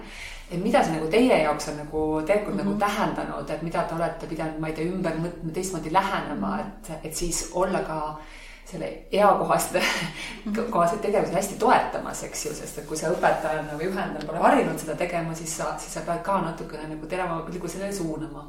et 0.51 0.63
mida 0.63 0.85
see 0.85 0.93
nagu 0.93 1.07
teie 1.11 1.43
jaoks 1.43 1.69
on 1.69 1.77
nagu 1.77 2.23
tegelikult 2.27 2.55
mm 2.55 2.61
-hmm. 2.61 2.65
nagu 2.65 2.71
mhm. 2.71 2.81
tähendanud, 2.81 3.51
et 3.51 3.63
mida 3.63 3.83
te 3.83 3.95
olete 3.95 4.27
pidanud, 4.27 4.59
ma 4.59 4.69
ei 4.69 4.75
tea, 4.75 4.85
ümber 4.85 5.13
mõtlema, 5.13 5.53
teistmoodi 5.55 5.93
lähenema, 5.93 6.59
et, 6.61 6.93
et 7.03 7.17
siis 7.17 7.51
olla 7.53 7.81
ka 7.83 8.21
selle 8.71 8.89
eakohaste 9.13 9.81
mhm. 10.45 10.71
kohaseid 10.71 11.01
tegevusi 11.01 11.33
hästi 11.35 11.59
toetamas, 11.59 12.23
eks 12.29 12.47
ju, 12.47 12.55
sest 12.55 12.83
et 12.83 12.89
kui 12.89 13.01
sa 13.01 13.13
õpetajana 13.15 13.77
või 13.79 13.89
juhendajana 13.89 14.29
pole 14.29 14.45
harjunud 14.45 14.81
seda 14.83 14.97
tegema, 15.01 15.37
siis 15.39 15.57
sa, 15.61 15.73
siis 15.81 15.97
sa 15.97 16.05
pead 16.07 16.25
ka 16.27 16.41
natukene 16.45 16.91
nagu 16.91 17.09
teravama 17.09 17.47
pilgu 17.49 17.71
sellele 17.71 17.97
suunama. 17.97 18.49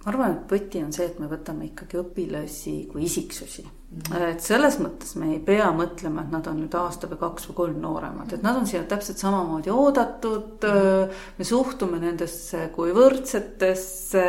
ma 0.00 0.08
arvan, 0.08 0.32
et 0.32 0.52
võti 0.54 0.80
on 0.80 0.94
see, 0.96 1.10
et 1.10 1.18
me 1.20 1.28
võtame 1.28 1.66
ikkagi 1.66 1.98
õpilasi 2.00 2.74
kui 2.88 3.04
isiksusi 3.04 3.66
mm. 3.66 3.98
-hmm. 4.08 4.28
et 4.30 4.40
selles 4.40 4.78
mõttes 4.80 5.12
me 5.20 5.34
ei 5.34 5.40
pea 5.44 5.68
mõtlema, 5.76 6.24
et 6.24 6.32
nad 6.32 6.46
on 6.48 6.62
nüüd 6.62 6.74
aasta 6.80 7.10
või 7.10 7.20
kaks 7.20 7.50
või 7.50 7.58
kolm 7.62 7.80
nooremad, 7.82 8.32
et 8.32 8.42
nad 8.42 8.56
on 8.56 8.66
siia 8.66 8.82
täpselt 8.88 9.18
samamoodi 9.20 9.70
oodatud 9.70 10.64
mm. 10.64 10.78
-hmm. 10.78 11.24
me 11.38 11.44
suhtume 11.44 12.00
nendesse 12.00 12.70
kui 12.72 12.96
võrdsetesse 12.96 14.24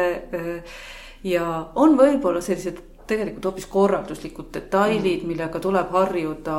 ja 1.23 1.45
on 1.75 1.95
võib-olla 1.97 2.41
sellised 2.41 2.81
tegelikult 3.11 3.51
hoopis 3.51 3.67
korralduslikud 3.71 4.49
detailid, 4.55 5.27
millega 5.27 5.59
tuleb 5.63 5.93
harjuda, 5.95 6.57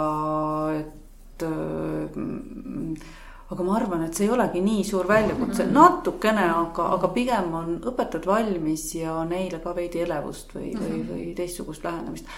et 0.78 1.46
äh, 1.48 3.18
aga 3.52 3.66
ma 3.66 3.76
arvan, 3.76 4.06
et 4.06 4.16
see 4.16 4.26
ei 4.26 4.32
olegi 4.32 4.62
nii 4.64 4.84
suur 4.86 5.08
väljakutse, 5.08 5.66
natukene, 5.72 6.46
aga, 6.62 6.88
aga 6.96 7.10
pigem 7.12 7.52
on 7.58 7.76
õpetajad 7.90 8.28
valmis 8.28 8.86
ja 8.96 9.18
neile 9.28 9.60
ka 9.64 9.74
veidi 9.76 10.02
elevust 10.06 10.54
või, 10.56 10.72
või, 10.76 10.98
mhm. 10.98 11.12
või 11.12 11.28
teistsugust 11.36 11.84
lähenemist. 11.84 12.28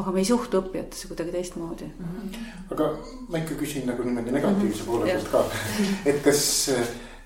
aga 0.00 0.12
me 0.14 0.22
ei 0.22 0.28
suhtu 0.28 0.60
õppijatesse 0.60 1.08
kuidagi 1.10 1.34
teistmoodi. 1.34 1.90
aga 2.70 2.92
ma 3.28 3.42
ikka 3.42 3.58
küsin 3.60 3.88
nagu 3.90 4.06
niimoodi 4.06 4.32
negatiivse 4.36 4.86
poole 4.88 5.10
pealt 5.10 5.32
ka, 5.32 5.44
et 6.06 6.22
kas, 6.24 6.44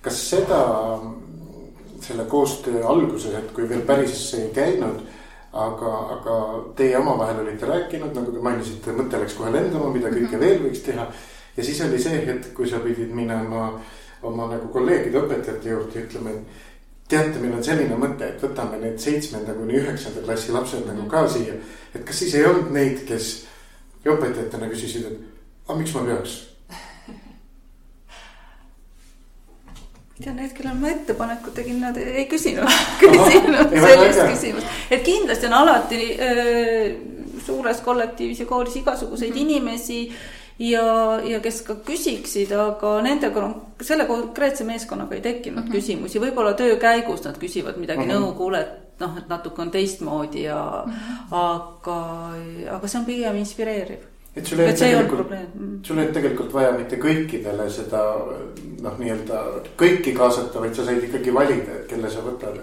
kas 0.02 0.22
seda 0.30 0.62
selle 2.04 2.24
koostöö 2.28 2.82
alguses, 2.86 3.32
et 3.38 3.52
kui 3.56 3.68
veel 3.68 3.84
päris 3.86 4.26
ei 4.40 4.50
käinud 4.56 5.04
aga, 5.54 5.92
aga 6.16 6.36
teie 6.76 6.98
omavahel 6.98 7.44
olite 7.44 7.66
rääkinud, 7.68 8.14
nagu 8.16 8.32
te 8.34 8.42
mainisite, 8.42 8.94
mõte 8.96 9.20
läks 9.22 9.36
kohe 9.38 9.52
lendama, 9.54 9.90
mida 9.94 10.10
kõike 10.12 10.40
veel 10.40 10.62
võiks 10.66 10.82
teha. 10.86 11.06
ja 11.56 11.64
siis 11.64 11.80
oli 11.86 11.98
see 12.02 12.22
hetk, 12.26 12.52
kui 12.56 12.68
sa 12.70 12.82
pidid 12.82 13.12
minema 13.14 13.68
oma 14.22 14.48
nagu 14.50 14.70
kolleegide 14.74 15.20
õpetajate 15.20 15.70
juurde 15.70 15.98
ja 15.98 16.06
ütlema, 16.06 16.30
et 16.30 16.62
teate, 17.08 17.38
meil 17.40 17.54
on 17.58 17.64
selline 17.64 17.98
mõte, 18.00 18.30
et 18.32 18.42
võtame 18.42 18.80
need 18.80 18.98
seitsmenda 18.98 19.54
kuni 19.54 19.78
üheksanda 19.78 20.24
klassi 20.24 20.54
lapsed 20.54 20.88
nagu 20.88 21.06
ka 21.10 21.26
siia. 21.28 21.54
et 21.94 22.04
kas 22.04 22.24
siis 22.24 22.34
ei 22.34 22.48
olnud 22.48 22.72
neid, 22.74 23.04
kes 23.08 23.46
õpetajatena 24.04 24.72
küsisid, 24.72 25.06
et 25.06 25.68
aga 25.68 25.78
miks 25.78 25.94
ma 25.94 26.04
peaks 26.08 26.40
ei 30.14 30.24
tea, 30.24 30.34
need, 30.34 30.52
kellele 30.54 30.78
ma 30.78 30.92
ettepaneku 30.92 31.50
tegin, 31.50 31.80
nad 31.82 31.96
ei 31.98 32.28
küsinud, 32.30 32.70
küsinud 33.02 33.74
sellist 33.74 34.22
küsimust. 34.22 34.78
et 34.90 35.02
kindlasti 35.02 35.50
on 35.50 35.58
alati 35.58 36.00
äh, 36.14 36.94
suures 37.44 37.82
kollektiivis 37.84 38.44
ja 38.44 38.46
koolis 38.46 38.76
igasuguseid 38.76 39.30
mm 39.30 39.36
-hmm. 39.36 39.42
inimesi 39.42 40.12
ja, 40.58 41.20
ja 41.24 41.40
kes 41.40 41.62
ka 41.66 41.74
küsiksid, 41.74 42.54
aga 42.54 42.94
nendega, 43.02 43.48
selle 43.82 44.06
konkreetse 44.06 44.64
meeskonnaga 44.64 45.14
ei 45.14 45.20
tekkinud 45.20 45.64
mm 45.64 45.68
-hmm. 45.68 45.72
küsimusi, 45.72 46.20
võib-olla 46.20 46.54
töö 46.54 46.76
käigus 46.76 47.24
nad 47.24 47.38
küsivad 47.38 47.76
midagi 47.76 48.04
mm 48.04 48.10
-hmm. 48.10 48.20
nõu, 48.20 48.34
kuule, 48.34 48.60
et 48.60 49.00
noh, 49.00 49.18
et 49.18 49.28
natuke 49.28 49.62
on 49.62 49.70
teistmoodi 49.70 50.42
ja 50.42 50.84
mm, 50.86 50.92
-hmm. 50.92 51.26
aga, 51.30 52.00
aga 52.76 52.88
see 52.88 52.98
on 52.98 53.04
pigem 53.04 53.36
inspireeriv 53.36 54.13
et 54.36 54.46
sul 54.46 54.58
ei 54.58 54.66
ole 54.66 54.74
tegelikult, 54.74 55.30
mm. 55.54 55.78
sul 55.84 55.98
ei 55.98 56.04
ole 56.04 56.12
tegelikult 56.12 56.52
vaja 56.52 56.72
mitte 56.78 56.96
kõikidele 56.96 57.70
seda 57.70 58.02
noh, 58.82 58.98
nii-öelda 58.98 59.42
kõiki 59.80 60.12
kaasata, 60.16 60.60
vaid 60.60 60.74
sa 60.74 60.84
said 60.84 61.02
ikkagi 61.06 61.34
valida, 61.34 61.80
et 61.80 61.86
kelle 61.88 62.10
sa 62.10 62.20
võtad. 62.24 62.58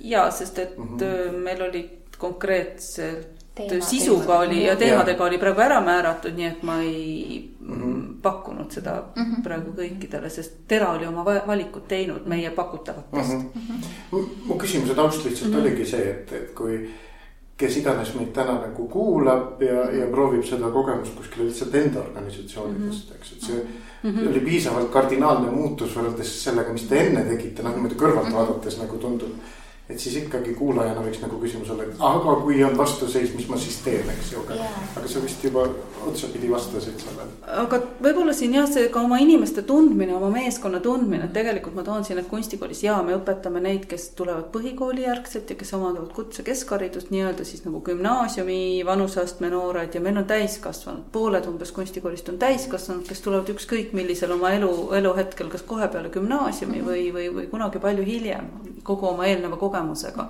ja, 0.00 0.30
sest 0.30 0.58
et 0.58 0.78
mm 0.78 0.96
-hmm. 0.98 1.36
meil 1.44 1.62
olid 1.62 2.16
konkreetselt 2.18 3.28
Teema- 3.58 3.84
sisuga 3.84 4.38
oli 4.38 4.60
ja 4.62 4.68
Jah. 4.68 4.78
teemadega 4.78 5.24
oli 5.24 5.38
praegu 5.38 5.60
ära 5.60 5.80
määratud, 5.80 6.34
nii 6.36 6.46
et 6.46 6.62
ma 6.62 6.80
ei 6.82 7.50
Mhm. 7.60 8.20
pakkunud 8.22 8.70
seda 8.70 9.02
Mhm. 9.16 9.42
praegu 9.42 9.72
kõikidele, 9.76 10.28
sest 10.30 10.52
Tera 10.68 10.92
oli 10.92 11.06
oma 11.06 11.24
va- 11.24 11.42
valikud 11.46 11.82
teinud 11.88 12.26
meie 12.26 12.50
pakutavatest 12.50 13.32
mm. 13.34 13.50
-hmm. 13.54 14.24
mu 14.46 14.54
küsimuse 14.54 14.94
taust 14.94 15.24
lihtsalt 15.24 15.50
mm 15.50 15.56
-hmm. 15.56 15.60
oligi 15.60 15.84
see, 15.86 16.10
et, 16.10 16.32
et 16.32 16.54
kui 16.54 16.88
kes 17.58 17.76
iganes 17.80 18.12
meid 18.14 18.30
täna 18.34 18.54
nagu 18.60 18.86
kuulab 18.90 19.62
ja, 19.62 19.88
ja 19.90 20.06
proovib 20.12 20.44
seda 20.46 20.70
kogemust 20.70 21.16
kuskil 21.18 21.48
lihtsalt 21.48 21.74
enda 21.74 22.04
organisatsioonidest, 22.04 23.14
eks, 23.16 23.32
et 23.32 23.46
see 23.48 23.58
mm 23.58 24.10
-hmm. 24.10 24.28
oli 24.30 24.40
piisavalt 24.40 24.90
kardinaalne 24.94 25.50
muutus 25.50 25.96
võrreldes 25.96 26.34
sellega, 26.44 26.72
mis 26.72 26.86
te 26.88 27.00
enne 27.06 27.24
tegite, 27.26 27.62
noh 27.62 27.74
niimoodi 27.74 27.98
kõrvalt 27.98 28.32
vaadates 28.32 28.78
nagu 28.78 28.98
tundub. 29.02 29.34
Et 29.88 30.00
siis 30.00 30.18
ikkagi 30.20 30.52
kuulajana 30.56 31.00
võiks 31.00 31.20
nagu 31.22 31.38
küsimus 31.40 31.70
olla, 31.72 31.86
et 31.88 32.02
aga 32.04 32.34
kui 32.42 32.58
on 32.64 32.74
vastuseis, 32.76 33.30
mis 33.36 33.46
ma 33.48 33.56
siis 33.60 33.78
teen, 33.84 34.08
eks 34.12 34.34
ju, 34.34 34.42
aga 34.44 34.58
Jaa. 34.58 34.82
aga 35.00 35.08
sa 35.08 35.22
vist 35.24 35.44
juba 35.44 35.64
otsapidi 36.06 36.50
vastasid 36.52 37.00
sellele. 37.00 37.32
aga 37.62 37.80
võib-olla 38.04 38.34
siin 38.36 38.58
jah, 38.58 38.68
see 38.68 38.90
ka 38.92 39.00
oma 39.06 39.20
inimeste 39.24 39.64
tundmine, 39.68 40.12
oma 40.16 40.28
meeskonna 40.34 40.82
tundmine, 40.84 41.24
et 41.24 41.32
tegelikult 41.32 41.78
ma 41.78 41.86
toon 41.86 42.04
siin, 42.04 42.20
et 42.20 42.28
kunstikoolis 42.28 42.84
ja 42.84 42.98
me 43.06 43.16
õpetame 43.16 43.64
neid, 43.64 43.86
kes 43.88 44.10
tulevad 44.18 44.50
põhikooli 44.52 45.06
järgselt 45.06 45.48
ja 45.48 45.56
kes 45.56 45.72
omandavad 45.78 46.12
kutse 46.16 46.44
keskharidust 46.44 47.08
nii-öelda 47.14 47.48
siis 47.48 47.64
nagu 47.64 47.80
gümnaasiumi 47.88 48.84
vanuseastme 48.84 49.48
noored 49.54 49.96
ja 49.96 50.04
meil 50.04 50.20
on 50.20 50.28
täiskasvanud, 50.28 51.08
pooled 51.16 51.48
umbes 51.48 51.72
kunstikoolist 51.72 52.28
on 52.28 52.36
täiskasvanud, 52.44 53.08
kes 53.08 53.24
tulevad 53.24 53.48
ükskõik 53.56 53.96
millisel 53.96 54.36
oma 54.36 54.52
elu, 54.58 54.72
eluhetkel, 55.00 55.48
kas 55.48 55.64
kohe 55.64 55.88
peale 55.88 56.12
gümnaasiumi 56.12 56.84
või, 56.84 57.08
või, 57.14 57.32
või 57.32 57.48
kunagi 57.48 57.80
palju 57.80 58.04
hiljem 58.04 58.52
kogu 58.88 59.08
oma 59.10 59.26
eelneva 59.28 59.56
kogemusega 59.78 60.28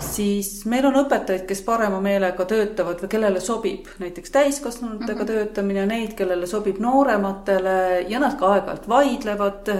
siis 0.00 0.62
meil 0.70 0.86
on 0.86 0.96
õpetajaid, 1.02 1.44
kes 1.48 1.60
parema 1.66 1.98
meelega 2.00 2.44
töötavad 2.48 3.02
või 3.02 3.10
kellele 3.12 3.40
sobib 3.42 3.88
näiteks 4.00 4.30
täiskasvanutega 4.30 5.12
mm 5.12 5.20
-hmm. 5.20 5.26
töötamine, 5.26 5.86
neid, 5.86 6.14
kellele 6.16 6.46
sobib 6.46 6.78
noorematele 6.80 8.06
ja 8.08 8.20
nad 8.22 8.38
ka 8.38 8.54
aeg-ajalt 8.54 8.88
vaidlevad. 8.88 9.72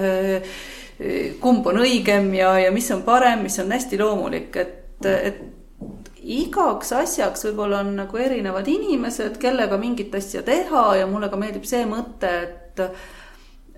kumb 1.40 1.66
on 1.66 1.78
õigem 1.82 2.34
ja, 2.34 2.59
ja 2.59 2.70
mis 2.70 2.90
on 2.90 3.03
parem, 3.03 3.43
mis 3.43 3.59
on 3.59 3.72
hästi 3.72 3.99
loomulik, 3.99 4.57
et, 4.57 5.07
et 5.07 5.40
igaks 6.22 6.93
asjaks 6.93 7.45
võib-olla 7.45 7.80
on 7.80 7.97
nagu 7.97 8.16
erinevad 8.16 8.68
inimesed, 8.68 9.38
kellega 9.38 9.78
mingit 9.78 10.14
asja 10.14 10.43
teha 10.43 10.97
ja 10.97 11.07
mulle 11.07 11.28
ka 11.28 11.36
meeldib 11.36 11.64
see 11.64 11.86
mõte, 11.86 12.30
et 12.43 12.80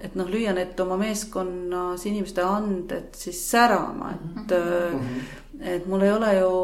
et 0.05 0.15
noh, 0.19 0.29
lüüa 0.29 0.53
need 0.57 0.79
oma 0.85 0.99
meeskonnas 1.01 2.05
inimeste 2.09 2.45
anded 2.45 3.17
siis 3.17 3.41
särama, 3.51 4.13
et 4.13 4.53
mm, 4.53 5.01
-hmm. 5.01 5.67
et 5.75 5.87
mul 5.87 6.05
ei 6.05 6.13
ole 6.13 6.35
ju 6.39 6.55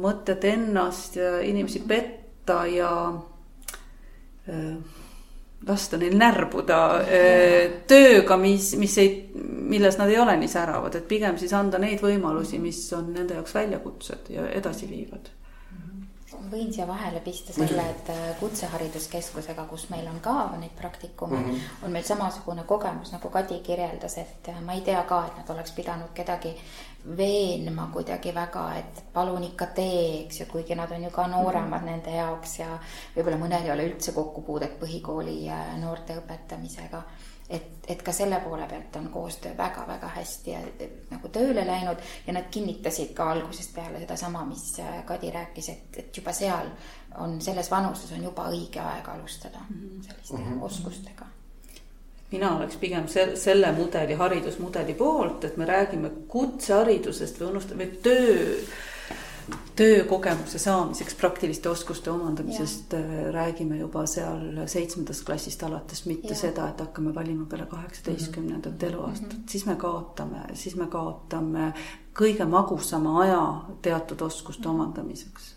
mõtet 0.00 0.44
ennast 0.44 1.16
ja 1.16 1.38
inimesi 1.40 1.82
petta 1.88 2.66
ja 2.66 2.92
äh, 4.48 4.76
lasta 5.66 5.96
neil 5.96 6.16
närbuda 6.16 7.00
äh, 7.00 7.82
tööga, 7.86 8.36
mis, 8.36 8.74
mis 8.76 8.98
ei, 8.98 9.10
milles 9.34 9.98
nad 9.98 10.08
ei 10.08 10.18
ole 10.18 10.36
nii 10.36 10.48
säravad, 10.48 10.94
et 10.94 11.08
pigem 11.08 11.38
siis 11.38 11.52
anda 11.52 11.78
neid 11.78 12.00
võimalusi, 12.00 12.58
mis 12.58 12.92
on 12.92 13.12
nende 13.12 13.34
jaoks 13.34 13.54
väljakutsed 13.54 14.32
ja 14.36 14.48
edasiviivad 14.48 15.39
võin 16.50 16.72
siia 16.72 16.86
vahele 16.88 17.20
pista 17.24 17.54
selle, 17.54 17.84
et 17.94 18.10
äh, 18.12 18.20
Kutsehariduskeskusega, 18.40 19.64
kus 19.70 19.88
meil 19.90 20.06
on 20.10 20.20
ka 20.20 20.34
neid 20.58 20.74
praktikume 20.78 21.38
mm, 21.38 21.50
-hmm. 21.50 21.84
on 21.86 21.92
meil 21.92 22.04
samasugune 22.04 22.64
kogemus, 22.66 23.12
nagu 23.12 23.30
Kadi 23.30 23.60
kirjeldas, 23.66 24.18
et 24.18 24.48
äh, 24.48 24.60
ma 24.60 24.72
ei 24.72 24.80
tea 24.80 25.02
ka, 25.08 25.24
et 25.26 25.36
nad 25.36 25.50
oleks 25.56 25.72
pidanud 25.72 26.12
kedagi 26.14 26.54
veenma 27.16 27.88
kuidagi 27.92 28.34
väga, 28.34 28.64
et 28.78 29.04
palun 29.12 29.44
ikka 29.44 29.66
tee, 29.66 30.24
eks 30.24 30.40
ju, 30.40 30.46
kuigi 30.46 30.74
nad 30.74 30.90
on 30.92 31.04
ju 31.04 31.10
ka 31.10 31.26
nooremad 31.26 31.80
mm 31.80 31.88
-hmm. 31.88 31.90
nende 31.90 32.10
jaoks 32.10 32.58
ja 32.58 32.78
võib-olla 33.16 33.38
mõnel 33.38 33.64
ei 33.64 33.72
ole 33.72 33.88
üldse 33.88 34.12
kokkupuudet 34.12 34.80
põhikooli 34.80 35.50
noorte 35.80 36.16
õpetamisega 36.16 37.02
et, 37.50 37.70
et 37.88 38.02
ka 38.02 38.12
selle 38.12 38.40
poole 38.44 38.66
pealt 38.70 38.96
on 38.96 39.08
koostöö 39.08 39.56
väga-väga 39.56 40.08
hästi 40.16 40.50
ja, 40.50 40.60
nagu 41.10 41.28
tööle 41.28 41.66
läinud 41.66 41.98
ja 42.26 42.32
nad 42.32 42.46
kinnitasid 42.50 43.12
ka 43.14 43.30
algusest 43.30 43.74
peale 43.74 43.98
sedasama, 43.98 44.44
mis 44.44 44.78
äh, 44.78 45.04
Kadi 45.06 45.30
rääkis, 45.30 45.68
et, 45.68 45.98
et 45.98 46.16
juba 46.16 46.32
seal 46.32 46.70
on 47.18 47.40
selles 47.40 47.70
vanuses 47.70 48.12
on 48.12 48.24
juba 48.24 48.48
õige 48.50 48.80
aeg 48.80 49.08
alustada 49.08 49.58
Mhm. 49.70 50.02
selliste 50.02 50.36
mm 50.36 50.52
-hmm. 50.52 50.64
oskustega. 50.64 51.24
mina 52.32 52.56
oleks 52.56 52.76
pigem 52.76 53.08
se 53.08 53.36
selle 53.36 53.72
mudeli, 53.72 54.14
haridusmudeli 54.14 54.94
poolt, 54.94 55.44
et 55.44 55.56
me 55.56 55.64
räägime 55.64 56.10
kutseharidusest 56.28 57.40
või 57.40 57.44
unustame 57.50 57.86
töö 57.86 58.56
töökogemuse 59.76 60.58
saamiseks, 60.58 61.14
praktiliste 61.14 61.68
oskuste 61.68 62.10
omandamisest 62.10 62.92
ja. 62.92 63.30
räägime 63.32 63.78
juba 63.78 64.04
seal 64.06 64.66
seitsmendast 64.66 65.24
klassist 65.26 65.62
alates, 65.62 66.04
mitte 66.06 66.34
ja. 66.34 66.38
seda, 66.42 66.68
et 66.68 66.80
hakkame 66.80 67.14
valima 67.14 67.46
peale 67.48 67.66
kaheksateistkümnendat 67.66 68.72
mm 68.72 68.78
-hmm. 68.78 68.92
eluaastat 68.92 69.32
mm, 69.32 69.38
-hmm. 69.38 69.50
siis 69.50 69.66
me 69.66 69.76
kaotame, 69.76 70.42
siis 70.54 70.76
me 70.76 70.86
kaotame 70.86 71.72
kõige 72.14 72.44
magusama 72.44 73.20
aja 73.22 73.42
teatud 73.82 74.20
oskuste 74.20 74.68
omandamiseks. 74.68 75.54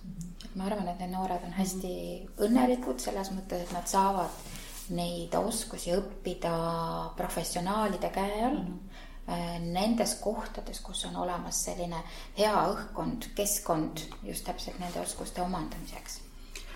ma 0.56 0.64
arvan, 0.64 0.88
et 0.88 1.00
need 1.00 1.12
noored 1.12 1.44
on 1.46 1.54
hästi 1.54 1.94
õnnelikud 2.38 3.00
selles 3.00 3.32
mõttes, 3.32 3.62
et 3.62 3.72
nad 3.74 3.88
saavad 3.88 4.30
neid 4.90 5.34
oskusi 5.34 5.92
õppida 5.92 6.54
professionaalide 7.16 8.10
käe 8.10 8.46
all 8.46 8.58
mm. 8.58 8.68
-hmm 8.68 8.93
nendes 9.28 10.16
kohtades, 10.20 10.82
kus 10.84 11.06
on 11.08 11.16
olemas 11.24 11.64
selline 11.66 12.02
hea 12.38 12.54
õhkkond, 12.74 13.30
keskkond 13.36 14.04
just 14.24 14.46
täpselt 14.46 14.80
nende 14.84 15.00
oskuste 15.00 15.42
omandamiseks, 15.42 16.20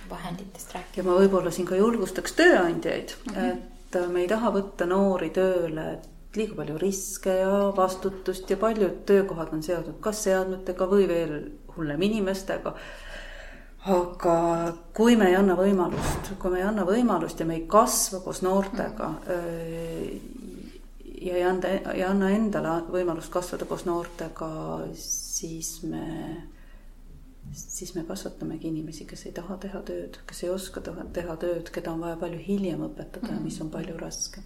vahenditest 0.09 0.75
rääkida. 0.75 1.01
ja 1.01 1.07
ma 1.07 1.17
võib-olla 1.19 1.51
siin 1.51 1.67
ka 1.67 1.75
julgustaks 1.75 2.37
tööandjaid 2.37 3.15
mm, 3.25 3.33
-hmm. 3.33 3.57
et 3.89 3.99
me 4.13 4.23
ei 4.23 4.29
taha 4.31 4.53
võtta 4.55 4.87
noori 4.87 5.29
tööle, 5.35 5.91
et 5.97 6.39
liiga 6.39 6.55
palju 6.55 6.77
riske 6.77 7.35
ja 7.41 7.51
vastutust 7.75 8.49
ja 8.49 8.57
paljud 8.57 9.03
töökohad 9.05 9.51
on 9.53 9.63
seotud 9.63 9.99
kas 9.99 10.23
seadmetega 10.23 10.87
või 10.87 11.07
veel 11.07 11.37
hullem 11.75 12.01
inimestega. 12.01 12.73
aga 13.87 14.73
kui 14.93 15.15
me 15.15 15.27
ei 15.29 15.35
anna 15.35 15.55
võimalust, 15.55 16.31
kui 16.39 16.51
me 16.51 16.57
ei 16.59 16.63
anna 16.63 16.83
võimalust 16.85 17.39
ja 17.39 17.45
me 17.45 17.55
ei 17.55 17.67
kasva 17.67 18.19
koos 18.19 18.41
noortega 18.41 19.07
mm 19.07 19.17
-hmm 19.27 20.47
ja 21.21 21.35
ei 21.35 21.43
anda, 21.43 21.71
ei 21.93 22.03
anna 22.05 22.29
endale 22.35 22.81
võimalust 22.91 23.33
kasvada 23.33 23.65
koos 23.69 23.85
noortega, 23.87 24.49
siis 24.97 25.79
me, 25.87 26.03
siis 27.53 27.95
me 27.95 28.03
kasvatamegi 28.07 28.69
inimesi, 28.69 29.07
kes 29.09 29.25
ei 29.29 29.33
taha 29.35 29.57
teha 29.63 29.81
tööd, 29.87 30.19
kes 30.29 30.43
ei 30.43 30.51
oska 30.53 30.83
teha 30.83 31.37
tööd, 31.41 31.71
keda 31.73 31.93
on 31.95 32.03
vaja 32.05 32.19
palju 32.21 32.41
hiljem 32.43 32.83
õpetada 32.89 33.31
ja 33.33 33.39
mis 33.41 33.57
on 33.63 33.71
palju 33.73 33.95
raskem. 33.97 34.45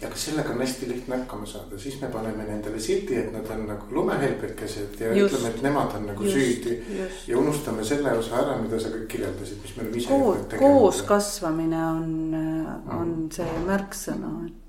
ja 0.00 0.08
kas 0.08 0.24
sellega 0.28 0.54
on 0.54 0.62
hästi 0.62 0.88
lihtne 0.88 1.18
hakkama 1.24 1.50
saada, 1.50 1.78
siis 1.82 2.00
me 2.00 2.08
paneme 2.14 2.46
nendele 2.48 2.80
sildi, 2.80 3.18
et 3.18 3.32
nad 3.34 3.50
on 3.52 3.66
nagu 3.74 3.92
lumehelbekesed 3.92 5.00
ja 5.02 5.12
just, 5.18 5.34
ütleme, 5.34 5.52
et 5.52 5.62
nemad 5.66 5.98
on 5.98 6.08
nagu 6.12 6.24
just, 6.24 6.38
süüdi. 6.38 6.78
ja 7.28 7.38
unustame 7.38 7.84
selle 7.84 8.16
osa 8.16 8.38
ära, 8.40 8.56
mida 8.62 8.80
sa 8.80 8.94
kõik 8.94 9.10
kirjeldasid, 9.12 9.60
mis 9.66 9.76
me 9.76 9.86
oleme 9.86 10.02
ise 10.02 10.16
koos, 10.16 10.58
koos 10.62 11.04
kasvamine 11.10 11.84
on, 11.90 12.10
on 12.96 13.14
see 13.34 13.62
märksõna, 13.66 14.34
et 14.46 14.61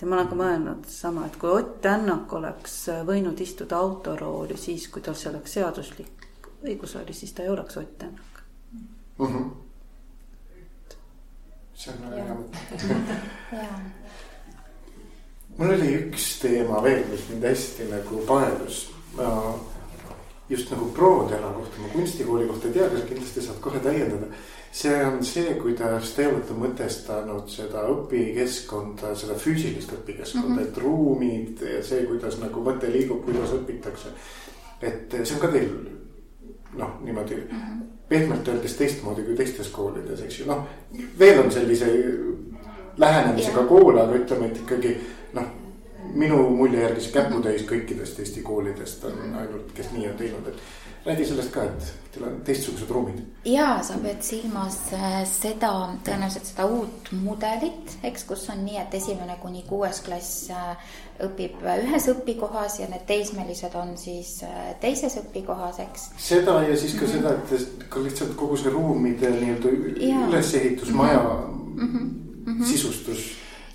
ja 0.00 0.06
ma 0.06 0.16
olen 0.16 0.28
ka 0.30 0.38
mõelnud 0.38 0.90
sama, 0.90 1.26
et 1.26 1.36
kui 1.40 1.50
Ott 1.50 1.80
Tänak 1.82 2.32
oleks 2.32 2.74
võinud 3.06 3.40
istuda 3.40 3.76
autorooli 3.78 4.56
siis, 4.56 4.88
kui 4.88 5.02
tal 5.02 5.16
see 5.18 5.30
oleks 5.32 5.56
seaduslik 5.58 6.28
õigus 6.62 6.96
oli, 6.98 7.14
siis 7.14 7.32
ta 7.34 7.42
ei 7.42 7.50
oleks 7.54 7.76
Ott 7.76 7.98
Tänak 7.98 8.42
mm. 9.18 9.26
-hmm. 9.26 9.50
see 11.74 11.94
on 11.94 12.10
väga 12.10 12.24
hea 12.24 12.34
mõte. 12.34 12.58
mul 15.58 15.74
oli 15.74 15.94
üks 15.98 16.28
teema 16.42 16.82
veel, 16.82 17.02
mis 17.10 17.26
mind 17.32 17.44
hästi 17.50 17.88
nagu 17.90 18.22
paelus. 18.26 18.86
just 20.48 20.70
nagu 20.70 20.86
pro-tera 20.96 21.50
kohta, 21.52 21.80
ma 21.80 21.88
kunstikooli 21.92 22.46
kohta 22.48 22.68
ei 22.68 22.72
tea, 22.72 22.90
sa 22.90 23.06
kindlasti 23.06 23.42
saad 23.42 23.58
kohe 23.60 23.80
täiendada 23.80 24.26
see 24.72 25.04
on 25.04 25.22
see, 25.24 25.54
kuidas 25.60 26.12
te 26.16 26.26
olete 26.28 26.54
mõtestanud 26.56 27.48
seda 27.50 27.84
õpikeskkonda, 27.92 29.14
seda 29.16 29.36
füüsilist 29.40 29.92
õpikeskkonda 29.96 30.48
mm, 30.48 30.58
-hmm. 30.58 30.68
et 30.68 30.82
ruumid 30.82 31.62
ja 31.74 31.82
see, 31.82 32.04
kuidas 32.06 32.38
nagu 32.42 32.64
mõte 32.64 32.90
liigub, 32.92 33.24
kuidas 33.24 33.54
õpitakse. 33.56 34.12
et 34.82 35.14
see 35.22 35.34
on 35.34 35.40
ka 35.40 35.52
teil 35.52 35.70
noh, 36.78 36.98
niimoodi 37.04 37.36
mm 37.36 37.60
-hmm. 37.60 37.86
pehmelt 38.08 38.48
öeldes 38.48 38.74
teistmoodi 38.76 39.22
kui 39.22 39.34
teistes 39.34 39.68
koolides, 39.68 40.20
eks 40.20 40.40
ju, 40.40 40.46
noh. 40.46 40.66
veel 41.18 41.40
on 41.40 41.52
sellise 41.52 41.86
lähenemisega 42.98 43.64
koole, 43.64 44.02
aga 44.02 44.14
ütleme, 44.14 44.46
et 44.46 44.56
ikkagi 44.56 44.96
noh 45.32 45.46
minu 46.14 46.50
mulje 46.50 46.82
järgi 46.82 47.00
see 47.04 47.12
käputäis 47.12 47.64
kõikidest 47.68 48.20
Eesti 48.22 48.42
koolidest 48.42 49.04
on 49.04 49.34
ainult, 49.40 49.72
kes 49.74 49.90
nii 49.92 50.08
on 50.08 50.16
teinud, 50.16 50.48
et 50.48 50.62
räägi 51.08 51.24
sellest 51.28 51.52
ka, 51.54 51.64
et 51.64 51.88
teil 52.12 52.24
on 52.28 52.38
teistsugused 52.44 52.90
ruumid. 52.92 53.20
ja 53.44 53.68
sa 53.82 53.96
pead 54.02 54.20
silmas 54.24 54.76
äh, 54.92 55.22
seda, 55.28 55.72
tõenäoliselt 56.04 56.50
seda 56.50 56.66
uut 56.68 57.10
mudelit, 57.16 57.96
eks, 58.04 58.26
kus 58.28 58.46
on 58.52 58.64
nii, 58.66 58.76
et 58.82 58.94
esimene 58.98 59.38
kuni 59.42 59.64
kuues 59.68 60.02
klass 60.04 60.50
äh, 60.52 60.94
õpib 61.24 61.64
ühes 61.64 62.08
õpikohas 62.12 62.78
ja 62.82 62.90
need 62.92 63.06
teismelised 63.08 63.74
on 63.78 63.96
siis 64.00 64.38
äh, 64.46 64.70
teises 64.82 65.18
õpikohas, 65.22 65.80
eks. 65.86 66.08
seda 66.28 66.60
ja 66.68 66.76
siis 66.76 66.94
ka 66.94 67.06
mm 67.06 67.12
-hmm. 67.12 67.16
seda, 67.16 67.34
et 67.34 67.88
ka 67.88 68.04
lihtsalt 68.04 68.36
kogu 68.36 68.56
see 68.56 68.72
ruumide 68.72 69.30
nii-öelda 69.40 69.74
ülesehitus, 70.28 70.90
maja 70.90 71.22
mm 71.74 71.92
-hmm. 71.92 72.64
sisustus 72.64 73.28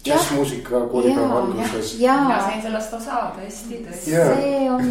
džässmuusika 0.03 0.81
koolipäeva 0.91 1.39
alguses. 1.39 1.93
mina 1.99 2.39
sain 2.41 2.61
sellest 2.61 2.93
osa 2.93 3.19
tõesti, 3.37 3.79
tõesti. 3.85 4.11
See 4.11 4.71
on, 4.71 4.81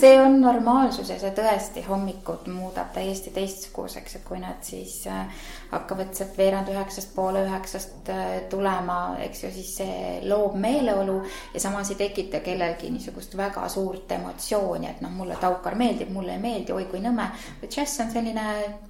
see 0.00 0.20
on 0.22 0.40
normaalsus 0.40 1.10
ja 1.10 1.18
see 1.18 1.32
tõesti 1.36 1.84
hommikud 1.88 2.46
muudab 2.52 2.92
täiesti 2.94 3.30
teistsuguseks, 3.34 4.16
et 4.20 4.24
kui 4.28 4.38
nad 4.42 4.62
siis 4.62 5.00
äh, 5.06 5.26
hakkavad 5.70 6.14
sealt 6.16 6.38
veerand 6.38 6.70
üheksast, 6.72 7.12
poole 7.14 7.42
üheksast 7.46 8.10
äh, 8.12 8.26
tulema, 8.50 8.98
eks 9.24 9.44
ju, 9.44 9.50
siis 9.52 9.74
see 9.80 9.98
loob 10.28 10.56
meeleolu 10.60 11.18
ja 11.54 11.60
samas 11.60 11.92
ei 11.92 12.00
tekita 12.00 12.40
kellelgi 12.44 12.90
niisugust 12.92 13.36
väga 13.36 13.68
suurt 13.72 14.12
emotsiooni, 14.16 14.88
et 14.90 15.02
noh, 15.04 15.12
mulle 15.14 15.36
Taukar 15.40 15.76
meeldib, 15.78 16.12
mulle 16.14 16.36
ei 16.36 16.42
meeldi, 16.42 16.72
oi 16.72 16.88
kui 16.90 17.02
nõme. 17.04 17.28
džäss 17.66 18.00
on 18.04 18.12
selline 18.14 18.46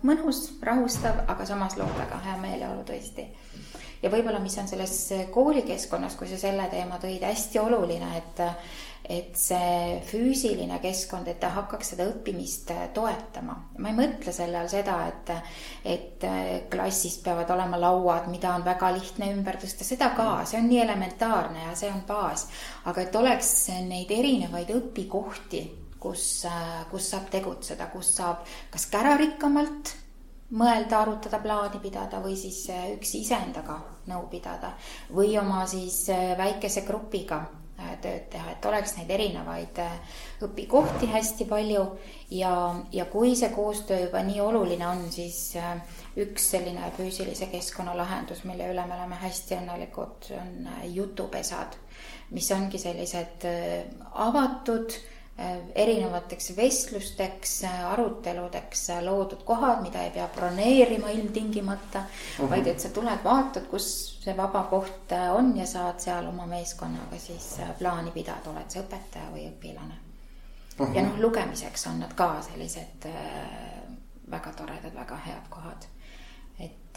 mõnus, 0.06 0.44
rahustav, 0.62 1.24
aga 1.28 1.46
samas 1.46 1.76
loob 1.80 1.94
väga 1.98 2.22
hea 2.28 2.36
meeleolu 2.42 2.86
tõesti 2.88 3.26
ja 4.02 4.10
võib-olla, 4.10 4.38
mis 4.38 4.58
on 4.62 4.68
selles 4.70 4.94
koolikeskkonnas, 5.34 6.14
kui 6.18 6.28
sa 6.30 6.38
selle 6.38 6.68
teema 6.70 7.00
tõid, 7.02 7.24
hästi 7.26 7.58
oluline, 7.58 8.12
et 8.20 8.44
et 9.08 9.36
see 9.40 9.98
füüsiline 10.04 10.78
keskkond, 10.82 11.28
et 11.30 11.38
ta 11.40 11.48
hakkaks 11.54 11.94
seda 11.94 12.04
õppimist 12.10 12.72
toetama. 12.94 13.56
ma 13.78 13.88
ei 13.88 13.96
mõtle 13.96 14.32
selle 14.36 14.60
all 14.60 14.68
seda, 14.68 14.98
et, 15.08 15.32
et 15.84 16.26
klassis 16.70 17.16
peavad 17.24 17.50
olema 17.54 17.80
lauad, 17.80 18.28
mida 18.28 18.52
on 18.54 18.66
väga 18.66 18.90
lihtne 18.98 19.30
ümber 19.32 19.56
tõsta, 19.62 19.86
seda 19.88 20.10
ka, 20.16 20.44
see 20.44 20.60
on 20.60 20.68
nii 20.68 20.82
elementaarne 20.84 21.68
ja 21.70 21.76
see 21.78 21.92
on 21.92 22.02
baas. 22.08 22.48
aga 22.84 23.06
et 23.06 23.16
oleks 23.16 23.54
neid 23.88 24.10
erinevaid 24.12 24.74
õpikohti, 24.76 25.62
kus, 26.00 26.26
kus 26.90 27.08
saab 27.14 27.32
tegutseda, 27.32 27.88
kus 27.92 28.12
saab 28.20 28.44
kas 28.70 28.86
kärarikkamalt 28.92 29.94
mõelda, 30.56 31.02
arutada, 31.02 31.40
plaani 31.42 31.80
pidada 31.82 32.20
või 32.24 32.36
siis 32.36 32.62
äh, 32.72 32.92
üksi 32.94 33.22
iseendaga 33.24 33.78
nõu 34.08 34.28
pidada 34.32 34.72
või 35.12 35.36
oma 35.40 35.66
siis 35.68 36.06
äh, 36.12 36.32
väikese 36.38 36.86
grupiga 36.88 37.42
äh, 37.42 37.57
tööd 38.02 38.28
teha, 38.32 38.52
et 38.52 38.66
oleks 38.66 38.96
neid 38.96 39.10
erinevaid 39.14 39.80
õpikohti 40.46 41.10
hästi 41.12 41.46
palju. 41.50 41.84
Ja, 42.34 42.52
ja 42.92 43.06
kui 43.08 43.34
see 43.38 43.50
koostöö 43.54 44.00
juba 44.04 44.22
nii 44.26 44.40
oluline 44.44 44.86
on, 44.88 45.04
siis 45.12 45.54
üks 46.18 46.50
selline 46.54 46.90
füüsilise 46.96 47.48
keskkonna 47.52 47.96
lahendus, 47.96 48.42
mille 48.48 48.70
üle 48.72 48.86
me 48.86 48.98
oleme 48.98 49.20
hästi 49.22 49.60
õnnelikud, 49.60 50.32
on 50.40 50.72
jutupesad, 50.94 51.78
mis 52.34 52.50
ongi 52.52 52.82
sellised 52.82 53.46
avatud 54.12 54.98
Äh, 54.98 55.17
erinevateks 55.74 56.56
vestlusteks, 56.56 57.64
äh, 57.64 57.84
aruteludeks 57.92 58.90
äh, 58.90 59.02
loodud 59.04 59.42
kohad, 59.44 59.82
mida 59.82 60.02
ei 60.02 60.10
pea 60.10 60.26
broneerima 60.34 61.08
ilmtingimata 61.08 61.98
uh, 61.98 62.04
-huh. 62.44 62.50
vaid 62.50 62.66
et 62.66 62.80
sa 62.80 62.88
tuled, 62.88 63.18
vaatad, 63.24 63.66
kus 63.70 63.86
see 64.24 64.36
vaba 64.36 64.62
koht 64.70 65.12
on 65.32 65.56
ja 65.56 65.66
saad 65.66 66.00
seal 66.00 66.26
oma 66.26 66.46
meeskonnaga 66.46 67.18
siis 67.18 67.60
plaani 67.78 68.10
pidada, 68.10 68.50
oled 68.50 68.70
sa 68.70 68.80
õpetaja 68.80 69.30
või 69.32 69.46
õpilane 69.52 69.94
uh. 70.80 70.88
-huh. 70.88 70.96
ja 70.96 71.02
noh, 71.02 71.20
lugemiseks 71.20 71.86
on 71.86 72.00
nad 72.00 72.14
ka 72.14 72.42
sellised 72.42 73.08
väga 74.30 74.52
toredad, 74.52 74.94
väga 74.94 75.16
head 75.26 75.48
kohad 75.48 75.86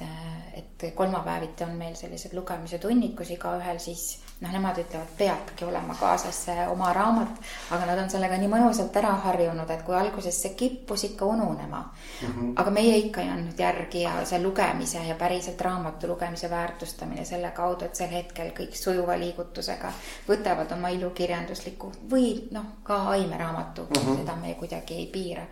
et, 0.01 0.83
et 0.83 0.95
kolmapäeviti 0.95 1.63
on 1.63 1.77
meil 1.79 1.95
sellised 1.95 2.33
lugemise 2.33 2.79
tunnid, 2.81 3.13
kus 3.17 3.31
igaühel 3.35 3.79
siis 3.79 4.19
noh, 4.41 4.51
nemad 4.51 4.77
ütlevad, 4.81 5.09
peabki 5.17 5.65
olema 5.65 5.95
kaasas 5.99 6.37
see 6.47 6.65
oma 6.71 6.91
raamat, 6.93 7.41
aga 7.75 7.87
nad 7.89 8.01
on 8.03 8.09
sellega 8.09 8.37
nii 8.41 8.49
mõnusalt 8.51 8.95
ära 9.01 9.13
harjunud, 9.25 9.69
et 9.69 9.83
kui 9.85 9.95
alguses 9.97 10.37
see 10.43 10.55
kippus 10.57 11.05
ikka 11.11 11.25
ununema 11.25 11.81
mm. 11.81 12.27
-hmm. 12.27 12.53
aga 12.63 12.71
meie 12.77 12.97
ikka 12.97 13.21
ei 13.21 13.29
andnud 13.29 13.59
järgi 13.59 14.01
ja 14.01 14.13
see 14.25 14.41
lugemise 14.43 15.03
ja 15.07 15.15
päriselt 15.15 15.61
raamatu 15.61 16.07
lugemise 16.07 16.49
väärtustamine 16.49 17.25
selle 17.25 17.51
kaudu, 17.51 17.85
et 17.85 17.95
sel 17.95 18.09
hetkel 18.09 18.51
kõik 18.59 18.75
sujuva 18.75 19.19
liigutusega 19.19 19.93
võtavad 20.29 20.73
oma 20.77 20.89
ilukirjandusliku 20.89 21.91
või 22.11 22.47
noh, 22.51 22.65
ka 22.83 23.03
aimeraamatu 23.17 23.81
mm, 23.81 24.01
-hmm. 24.01 24.17
seda 24.17 24.35
me 24.35 24.55
kuidagi 24.55 24.93
ei 24.93 25.05
piira 25.05 25.45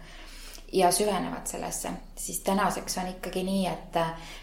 ja 0.71 0.91
süvenevad 0.91 1.47
sellesse, 1.47 1.89
siis 2.15 2.39
tänaseks 2.39 2.97
on 2.97 3.07
ikkagi 3.07 3.43
nii, 3.43 3.65
et, 3.67 3.97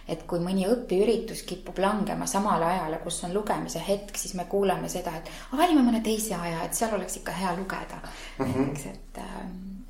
et 0.08 0.22
kui 0.28 0.40
mõni 0.42 0.66
õpiüritus 0.70 1.42
kipub 1.46 1.78
langema 1.78 2.26
samale 2.26 2.66
ajale, 2.66 2.98
kus 3.04 3.22
on 3.24 3.34
lugemise 3.34 3.82
hetk, 3.88 4.16
siis 4.18 4.34
me 4.34 4.46
kuuleme 4.50 4.88
seda, 4.88 5.14
et 5.16 5.30
valime 5.52 5.84
mõne 5.86 6.00
teise 6.04 6.34
aja, 6.34 6.64
et 6.64 6.74
seal 6.74 6.94
oleks 6.96 7.20
ikka 7.20 7.34
hea 7.36 7.54
lugeda 7.58 8.00
mm. 8.02 8.44
-hmm. 8.44 8.70
eks, 8.70 8.86
et, 8.86 9.20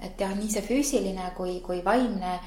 et 0.09 0.21
jah, 0.21 0.35
nii 0.37 0.51
see 0.51 0.65
füüsiline 0.67 1.31
kui, 1.37 1.61
kui 1.61 1.85
vaimne 1.85 2.39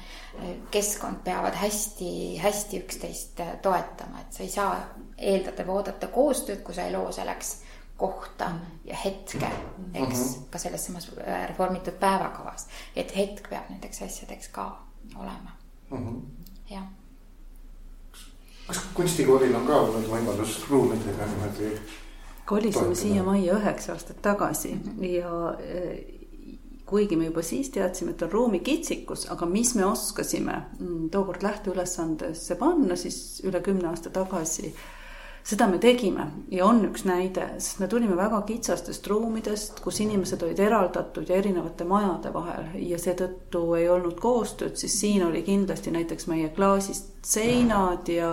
keskkond 0.70 1.24
peavad 1.24 1.54
hästi-hästi 1.54 2.84
üksteist 2.84 3.42
toetama, 3.62 4.20
et 4.20 4.32
sa 4.32 4.42
ei 4.42 4.50
saa 4.50 4.76
eeldada 5.18 5.66
või 5.66 5.80
oodata 5.80 6.06
koostööd, 6.06 6.62
kui 6.62 6.74
sa 6.74 6.86
ei 6.86 6.92
loo 6.92 7.12
selleks 7.12 7.56
kohta 8.00 8.50
ja 8.84 8.96
hetke, 8.96 9.50
eks 9.94 10.18
mm, 10.18 10.24
-hmm. 10.24 10.46
ka 10.50 10.58
selles 10.58 10.86
samas 10.86 11.10
äh, 11.18 11.48
reformitud 11.48 11.98
päevakavas, 12.00 12.66
et 12.96 13.16
hetk 13.16 13.50
peab 13.50 13.68
nendeks 13.70 14.02
asjadeks 14.02 14.48
ka 14.48 14.66
olema 15.16 15.56
mm. 15.90 15.98
-hmm. 15.98 16.20
jah. 16.74 16.86
kas 18.66 18.80
kunstikoolil 18.94 19.54
on 19.54 19.66
ka 19.66 19.80
olnud 19.80 20.08
võimalus 20.08 20.62
ruumidega 20.70 21.26
niimoodi? 21.26 21.74
kolisime 22.46 22.94
siia 22.94 23.22
majja 23.22 23.58
üheksa 23.58 23.92
aastat 23.92 24.22
tagasi 24.22 24.74
mm 24.74 24.80
-hmm. 24.80 25.04
ja 25.04 25.48
äh, 25.50 26.20
kuigi 26.90 27.16
me 27.16 27.24
juba 27.24 27.42
siis 27.42 27.70
teadsime, 27.70 28.10
et 28.10 28.22
on 28.22 28.32
ruumi 28.32 28.60
kitsikus, 28.66 29.28
aga 29.30 29.46
mis 29.46 29.74
me 29.74 29.84
oskasime 29.86 30.62
mm, 30.78 31.10
tookord 31.10 31.42
lähteülesandesse 31.42 32.54
panna 32.54 32.96
siis 32.96 33.42
üle 33.46 33.60
kümne 33.60 33.88
aasta 33.88 34.10
tagasi 34.10 34.74
seda 35.50 35.66
me 35.66 35.78
tegime 35.82 36.26
ja 36.54 36.66
on 36.68 36.84
üks 36.86 37.02
näide, 37.08 37.46
sest 37.58 37.80
me 37.82 37.88
tulime 37.90 38.14
väga 38.18 38.38
kitsastest 38.46 39.06
ruumidest, 39.10 39.80
kus 39.82 39.98
inimesed 40.04 40.42
olid 40.46 40.60
eraldatud 40.62 41.26
ja 41.30 41.38
erinevate 41.40 41.86
majade 41.88 42.30
vahel 42.34 42.68
ja 42.78 42.98
seetõttu 43.00 43.64
ei 43.78 43.88
olnud 43.90 44.20
koostööd, 44.22 44.76
siis 44.78 44.94
siin 45.00 45.24
oli 45.26 45.42
kindlasti 45.46 45.90
näiteks 45.94 46.28
meie 46.30 46.52
klaasist 46.54 47.10
seinad 47.26 48.08
ja 48.08 48.30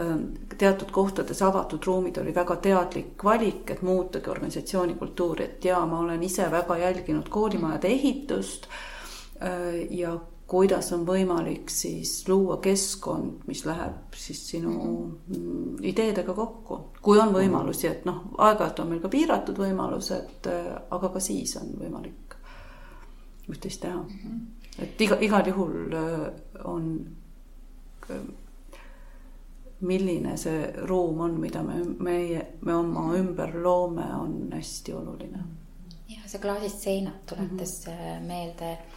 ähm, 0.00 0.26
teatud 0.58 0.92
kohtades 0.94 1.40
avatud 1.42 1.86
ruumid 1.88 2.20
oli 2.20 2.34
väga 2.36 2.58
teadlik 2.66 3.24
valik, 3.24 3.70
et 3.70 3.82
muutagi 3.82 4.30
organisatsiooni 4.30 4.98
kultuuri, 5.00 5.48
et 5.48 5.64
jaa, 5.70 5.80
ma 5.88 6.02
olen 6.04 6.22
ise 6.22 6.50
väga 6.52 6.76
jälginud 6.82 7.32
koolimajade 7.32 7.88
ehitust 7.96 8.68
äh, 8.68 9.80
ja 9.90 10.18
kuidas 10.46 10.92
on 10.92 11.06
võimalik 11.06 11.70
siis 11.72 12.12
luua 12.28 12.58
keskkond, 12.62 13.44
mis 13.48 13.64
läheb 13.66 14.16
siis 14.16 14.42
sinu 14.50 14.74
mm, 14.74 15.78
ideedega 15.82 16.34
kokku. 16.34 16.78
kui 17.02 17.18
on 17.18 17.32
võimalusi, 17.32 17.88
et 17.88 18.04
noh, 18.04 18.20
aeg-ajalt 18.38 18.82
on 18.84 18.90
meil 18.92 19.00
ka 19.00 19.10
piiratud 19.12 19.58
võimalused, 19.58 20.48
aga 20.90 21.12
ka 21.14 21.22
siis 21.24 21.56
on 21.60 21.72
võimalik 21.80 22.36
üht-teist 23.48 23.80
teha. 23.84 24.04
et 24.84 25.00
iga, 25.00 25.18
igal 25.20 25.48
juhul 25.48 25.96
äh, 25.96 26.26
on, 26.64 26.90
milline 29.80 30.36
see 30.40 30.66
ruum 30.84 31.20
on, 31.24 31.38
mida 31.40 31.62
me, 31.64 31.80
meie, 32.04 32.46
me 32.60 32.76
oma 32.76 33.10
ümber 33.16 33.56
loome, 33.62 34.04
on 34.20 34.52
hästi 34.52 34.92
oluline. 34.92 35.46
ja 36.08 36.28
see 36.28 36.40
klaasist 36.40 36.84
seinad 36.84 37.24
tuletas 37.26 37.86
mm 37.86 37.92
-hmm. 37.92 38.28
meelde 38.28 38.76
Äh, 38.76 38.93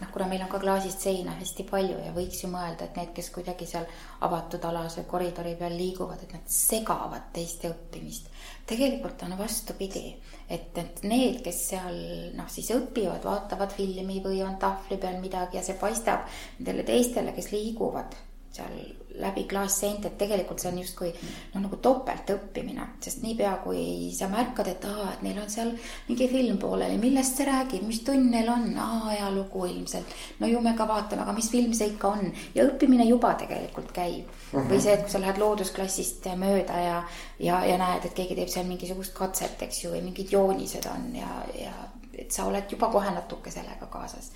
noh, 0.00 0.08
kuna 0.12 0.26
meil 0.30 0.42
on 0.44 0.50
ka 0.52 0.60
klaasist 0.62 1.02
seina 1.04 1.34
hästi 1.38 1.66
palju 1.70 1.98
ja 2.04 2.12
võiks 2.16 2.42
ju 2.44 2.50
mõelda, 2.52 2.86
et 2.86 2.96
need, 2.98 3.12
kes 3.16 3.30
kuidagi 3.34 3.68
seal 3.68 3.86
avatud 4.26 4.64
alas 4.68 4.96
või 5.00 5.06
koridori 5.10 5.54
peal 5.58 5.76
liiguvad, 5.76 6.24
et 6.24 6.34
nad 6.36 6.46
segavad 6.50 7.30
teiste 7.34 7.70
õppimist. 7.72 8.30
tegelikult 8.70 9.22
on 9.26 9.36
vastupidi, 9.38 10.14
et, 10.48 10.72
et 10.78 11.04
need, 11.04 11.42
kes 11.44 11.60
seal 11.72 12.00
noh, 12.38 12.48
siis 12.48 12.70
õpivad, 12.76 13.24
vaatavad 13.24 13.72
filmi 13.74 14.20
või 14.24 14.42
on 14.46 14.58
tahvli 14.62 14.98
peal 14.98 15.20
midagi 15.20 15.58
ja 15.58 15.64
see 15.66 15.78
paistab 15.80 16.26
nendele 16.58 16.86
teistele, 16.86 17.34
kes 17.36 17.52
liiguvad 17.52 18.18
seal 18.50 18.74
läbi 19.20 19.44
klaasseinte, 19.50 20.08
et 20.08 20.18
tegelikult 20.18 20.62
see 20.62 20.70
on 20.72 20.78
justkui 20.80 21.10
noh, 21.54 21.62
nagu 21.64 21.78
topeltõppimine, 21.82 22.86
sest 23.04 23.22
niipea 23.24 23.52
kui 23.64 23.82
sa 24.16 24.28
märkad, 24.32 24.70
et 24.72 24.86
aa, 24.88 25.10
et 25.14 25.22
neil 25.26 25.38
on 25.42 25.50
seal 25.52 25.72
mingi 26.08 26.28
film 26.30 26.58
pooleli, 26.62 26.98
millest 27.00 27.40
see 27.40 27.48
räägib, 27.48 27.86
mis 27.86 28.02
tund 28.06 28.30
neil 28.32 28.48
on, 28.52 28.66
aa, 28.80 29.12
ajalugu 29.14 29.66
ilmselt. 29.70 30.16
no 30.40 30.50
ju 30.50 30.60
me 30.64 30.74
ka 30.76 30.88
vaatame, 30.88 31.22
aga 31.22 31.36
mis 31.36 31.50
film 31.52 31.72
see 31.76 31.92
ikka 31.94 32.14
on 32.16 32.32
ja 32.54 32.66
õppimine 32.66 33.06
juba 33.08 33.34
tegelikult 33.40 33.92
käib 33.92 34.26
uh. 34.26 34.60
-huh. 34.60 34.68
või 34.72 34.80
see, 34.80 34.94
et 34.94 35.06
kui 35.06 35.14
sa 35.14 35.22
lähed 35.22 35.38
loodusklassist 35.38 36.26
mööda 36.36 36.82
ja, 36.84 36.98
ja, 37.38 37.64
ja 37.64 37.78
näed, 37.78 38.04
et 38.04 38.14
keegi 38.14 38.34
teeb 38.34 38.48
seal 38.48 38.66
mingisugust 38.66 39.14
katset, 39.14 39.62
eks 39.62 39.84
ju, 39.84 39.94
või 39.94 40.04
mingid 40.10 40.32
joonised 40.32 40.86
on 40.90 41.10
ja, 41.16 41.30
ja 41.60 41.74
et 42.20 42.32
sa 42.32 42.44
oled 42.44 42.68
juba 42.70 42.90
kohe 42.92 43.10
natuke 43.14 43.50
sellega 43.50 43.86
kaasas. 43.86 44.32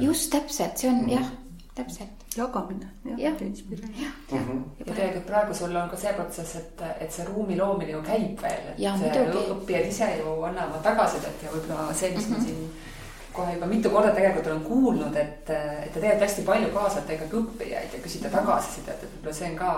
just 0.00 0.30
täpselt, 0.30 0.78
see 0.78 0.90
on 0.90 0.94
mm 0.94 1.06
-hmm. 1.06 1.12
jah 1.12 1.43
täpselt. 1.74 2.24
jagamine, 2.36 2.88
jah, 3.18 3.40
inspireerimine. 3.40 4.12
Mhm. 4.30 4.62
ja 4.78 4.94
tegelikult 4.94 5.26
praegu 5.26 5.54
sul 5.54 5.76
on 5.76 5.90
ka 5.90 5.96
see 5.96 6.12
protsess, 6.12 6.56
et, 6.56 6.82
et 7.00 7.12
see 7.12 7.26
ruumi 7.28 7.56
loomine 7.58 7.90
ju 7.96 8.02
käib 8.02 8.42
veel, 8.42 8.72
et 8.74 9.48
õppijad 9.56 9.88
ise 9.88 10.10
ju 10.20 10.42
annavad 10.42 10.82
tagasisidet 10.82 11.46
ja 11.46 11.54
võib-olla 11.54 11.92
see, 11.94 12.10
mis 12.16 12.28
mm 12.28 12.34
-hmm. 12.34 12.38
ma 12.38 12.38
mhm. 12.38 12.46
siin 12.46 12.70
kohe 13.34 13.54
juba 13.54 13.66
mitu 13.66 13.90
korda 13.90 14.12
tegelikult 14.14 14.46
olen 14.46 14.62
kuulnud, 14.64 15.16
et, 15.18 15.50
et 15.50 15.92
te 15.92 16.00
teete 16.00 16.22
hästi 16.22 16.44
palju 16.46 16.70
kaasate 16.74 17.16
ikkagi 17.16 17.38
õppijaid 17.40 17.96
ja 17.96 18.02
küsite 18.04 18.30
tagasisidet, 18.32 19.02
et 19.02 19.16
võib-olla 19.16 19.36
see 19.38 19.48
on 19.50 19.56
ka 19.58 19.72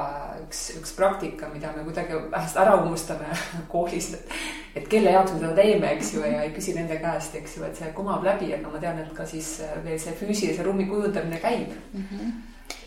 üks, 0.45 0.63
üks 0.81 0.97
praktika, 0.99 1.49
mida 1.53 1.73
me 1.77 1.85
kuidagi 1.87 2.21
vähest 2.33 2.61
ära 2.63 2.77
unustame 2.83 3.31
koolis. 3.73 4.13
et 4.77 4.89
kelle 4.93 5.15
jaoks 5.15 5.33
me 5.35 5.41
seda 5.45 5.55
teeme, 5.61 5.95
eks 5.97 6.13
ju, 6.17 6.25
ja 6.27 6.43
ei 6.45 6.53
küsi 6.57 6.77
nende 6.77 6.99
käest, 7.03 7.39
eks 7.39 7.57
ju, 7.57 7.65
et 7.69 7.81
see 7.81 7.95
kumab 7.97 8.27
läbi, 8.27 8.53
aga 8.57 8.75
ma 8.75 8.83
tean, 8.83 9.01
et 9.05 9.15
ka 9.17 9.29
siis 9.29 9.57
veel 9.85 9.99
see 10.01 10.19
füüsilise 10.21 10.67
ruumi 10.67 10.89
kujundamine 10.91 11.41
käib 11.41 11.73
mm. 11.73 12.05
-hmm 12.11 12.37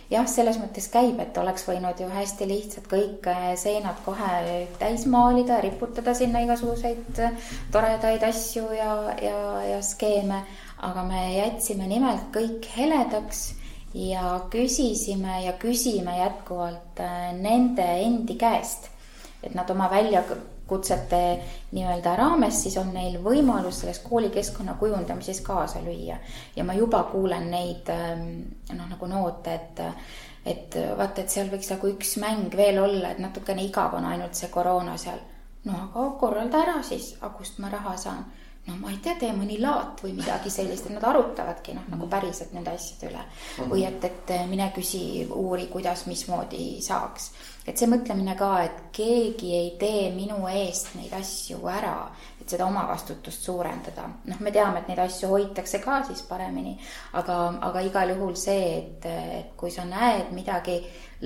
jah, 0.09 0.25
selles 0.29 0.57
mõttes 0.61 0.89
käib, 0.91 1.19
et 1.21 1.37
oleks 1.37 1.65
võinud 1.67 1.99
ju 2.01 2.09
hästi 2.11 2.47
lihtsalt 2.49 2.89
kõik 2.91 3.27
äh, 3.29 3.51
seinad 3.59 3.99
kohe 4.05 4.65
täis 4.81 5.05
maalida, 5.09 5.59
riputada 5.63 6.15
sinna 6.17 6.41
igasuguseid 6.45 7.21
äh, 7.25 7.53
toredaid 7.73 8.25
asju 8.25 8.65
ja, 8.75 8.93
ja, 9.23 9.39
ja 9.75 9.79
skeeme. 9.85 10.43
aga 10.79 11.03
me 11.03 11.21
jätsime 11.35 11.87
nimelt 11.87 12.29
kõik 12.31 12.69
heledaks 12.75 13.53
ja 13.93 14.39
küsisime 14.51 15.41
ja 15.43 15.53
küsime 15.59 16.17
jätkuvalt 16.19 17.01
äh, 17.03 17.33
nende 17.35 17.85
endi 18.05 18.37
käest, 18.39 18.89
et 19.43 19.55
nad 19.55 19.69
oma 19.69 19.89
välja 19.91 20.23
kutsete 20.69 21.21
nii-öelda 21.71 22.15
raames, 22.19 22.61
siis 22.63 22.77
on 22.81 22.93
neil 22.93 23.19
võimalus 23.23 23.81
selles 23.81 24.01
koolikeskkonna 24.05 24.77
kujundamises 24.79 25.41
kaasa 25.45 25.83
lüüa. 25.85 26.17
ja 26.55 26.63
ma 26.63 26.73
juba 26.73 27.03
kuulen 27.11 27.49
neid 27.51 27.89
ähm, 27.93 28.27
noh, 28.71 28.89
nagu 28.89 29.09
noote, 29.09 29.53
et, 29.53 29.81
et 30.45 30.79
vaata, 30.97 31.21
et 31.21 31.29
seal 31.29 31.51
võiks 31.51 31.71
nagu 31.73 31.93
üks 31.93 32.17
mäng 32.21 32.55
veel 32.55 32.79
olla, 32.83 33.11
et 33.11 33.19
natukene 33.19 33.65
igav 33.65 33.97
on 33.97 34.05
ainult 34.05 34.35
see 34.35 34.51
koroona 34.53 34.97
seal. 34.97 35.19
no 35.65 35.79
aga 35.89 36.09
korralda 36.19 36.63
ära 36.63 36.77
siis, 36.83 37.15
aga 37.21 37.33
kust 37.37 37.59
ma 37.59 37.69
raha 37.69 37.97
saan 37.97 38.25
no 38.69 38.75
ma 38.79 38.91
ei 38.91 38.99
tea, 39.03 39.15
tee 39.19 39.31
mõni 39.35 39.57
laat 39.61 40.01
või 40.03 40.13
midagi 40.17 40.51
sellist, 40.53 40.87
et 40.87 40.95
nad 40.95 41.05
arutavadki 41.09 41.75
noh, 41.77 41.87
nagu 41.91 42.07
päriselt 42.11 42.53
nende 42.53 42.73
asjade 42.75 43.09
üle. 43.09 43.23
või 43.71 43.85
et, 43.87 44.03
et 44.05 44.33
mine 44.49 44.69
küsi, 44.75 45.25
uuri, 45.25 45.67
kuidas, 45.71 46.05
mismoodi 46.09 46.77
saaks 46.85 47.31
et 47.69 47.77
see 47.77 47.89
mõtlemine 47.89 48.33
ka, 48.37 48.49
et 48.65 48.77
keegi 48.95 49.51
ei 49.53 49.69
tee 49.79 50.07
minu 50.15 50.39
eest 50.49 50.95
neid 50.97 51.13
asju 51.13 51.59
ära, 51.69 51.93
et 52.41 52.49
seda 52.49 52.65
omavastutust 52.65 53.45
suurendada. 53.45 54.07
noh, 54.25 54.39
me 54.41 54.51
teame, 54.51 54.81
et 54.81 54.89
neid 54.89 55.01
asju 55.03 55.29
hoitakse 55.29 55.81
ka 55.83 55.99
siis 56.07 56.23
paremini, 56.25 56.73
aga, 57.19 57.37
aga 57.69 57.83
igal 57.85 58.15
juhul 58.15 58.33
see, 58.39 58.65
et, 58.77 59.05
et 59.05 59.53
kui 59.59 59.71
sa 59.71 59.85
näed 59.85 60.33
midagi 60.33 60.79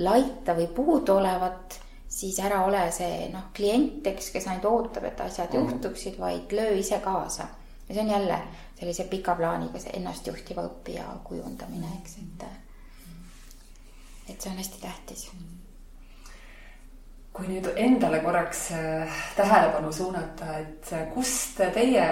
laita 0.04 0.56
või 0.58 0.68
puuduolevat, 0.76 1.78
siis 2.14 2.38
ära 2.44 2.60
ole 2.66 2.84
see 2.92 3.30
noh, 3.32 3.48
klient, 3.56 4.06
eks, 4.12 4.30
kes 4.34 4.50
ainult 4.50 4.68
ootab, 4.70 5.08
et 5.08 5.20
asjad 5.20 5.48
mm 5.48 5.58
-hmm. 5.58 5.72
juhtuksid, 5.72 6.20
vaid 6.20 6.52
löö 6.52 6.76
ise 6.76 6.98
kaasa. 6.98 7.48
ja 7.88 7.94
see 7.94 8.02
on 8.02 8.10
jälle 8.10 8.38
sellise 8.78 9.04
pika 9.04 9.34
plaaniga 9.34 9.78
see 9.78 9.96
ennastjuhtiva 9.96 10.62
õppija 10.62 11.04
kujundamine, 11.24 11.86
eks, 12.02 12.16
et 12.18 12.46
et 14.28 14.40
see 14.40 14.50
on 14.50 14.56
hästi 14.58 14.80
tähtis 14.80 15.32
mm. 15.32 15.38
-hmm 15.38 15.53
kui 17.34 17.48
nüüd 17.50 17.66
endale 17.74 18.20
korraks 18.22 18.68
äh, 18.76 19.22
tähelepanu 19.34 19.90
suunata, 19.92 20.52
et 20.62 20.92
äh, 20.94 21.06
kust 21.10 21.58
teie 21.74 22.04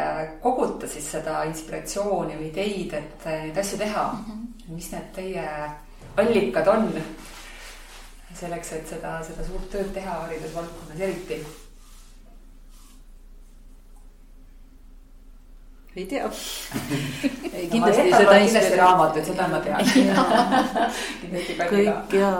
kogute 0.43 0.89
siis 0.91 1.13
seda 1.15 1.45
inspiratsiooni 1.47 2.35
või 2.41 2.49
ideid, 2.49 2.97
et 2.99 3.27
äh, 3.31 3.45
neid 3.47 3.61
asju 3.63 3.79
teha? 3.79 4.07
Mm? 4.13 4.25
-hmm. 4.27 4.75
mis 4.75 4.91
need 4.91 5.13
teie 5.15 5.47
allikad 6.17 6.69
on 6.69 6.91
selleks, 8.35 8.73
et 8.73 8.89
seda, 8.89 9.21
seda 9.23 9.47
suurt 9.47 9.71
tööd 9.71 9.93
teha 9.95 10.17
haridusvaldkonnas 10.25 11.01
eriti? 11.01 11.39
ei 15.97 16.07
tea. 16.09 16.29
Kindlasti 17.73 18.11
no, 18.11 18.19
seda 18.19 18.39
kindlasti 18.41 18.77
raamatuid, 18.77 19.27
seda 19.29 19.49
ma 19.49 19.59
tean. 19.61 19.85
Kõik 21.73 22.17
ja 22.17 22.31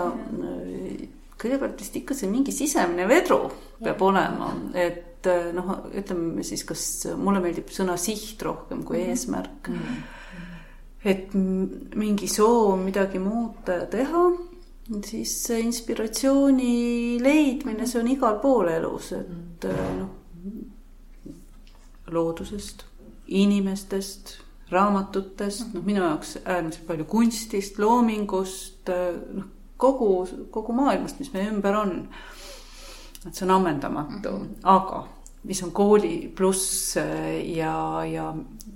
kõigepealt 1.43 1.81
vist 1.81 1.97
ikka 1.99 2.15
see 2.17 2.29
mingi 2.31 2.53
sisemine 2.55 3.07
vedru 3.09 3.41
peab 3.83 3.99
ja. 3.99 4.07
olema, 4.07 4.49
et 4.79 5.27
eh, 5.29 5.49
noh, 5.55 5.73
ütleme 5.91 6.45
siis, 6.47 6.63
kas 6.67 6.85
mulle 7.19 7.41
meeldib 7.43 7.71
sõna 7.73 7.97
siht 7.99 8.41
rohkem 8.45 8.83
kui 8.87 8.99
mm 8.99 9.03
-hmm. 9.03 9.09
eesmärk 9.09 9.69
mm. 9.69 9.75
-hmm. 9.75 11.09
et 11.11 11.33
mingi 11.99 12.27
soov 12.27 12.79
midagi 12.79 13.19
muuta 13.19 13.79
ja 13.81 13.85
teha, 13.85 14.23
siis 15.05 15.49
inspiratsiooni 15.49 17.19
leidmine, 17.23 17.87
see 17.87 18.01
on 18.01 18.07
igal 18.07 18.39
pool 18.39 18.67
elus, 18.67 19.11
et 19.11 19.65
eh, 19.65 19.89
noh, 19.99 20.09
loodusest, 22.07 22.85
inimestest 23.27 24.37
raamatutest, 24.71 25.73
noh, 25.73 25.83
minu 25.83 26.01
jaoks 26.03 26.37
äärmiselt 26.45 26.87
palju 26.87 27.05
kunstist, 27.05 27.79
loomingust, 27.79 28.89
eh, 28.89 29.19
noh 29.33 29.52
kogu, 29.83 30.13
kogu 30.51 30.75
maailmast, 30.77 31.19
mis 31.19 31.33
meie 31.35 31.51
ümber 31.51 31.75
on. 31.83 31.97
et 33.23 33.35
see 33.35 33.45
on 33.45 33.51
ammendamatu 33.57 34.31
mm, 34.31 34.47
-hmm. 34.47 34.63
aga 34.63 35.03
mis 35.43 35.63
on 35.63 35.71
kooli 35.71 36.31
pluss 36.35 36.97
äh, 36.97 37.57
ja, 37.57 38.05
ja 38.07 38.29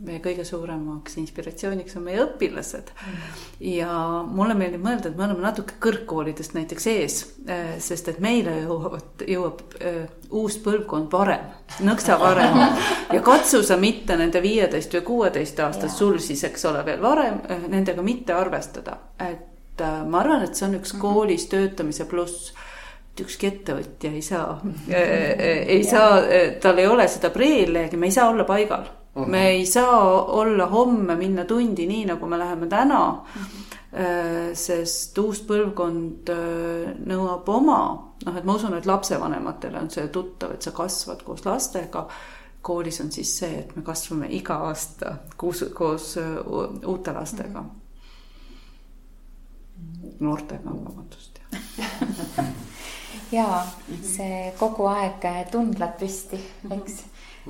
meie 0.03 0.20
kõige 0.24 0.43
suuremaks 0.45 1.16
inspiratsiooniks 1.22 1.95
on 1.97 2.03
meie 2.10 2.20
õpilased 2.26 2.91
mm. 2.91 3.14
-hmm. 3.14 3.47
ja 3.72 3.91
mulle 4.28 4.53
meeldib 4.58 4.84
mõelda, 4.84 5.08
et 5.08 5.18
me 5.18 5.26
oleme 5.26 5.45
natuke 5.45 5.78
kõrgkoolidest 5.84 6.58
näiteks 6.58 6.88
ees, 6.91 7.18
äh, 7.49 7.78
sest 7.84 8.12
et 8.12 8.20
meile 8.20 8.58
jõuavad, 8.66 9.24
jõuab 9.28 9.64
äh, 9.80 10.01
uus 10.30 10.60
põlvkond 10.64 11.12
varem, 11.12 11.47
nõksa 11.88 12.20
varem 12.20 12.60
ja 13.16 13.22
katsu 13.24 13.64
sa 13.64 13.80
mitte 13.80 14.20
nende 14.20 14.43
viieteist 14.43 14.99
või 14.99 15.05
kuueteist 15.12 15.60
aastast 15.64 16.03
sul 16.03 16.20
siis, 16.20 16.43
eks 16.43 16.68
ole, 16.68 16.84
veel 16.86 17.01
varem 17.01 17.39
nendega 17.72 18.03
mitte 18.03 18.36
arvestada, 18.36 18.99
et 19.24 19.47
ma 19.82 20.19
arvan, 20.19 20.43
et 20.43 20.55
see 20.55 20.67
on 20.67 20.80
üks 20.80 20.93
mhm. 20.93 21.01
koolis 21.01 21.47
töötamise 21.51 22.05
pluss 22.09 22.53
et 23.17 23.25
ükski 23.25 23.49
ettevõtja 23.49 24.11
ei 24.13 24.21
saa 24.21 24.57
äh, 24.89 24.93
äh, 24.93 25.63
ei 25.78 25.84
saa, 25.88 26.21
tal 26.61 26.78
ei 26.78 26.88
ole 26.88 27.07
seda 27.09 27.32
privileegi, 27.34 27.97
me 27.97 28.09
ei 28.09 28.15
saa 28.15 28.30
olla 28.30 28.45
paigal 28.45 28.86
uh. 28.86 29.23
-huh. 29.23 29.30
me 29.30 29.47
ei 29.49 29.65
saa 29.65 30.25
olla 30.41 30.67
homme, 30.67 31.15
minna 31.15 31.45
tundi 31.45 31.88
nii, 31.88 32.05
nagu 32.05 32.28
me 32.28 32.39
läheme 32.39 32.67
täna 32.67 33.09
uh. 33.09 33.17
-huh. 33.34 34.53
sest 34.53 35.17
uus 35.17 35.41
põlvkond 35.47 36.30
nõuab 37.07 37.49
oma, 37.49 37.80
noh, 38.25 38.38
et 38.38 38.43
ma 38.43 38.53
usun, 38.53 38.78
et 38.78 38.86
lapsevanematele 38.86 39.80
on 39.80 39.89
see 39.89 40.07
tuttav, 40.07 40.51
et 40.53 40.61
sa 40.61 40.71
kasvad 40.71 41.23
koos 41.23 41.45
lastega. 41.45 42.07
koolis 42.61 43.01
on 43.01 43.11
siis 43.11 43.38
see, 43.39 43.59
et 43.59 43.75
me 43.75 43.82
kasvame 43.82 44.28
iga 44.30 44.55
aasta 44.67 45.15
koos, 45.38 45.65
koos 45.73 46.17
uute 46.86 47.13
lastega 47.13 47.59
uh. 47.59 47.65
-huh 47.65 47.87
noortega, 50.20 50.74
vabandust 50.74 51.38
ja 53.32 53.66
see 54.16 54.52
kogu 54.60 54.88
aeg 54.91 55.28
tundlad 55.52 55.95
püsti, 56.00 56.39
eks. 56.72 56.98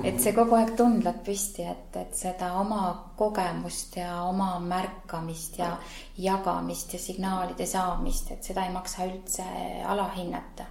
et 0.03 0.19
see 0.21 0.33
kogu 0.35 0.57
aeg 0.57 0.73
tundlad 0.77 1.21
püsti, 1.25 1.65
et, 1.67 1.99
et 2.01 2.17
seda 2.17 2.53
oma 2.61 2.81
kogemust 3.17 3.97
ja 3.99 4.23
oma 4.25 4.55
märkamist 4.63 5.59
ja 5.61 5.75
jagamist 6.17 6.93
ja 6.93 7.01
signaalide 7.01 7.65
saamist, 7.69 8.31
et 8.33 8.43
seda 8.51 8.65
ei 8.65 8.73
maksa 8.73 9.07
üldse 9.09 9.47
alahinnata. 9.85 10.65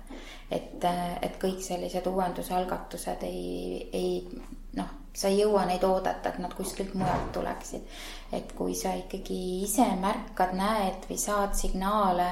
et, 0.50 0.84
et 1.22 1.40
kõik 1.42 1.62
sellised 1.62 2.06
uuendusalgatused 2.06 3.26
ei, 3.26 3.88
ei 3.92 4.20
sa 5.16 5.30
ei 5.32 5.38
jõua 5.40 5.64
neid 5.64 5.84
oodata, 5.88 6.28
et 6.28 6.38
nad 6.42 6.52
kuskilt 6.54 6.94
mujalt 6.94 7.32
tuleksid. 7.32 7.82
et 8.32 8.52
kui 8.52 8.74
sa 8.74 8.92
ikkagi 8.98 9.62
ise 9.62 9.86
märkad, 10.00 10.52
näed 10.58 11.06
või 11.08 11.16
saad 11.18 11.54
signaale, 11.54 12.26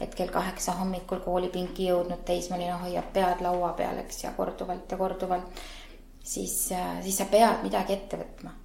et 0.00 0.14
kell 0.14 0.32
kaheksa 0.32 0.72
hommikul 0.80 1.20
koolipinki 1.22 1.88
jõudnud 1.90 2.24
teismeline 2.24 2.80
hoiab 2.82 3.12
pead 3.12 3.44
laua 3.44 3.72
peal, 3.78 3.98
eks, 4.02 4.24
ja 4.24 4.32
korduvalt 4.32 4.90
ja 4.90 4.98
korduvalt, 4.98 5.64
siis, 6.24 6.58
siis 7.02 7.16
sa 7.16 7.30
pead 7.30 7.62
midagi 7.62 7.98
ette 7.98 8.18
võtma 8.18 8.56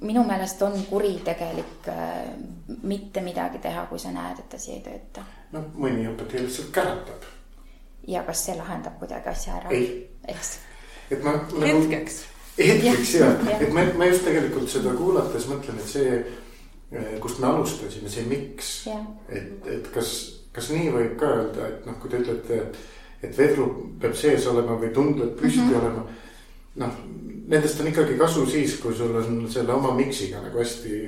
minu 0.00 0.24
meelest 0.26 0.62
on 0.62 0.74
kuritegelik 0.90 1.88
äh, 1.88 2.32
mitte 2.82 3.20
midagi 3.20 3.58
teha, 3.58 3.86
kui 3.86 3.98
sa 3.98 4.10
näed, 4.14 4.38
et 4.38 4.54
asi 4.54 4.72
ei 4.76 4.80
tööta. 4.84 5.24
no 5.52 5.64
mõni 5.74 6.06
õpetaja 6.10 6.46
lihtsalt 6.46 6.72
käratab. 6.74 7.26
ja 8.08 8.22
kas 8.26 8.44
see 8.46 8.56
lahendab 8.58 8.98
kuidagi 8.98 9.28
asja 9.28 9.60
ära? 9.60 9.80
eks. 10.28 10.52
et 11.10 11.22
ma 11.22 11.36
nagu.... 11.36 11.62
hetkeks. 11.66 12.22
Hetkeks 12.58 13.14
ja, 13.18 13.32
ja., 13.48 13.58
et 13.60 13.72
ma, 13.74 13.84
ma 13.98 14.08
just 14.10 14.26
tegelikult 14.28 14.70
seda 14.70 14.94
kuulates 14.98 15.48
mõtlen, 15.50 15.78
et 15.80 15.92
see, 15.92 16.16
eh, 16.92 17.12
kust 17.22 17.42
me 17.42 17.50
alustasime, 17.50 18.10
see 18.12 18.26
miks. 18.28 18.72
et, 19.28 19.54
et 19.66 19.92
kas, 19.94 20.16
kas 20.52 20.72
nii 20.74 20.90
võib 20.94 21.14
ka 21.20 21.30
öelda, 21.36 21.68
et 21.68 21.86
noh, 21.88 21.96
kui 22.02 22.12
te 22.12 22.20
ütlete, 22.22 22.60
et, 22.66 22.82
et 23.28 23.38
vedru 23.38 23.68
peab 24.02 24.18
sees 24.18 24.46
olema 24.50 24.76
või 24.80 24.92
tundled 24.92 25.36
püsti 25.38 25.62
mm 25.62 25.70
-hmm. 25.70 25.80
olema 25.80 26.06
noh, 26.80 26.94
nendest 27.52 27.80
on 27.80 27.90
ikkagi 27.90 28.16
kasu 28.20 28.46
siis, 28.48 28.78
kui 28.80 28.94
sul 28.96 29.16
on 29.18 29.42
selle 29.52 29.74
oma 29.74 29.92
miksiga 29.96 30.40
nagu 30.42 30.60
hästi 30.62 31.00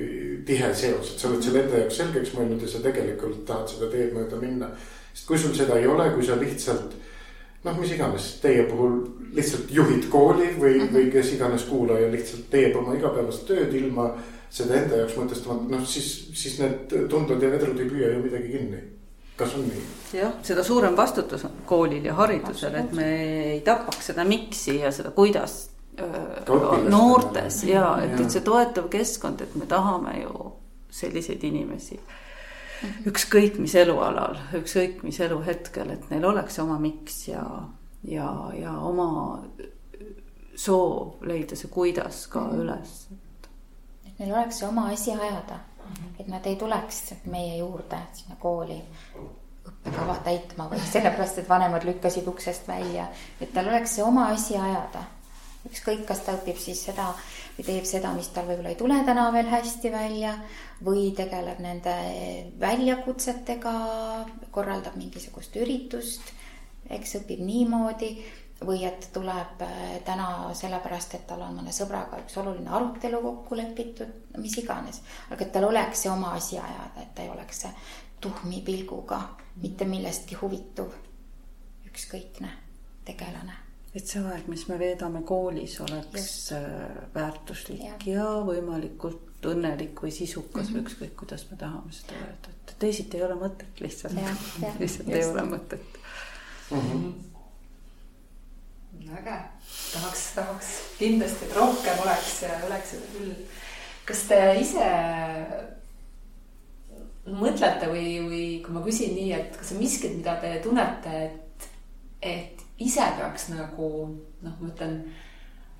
tihe 0.45 0.69
seos, 0.77 1.13
et 1.13 1.21
sa 1.21 1.29
oled 1.31 1.41
selle 1.43 1.63
enda 1.63 1.81
jaoks 1.81 1.97
selgeks 2.01 2.35
mõelnud 2.35 2.61
ja 2.61 2.69
sa 2.69 2.83
tegelikult 2.83 3.41
tahad 3.47 3.71
seda 3.71 3.89
teed 3.93 4.13
mööda 4.13 4.41
minna. 4.41 4.69
sest 5.13 5.27
kui 5.27 5.39
sul 5.41 5.55
seda 5.57 5.79
ei 5.79 5.87
ole, 5.87 6.09
kui 6.13 6.25
sa 6.25 6.37
lihtsalt 6.37 6.93
noh, 7.65 7.77
mis 7.81 7.91
iganes, 7.95 8.29
teie 8.41 8.63
puhul 8.69 8.99
lihtsalt 9.35 9.71
juhid 9.73 10.07
kooli 10.09 10.51
või 10.53 10.77
mm, 10.77 10.81
-hmm. 10.81 10.95
või 10.95 11.11
kes 11.11 11.33
iganes 11.35 11.67
kuulaja 11.69 12.11
lihtsalt 12.11 12.49
teeb 12.49 12.75
oma 12.79 12.95
igapäevast 12.95 13.47
tööd 13.49 13.73
ilma 13.73 14.11
seda 14.49 14.77
enda 14.79 15.01
jaoks 15.01 15.17
mõtestamata, 15.19 15.69
noh 15.73 15.87
siis, 15.89 16.09
siis 16.33 16.59
need 16.61 16.93
tunded 17.11 17.41
ja 17.41 17.51
vedrud 17.51 17.79
ei 17.79 17.89
püüa 17.89 18.13
ju 18.13 18.21
midagi 18.23 18.51
kinni 18.53 18.83
kas 19.35 19.55
on 19.55 19.65
nii? 19.67 19.85
jah, 20.15 20.35
seda 20.47 20.63
suurem 20.63 20.95
vastutus 20.97 21.45
on 21.45 21.63
koolil 21.67 22.05
ja 22.05 22.13
haridusel, 22.15 22.75
et 22.79 22.93
me 22.95 23.07
ei 23.53 23.61
tapaks 23.65 24.11
seda 24.11 24.23
miks'i 24.27 24.79
ja 24.79 24.91
seda 24.95 25.11
kuidas 25.15 25.65
noortes 26.89 27.63
ja 27.63 27.97
et, 28.03 28.19
et 28.19 28.31
see 28.31 28.43
toetav 28.43 28.89
keskkond, 28.91 29.41
et 29.41 29.55
me 29.55 29.67
tahame 29.69 30.19
ju 30.21 30.51
selliseid 30.91 31.43
inimesi. 31.43 31.99
Ükskõik 33.11 33.59
mis 33.59 33.75
elualal, 33.75 34.39
ükskõik 34.59 35.03
mis 35.03 35.19
eluhetkel, 35.19 35.93
et 35.95 36.09
neil 36.11 36.25
oleks 36.25 36.59
oma 36.63 36.79
miks 36.81 37.27
ja, 37.27 37.45
ja, 38.03 38.31
ja 38.55 38.77
oma 38.79 39.09
soov 40.55 41.23
leida 41.27 41.55
see 41.59 41.71
kuidas 41.71 42.25
ka 42.31 42.47
mhm. 42.47 42.65
üles. 42.65 42.97
et 44.07 44.19
neil 44.19 44.35
oleks 44.35 44.63
oma 44.63 44.89
asi 44.93 45.15
ajada 45.15 45.61
et 46.19 46.27
nad 46.27 46.45
ei 46.45 46.55
tuleks 46.55 47.13
meie 47.31 47.57
juurde 47.57 47.99
sinna 48.13 48.37
kooli 48.39 48.77
õppekava 49.65 50.17
täitma 50.25 50.69
või 50.71 50.81
sellepärast, 50.93 51.41
et 51.41 51.49
vanemad 51.49 51.85
lükkasid 51.87 52.27
uksest 52.31 52.67
välja, 52.69 53.09
et 53.41 53.53
tal 53.53 53.69
oleks 53.71 53.97
see 53.97 54.05
oma 54.05 54.29
asi 54.33 54.57
ajada. 54.57 55.03
ükskõik, 55.65 56.05
kas 56.05 56.21
ta 56.25 56.35
õpib 56.37 56.59
siis 56.61 56.83
seda 56.85 57.07
või 57.55 57.65
teeb 57.65 57.85
seda, 57.87 58.13
mis 58.15 58.29
tal 58.35 58.47
võib-olla 58.49 58.73
ei 58.73 58.79
tule 58.79 58.97
täna 59.07 59.29
veel 59.33 59.49
hästi 59.51 59.91
välja 59.91 60.33
või 60.83 61.11
tegeleb 61.15 61.61
nende 61.63 61.93
väljakutsetega, 62.59 63.75
korraldab 64.51 64.97
mingisugust 64.99 65.55
üritust, 65.61 66.33
eks 66.91 67.15
õpib 67.21 67.41
niimoodi 67.45 68.11
või 68.65 68.85
et 68.87 69.09
tuleb 69.13 69.61
äh, 69.61 69.97
täna 70.07 70.53
sellepärast, 70.55 71.15
et 71.17 71.25
tal 71.27 71.41
on 71.43 71.57
mõne 71.57 71.73
sõbraga 71.75 72.21
üks 72.23 72.37
oluline 72.39 72.71
arutelu 72.71 73.19
kokku 73.23 73.57
lepitud, 73.59 74.13
mis 74.39 74.55
iganes. 74.61 75.01
aga 75.29 75.43
et 75.43 75.51
tal 75.51 75.67
oleks 75.67 76.05
see 76.05 76.11
oma 76.11 76.35
asi 76.37 76.59
ajada, 76.59 77.01
et 77.01 77.11
ta 77.15 77.23
ei 77.25 77.33
oleks 77.33 77.65
see 77.65 77.73
tuhmi 78.21 78.61
pilguga 78.65 79.21
mitte 79.61 79.85
millestki 79.85 80.39
huvituv, 80.39 80.95
ükskõikne 81.91 82.51
tegelane. 83.05 83.64
Et 83.95 84.07
see 84.07 84.23
aeg, 84.27 84.47
mis 84.51 84.65
me 84.67 84.79
veedame 84.79 85.21
koolis, 85.23 85.77
oleks 85.85 86.25
Just. 86.25 86.51
Äh, 86.57 86.97
väärtuslik 87.15 87.85
ja. 87.85 87.93
ja 88.05 88.25
võimalikult 88.47 89.45
õnnelik 89.45 90.01
või 90.01 90.11
sisukas 90.11 90.67
mm 90.69 90.73
-hmm. 90.73 90.73
või 90.73 90.81
ükskõik, 90.87 91.15
kuidas 91.21 91.45
me 91.51 91.57
tahame 91.57 91.93
seda 91.93 92.17
öelda, 92.17 92.55
et 92.55 92.75
teisiti 92.79 93.17
ei 93.17 93.23
ole 93.23 93.37
mõtet 93.39 93.79
lihtsalt. 93.79 94.19
lihtsalt 94.81 95.07
Just. 95.07 95.15
ei 95.15 95.25
ole 95.29 95.47
mõtet 95.53 96.01
mm. 96.71 96.81
-hmm 96.81 97.13
äge, 99.13 99.37
tahaks, 99.93 100.31
tahaks 100.35 100.67
kindlasti, 100.99 101.45
et 101.45 101.55
rohkem 101.55 101.99
oleks, 102.03 102.43
oleks 102.67 102.93
seda 102.95 103.09
küll. 103.13 103.33
kas 104.05 104.21
te 104.29 104.39
ise 104.61 104.89
mõtlete 107.25 107.89
või, 107.89 108.09
või 108.25 108.43
kui 108.65 108.75
ma 108.75 108.83
küsin 108.85 109.15
nii, 109.17 109.31
et 109.37 109.57
kas 109.57 109.73
on 109.73 109.81
miskit, 109.81 110.13
mida 110.19 110.35
te 110.41 110.51
tunnete, 110.63 111.15
et, 111.25 111.69
et 112.21 112.54
ise 112.83 113.05
peaks 113.17 113.49
nagu 113.53 113.89
noh, 114.43 114.57
ma 114.59 114.67
ütlen 114.71 114.99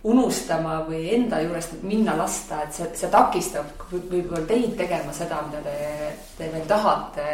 unustama 0.06 0.80
või 0.86 1.08
enda 1.16 1.39
juurest 1.41 1.80
minna 1.84 2.14
lasta, 2.18 2.62
et 2.64 2.76
see, 2.78 2.88
see 2.93 3.10
takistab 3.12 3.88
võib-olla 3.89 4.43
teid 4.48 4.76
tegema 4.78 5.14
seda, 5.16 5.41
mida 5.48 5.64
te, 5.66 6.12
te 6.38 6.50
veel 6.54 6.68
tahate 6.70 7.30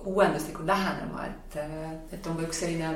uuenduslikult 0.00 0.68
lähenema, 0.70 1.26
et, 1.28 1.58
et 2.16 2.26
on 2.26 2.38
ka 2.38 2.46
üks 2.48 2.62
selline 2.64 2.94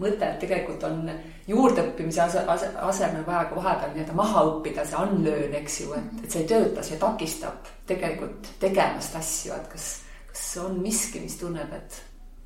mõte, 0.00 0.26
et 0.26 0.40
tegelikult 0.42 0.82
on 0.88 1.04
juurdeõppimise 1.46 2.24
ase, 2.24 2.42
ase, 2.50 2.72
asemel 2.88 3.24
vaja 3.26 3.46
ka 3.50 3.58
vahepeal 3.60 3.94
nii-öelda 3.94 4.18
maha 4.18 4.44
õppida 4.48 4.86
see 4.88 5.02
unlearn, 5.06 5.56
eks 5.60 5.80
ju, 5.84 5.94
et, 5.94 6.12
et 6.24 6.34
see 6.34 6.42
ei 6.42 6.50
tööta, 6.50 6.84
see 6.86 6.98
takistab 7.00 7.70
tegelikult 7.90 8.54
tegemast 8.62 9.18
asju, 9.20 9.54
et 9.54 9.68
kas, 9.70 9.90
kas 10.32 10.46
on 10.64 10.80
miski, 10.82 11.22
mis 11.22 11.38
tunneb, 11.38 11.70
et 11.76 12.00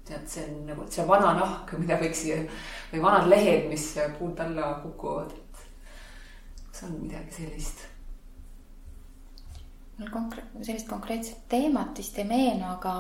tead, 0.05 0.27
see 0.29 0.45
on 0.45 0.67
nagu 0.69 0.87
see 0.91 1.07
vana 1.09 1.33
nahk, 1.39 1.73
mida 1.81 1.97
võiks 2.01 2.25
või 2.93 3.03
vanad 3.03 3.29
lehed, 3.31 3.69
mis 3.71 3.87
puult 4.19 4.41
alla 4.45 4.75
kukuvad, 4.83 5.33
et 5.33 5.67
kas 6.69 6.87
on 6.89 6.99
midagi 7.01 7.39
sellist? 7.39 7.85
mul 9.99 10.11
konkreet-, 10.11 10.59
sellist 10.63 10.89
konkreetset 10.91 11.49
teemat 11.49 11.99
vist 11.99 12.19
ei 12.19 12.27
meenu, 12.29 12.67
aga 12.67 12.97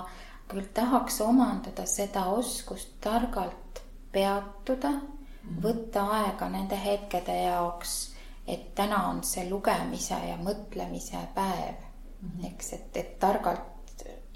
küll 0.48 0.68
tahaks 0.74 1.20
omandada 1.24 1.86
seda 1.90 2.26
oskust 2.36 2.96
targalt 3.02 3.82
peatuda, 4.14 4.92
mhm. 4.94 5.60
võtta 5.64 6.08
aega 6.20 6.48
nende 6.52 6.78
hetkede 6.78 7.40
jaoks, 7.44 8.14
et 8.46 8.74
täna 8.76 9.06
on 9.08 9.22
see 9.24 9.48
lugemise 9.48 10.18
ja 10.28 10.36
mõtlemise 10.36 11.20
päev 11.34 11.78
mm. 12.20 12.28
-hmm. 12.28 12.46
eks, 12.52 12.72
et, 12.72 12.96
et 12.96 13.18
targalt 13.18 13.73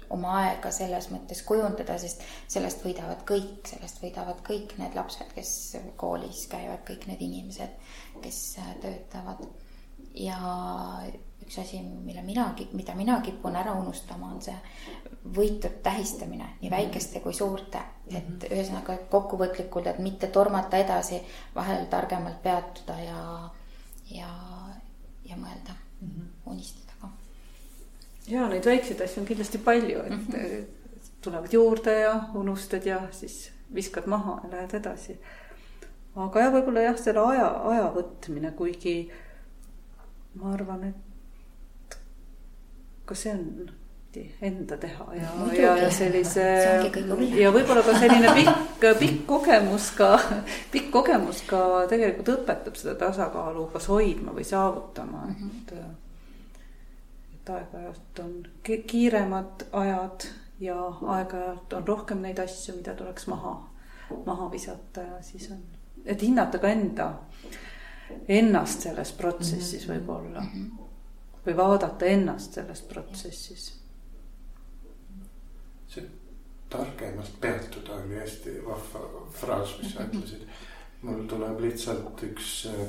oma 0.09 0.35
aega 0.41 0.71
selles 0.73 1.09
mõttes 1.13 1.43
kujundada, 1.45 1.97
sest 2.01 2.23
sellest 2.47 2.83
võidavad 2.85 3.23
kõik, 3.29 3.67
sellest 3.69 4.01
võidavad 4.03 4.43
kõik 4.45 4.75
need 4.81 4.97
lapsed, 4.97 5.31
kes 5.35 5.53
koolis 5.99 6.45
käivad, 6.51 6.83
kõik 6.87 7.07
need 7.09 7.21
inimesed, 7.25 7.75
kes 8.23 8.43
töötavad. 8.81 9.43
ja 10.13 10.37
üks 11.49 11.59
asi, 11.61 11.79
mille 11.81 12.21
mina, 12.21 12.53
mida 12.73 12.95
mina 12.95 13.19
kipun 13.25 13.55
ära 13.55 13.73
unustama, 13.77 14.33
on 14.33 14.41
see 14.41 14.55
võitud 15.35 15.79
tähistamine, 15.83 16.55
nii 16.61 16.71
väikeste 16.71 17.21
kui 17.23 17.33
suurte. 17.33 17.81
et 18.09 18.25
mhm. 18.25 18.53
ühesõnaga 18.53 18.97
kokkuvõtlikult, 19.09 19.87
et 19.87 19.99
mitte 19.99 20.27
tormata 20.33 20.77
edasi, 20.77 21.21
vahel 21.55 21.85
targemalt 21.89 22.41
peatuda 22.41 22.99
ja, 22.99 23.23
ja, 24.09 24.29
ja 25.25 25.35
mõelda 25.37 25.75
mm, 26.01 26.09
-hmm. 26.09 26.29
unistada. 26.45 26.88
Ja 28.29 28.47
neid 28.49 28.65
väikseid 28.65 29.01
asju 29.01 29.21
on 29.21 29.27
kindlasti 29.27 29.57
palju, 29.57 29.99
et 29.99 30.09
mm 30.09 30.25
-hmm. 30.33 30.65
tulevad 31.21 31.53
juurde 31.53 31.99
ja 31.99 32.21
unustad 32.33 32.85
ja 32.85 33.01
siis 33.11 33.51
viskad 33.73 34.07
maha 34.07 34.39
ja 34.43 34.51
lähed 34.51 34.73
edasi. 34.73 35.19
aga 36.15 36.39
jah, 36.39 36.53
võib-olla 36.53 36.81
jah, 36.81 36.97
selle 36.97 37.19
aja, 37.19 37.47
aja 37.47 37.91
võtmine, 37.95 38.51
kuigi 38.51 39.11
ma 40.35 40.53
arvan, 40.53 40.83
et 40.83 41.97
ka 43.05 43.15
see 43.15 43.33
on 43.33 43.69
enda 44.41 44.77
teha 44.77 45.05
ja, 45.15 45.29
ja, 45.53 45.77
ja 45.77 45.89
sellise 45.93 46.43
ja 47.37 47.51
võib-olla 47.53 47.83
ka 47.85 47.93
selline 47.99 48.33
pikk, 48.33 48.85
pikk 48.99 49.25
kogemus 49.29 49.91
ka, 49.97 50.15
pikk 50.73 50.89
kogemus 50.91 51.43
ka 51.47 51.85
tegelikult 51.91 52.31
õpetab 52.33 52.79
seda 52.79 52.95
tasakaalu 53.05 53.67
kas 53.73 53.85
hoidma 53.91 54.33
või 54.33 54.47
saavutama 54.49 55.27
mm, 55.27 55.35
-hmm. 55.35 55.59
et. 55.67 56.08
Et 57.57 57.73
aeg-ajalt 57.73 58.19
on 58.23 58.35
kiiremad 58.87 59.65
ajad 59.71 60.27
ja 60.59 60.77
aeg-ajalt 61.15 61.73
on 61.73 61.87
rohkem 61.87 62.21
neid 62.21 62.39
asju, 62.39 62.75
mida 62.75 62.93
tuleks 62.93 63.27
maha, 63.27 63.55
maha 64.25 64.51
visata 64.51 65.01
ja 65.01 65.21
siis 65.21 65.49
on, 65.51 65.63
et 66.05 66.21
hinnata 66.21 66.59
ka 66.59 66.67
enda, 66.67 67.13
ennast 68.27 68.81
selles 68.81 69.11
protsessis 69.11 69.87
-hmm. 69.87 69.93
võib-olla. 69.93 70.39
-hmm 70.39 70.89
või 71.45 71.57
vaadata 71.57 72.05
ennast 72.05 72.53
selles 72.53 72.81
protsessis. 72.81 73.73
see 75.89 76.05
targemalt 76.69 77.39
peatuda 77.41 77.95
oli 77.95 78.19
hästi 78.19 78.51
vahva 78.65 79.25
fraas, 79.33 79.77
mis 79.81 79.93
sa 79.93 80.03
ütlesid. 80.05 80.43
mul 81.01 81.23
tuleb 81.27 81.59
lihtsalt 81.59 82.23
üks 82.23 82.67
äh, 82.69 82.87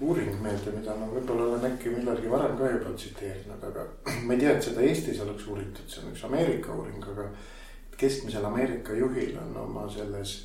uuring 0.00 0.40
meelde, 0.42 0.72
mida 0.76 0.94
ma 0.98 1.08
võib-olla 1.08 1.50
olen 1.50 1.68
äkki 1.70 1.92
millalgi 1.94 2.30
varem 2.30 2.56
ka 2.58 2.70
juba 2.70 2.92
tsiteerinud, 2.96 3.62
aga 3.70 3.86
ma 4.26 4.34
ei 4.34 4.42
tea, 4.42 4.56
et 4.56 4.66
seda 4.68 4.84
Eestis 4.84 5.20
oleks 5.24 5.46
uuritud, 5.48 5.86
see 5.88 6.02
on 6.02 6.12
üks 6.12 6.24
Ameerika 6.28 6.74
uuring, 6.74 7.04
aga 7.14 7.30
keskmisel 7.96 8.44
Ameerika 8.44 8.96
juhil 8.96 9.38
on 9.40 9.56
oma 9.62 9.86
selles 9.92 10.36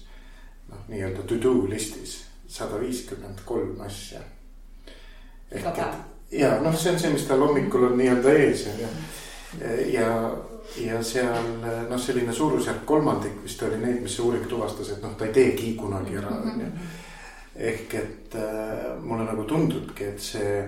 noh, 0.70 0.86
nii-öelda 0.88 1.26
to 1.28 1.40
do 1.44 1.58
listis 1.70 2.22
sada 2.52 2.80
viiskümmend 2.80 3.44
kolm 3.46 3.80
asja. 3.84 4.22
ehk 5.52 5.68
et 5.68 6.40
ja 6.40 6.56
noh, 6.64 6.76
see 6.78 6.94
on 6.94 7.00
see, 7.00 7.12
mis 7.14 7.28
tal 7.28 7.44
hommikul 7.44 7.90
on 7.90 7.98
nii-öelda 8.00 8.34
ees 8.40 8.66
ja, 8.80 8.90
ja, 9.92 10.08
ja 10.80 11.04
seal 11.04 11.52
noh, 11.90 12.00
selline 12.00 12.34
suurusjärk 12.34 12.86
kolmandik 12.88 13.44
vist 13.44 13.64
oli 13.68 13.80
neid, 13.82 14.02
mis 14.04 14.16
see 14.16 14.26
uuring 14.26 14.48
tuvastas, 14.48 14.94
et 14.96 15.04
noh, 15.04 15.16
ta 15.20 15.28
ei 15.28 15.36
teegi 15.36 15.74
kunagi 15.80 16.20
ära, 16.22 16.36
on 16.40 16.64
ju. 16.66 16.72
Ehk 17.56 17.94
et 17.94 18.36
äh, 18.36 19.00
mulle 19.04 19.26
nagu 19.28 19.44
tundubki, 19.48 20.08
et 20.14 20.24
see, 20.24 20.62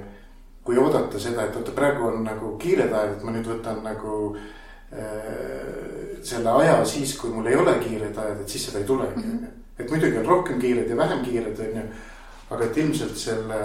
kui 0.63 0.77
oodata 0.79 1.19
seda, 1.19 1.47
et 1.47 1.55
oota, 1.55 1.71
praegu 1.75 2.09
on 2.09 2.23
nagu 2.25 2.55
kiired 2.59 2.91
ajad, 2.91 3.17
et 3.17 3.23
ma 3.23 3.35
nüüd 3.35 3.47
võtan 3.47 3.79
nagu 3.85 4.17
äh, 4.35 6.19
selle 6.23 6.57
aja 6.59 6.81
siis, 6.87 7.15
kui 7.19 7.31
mul 7.31 7.47
ei 7.47 7.59
ole 7.59 7.77
kiired 7.83 8.17
ajad, 8.17 8.43
et 8.43 8.55
siis 8.55 8.67
seda 8.67 8.83
ei 8.83 8.89
tulegi 8.89 9.23
mm. 9.23 9.31
-hmm. 9.31 9.63
et 9.79 9.89
muidugi 9.89 10.17
on 10.19 10.25
rohkem 10.25 10.59
kiired 10.59 10.89
ja 10.89 10.97
vähem 10.97 11.25
kiired, 11.25 11.59
on 11.59 11.81
ju. 11.81 11.87
aga 12.49 12.65
et 12.65 12.77
ilmselt 12.77 13.17
selle 13.17 13.59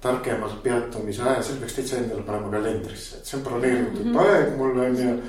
targemalt 0.00 0.62
peatumise 0.62 1.22
aja, 1.22 1.42
selle 1.42 1.60
peaks 1.60 1.74
täitsa 1.74 1.96
endale 1.96 2.22
panema 2.22 2.50
kalendrisse, 2.50 3.16
et 3.16 3.26
see 3.26 3.38
on 3.38 3.44
broneeritud 3.44 4.06
mm 4.06 4.14
-hmm. 4.14 4.20
aeg 4.20 4.56
mul 4.56 4.78
on 4.78 4.96
ju. 4.96 5.20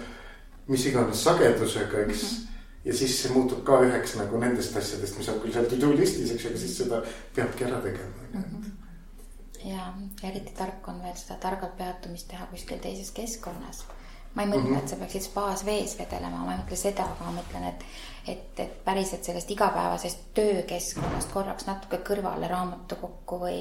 mis 0.68 0.86
iganes 0.86 1.24
sagedusega, 1.24 2.00
eks 2.00 2.24
mm. 2.24 2.38
-hmm 2.38 2.51
ja 2.86 2.98
siis 2.98 3.16
see 3.22 3.32
muutub 3.34 3.64
ka 3.66 3.80
üheks 3.86 4.16
nagu 4.18 4.42
nendest 4.42 4.78
asjadest, 4.78 5.18
mis 5.18 5.30
on 5.30 5.40
küll 5.44 5.54
seal 5.54 5.70
to 5.70 5.80
do 5.82 5.92
list'is, 5.96 6.34
eks 6.34 6.46
ju, 6.46 6.54
aga 6.54 6.62
siis 6.64 6.78
seda 6.84 7.02
peabki 7.36 7.68
ära 7.70 7.82
tegema 7.82 8.28
mm. 8.34 8.44
-hmm. 8.44 9.70
ja 9.70 9.94
eriti 10.30 10.54
tark 10.58 10.88
on 10.88 11.02
veel 11.04 11.18
seda 11.18 11.40
targalt 11.48 11.78
peatumist 11.78 12.28
teha 12.28 12.48
kuskil 12.54 12.80
teises 12.82 13.12
keskkonnas 13.12 13.86
ma 14.34 14.46
ei 14.46 14.48
mõtle 14.48 14.62
mm, 14.62 14.76
-hmm. 14.76 14.80
et 14.80 14.90
sa 14.90 14.96
peaksid 14.96 15.26
spaas 15.26 15.66
vees 15.66 15.98
vedelema, 16.00 16.46
ma 16.46 16.54
ei 16.54 16.62
mõtle 16.62 16.78
seda, 16.80 17.04
aga 17.04 17.26
ma 17.28 17.34
mõtlen, 17.36 17.66
et, 17.68 17.84
et, 18.34 18.60
et 18.64 18.78
päriselt 18.86 19.28
sellest 19.28 19.52
igapäevasest 19.52 20.22
töökeskkonnast 20.38 21.34
korraks 21.34 21.68
natuke 21.68 22.00
kõrvale 22.10 22.48
raamatukokku 22.52 23.40
või, 23.42 23.58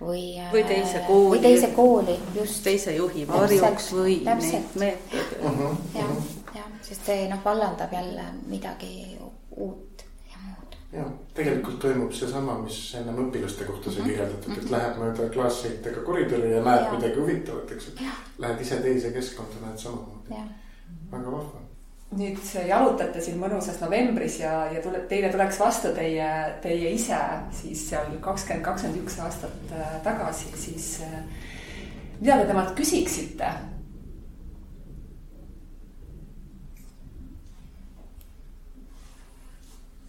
või. 0.00 0.24
või 0.52 0.64
teise 0.70 1.02
äh, 1.02 1.06
kooli. 1.06 1.36
või 1.36 1.42
teise 1.42 1.70
kooli, 1.76 2.16
just. 2.38 2.62
teise 2.64 2.96
juhi 2.96 3.28
varjuks 3.28 3.92
või 3.92 4.16
meetodeid. 4.24 5.36
Mhm, 5.42 5.76
jah, 5.94 6.08
mhm. 6.08 6.16
jah, 6.16 6.43
sest 6.84 7.10
see 7.10 7.28
noh, 7.30 7.40
vallandab 7.44 7.92
jälle 7.92 8.24
midagi 8.46 9.18
uut 9.56 9.94
ja 10.94 11.04
tegelikult 11.34 11.78
toimub 11.82 12.12
seesama, 12.14 12.56
mis 12.62 12.78
ennem 12.98 13.18
õpilaste 13.26 13.66
kohta 13.66 13.90
sai 13.90 14.04
mhm. 14.04 14.10
kirjeldatud, 14.10 14.52
et 14.52 14.62
mhm. 14.62 14.72
lähed 14.76 15.00
mööda 15.02 15.28
klaasseintega 15.34 16.04
koridori 16.06 16.52
ja 16.52 16.62
näed 16.62 16.86
ja. 16.86 16.94
midagi 16.94 17.20
huvitavat, 17.20 17.74
eks. 17.74 17.90
Lähed 18.42 18.62
ise 18.62 18.80
teise 18.84 19.12
keskkonda, 19.14 19.62
näed 19.64 19.80
samamoodi. 19.82 20.42
väga 21.10 21.36
vahva. 21.36 21.62
nüüd 22.14 22.38
jalutate 22.68 23.20
siin 23.24 23.40
mõnusas 23.40 23.80
novembris 23.82 24.36
ja, 24.38 24.52
ja 24.70 24.82
tule, 24.82 25.00
teile 25.10 25.32
tuleks 25.32 25.56
vastu 25.58 25.90
teie, 25.96 26.28
teie 26.62 26.92
ise 26.94 27.18
siis 27.58 27.80
seal 27.88 28.12
kakskümmend, 28.22 28.62
kakskümmend 28.62 29.00
üks 29.02 29.16
aastat 29.24 29.72
äh, 29.74 29.96
tagasi, 30.04 30.52
siis 30.54 30.86
äh, 31.02 31.16
mida 32.20 32.36
te 32.38 32.46
temalt 32.52 32.76
küsiksite 32.78 33.50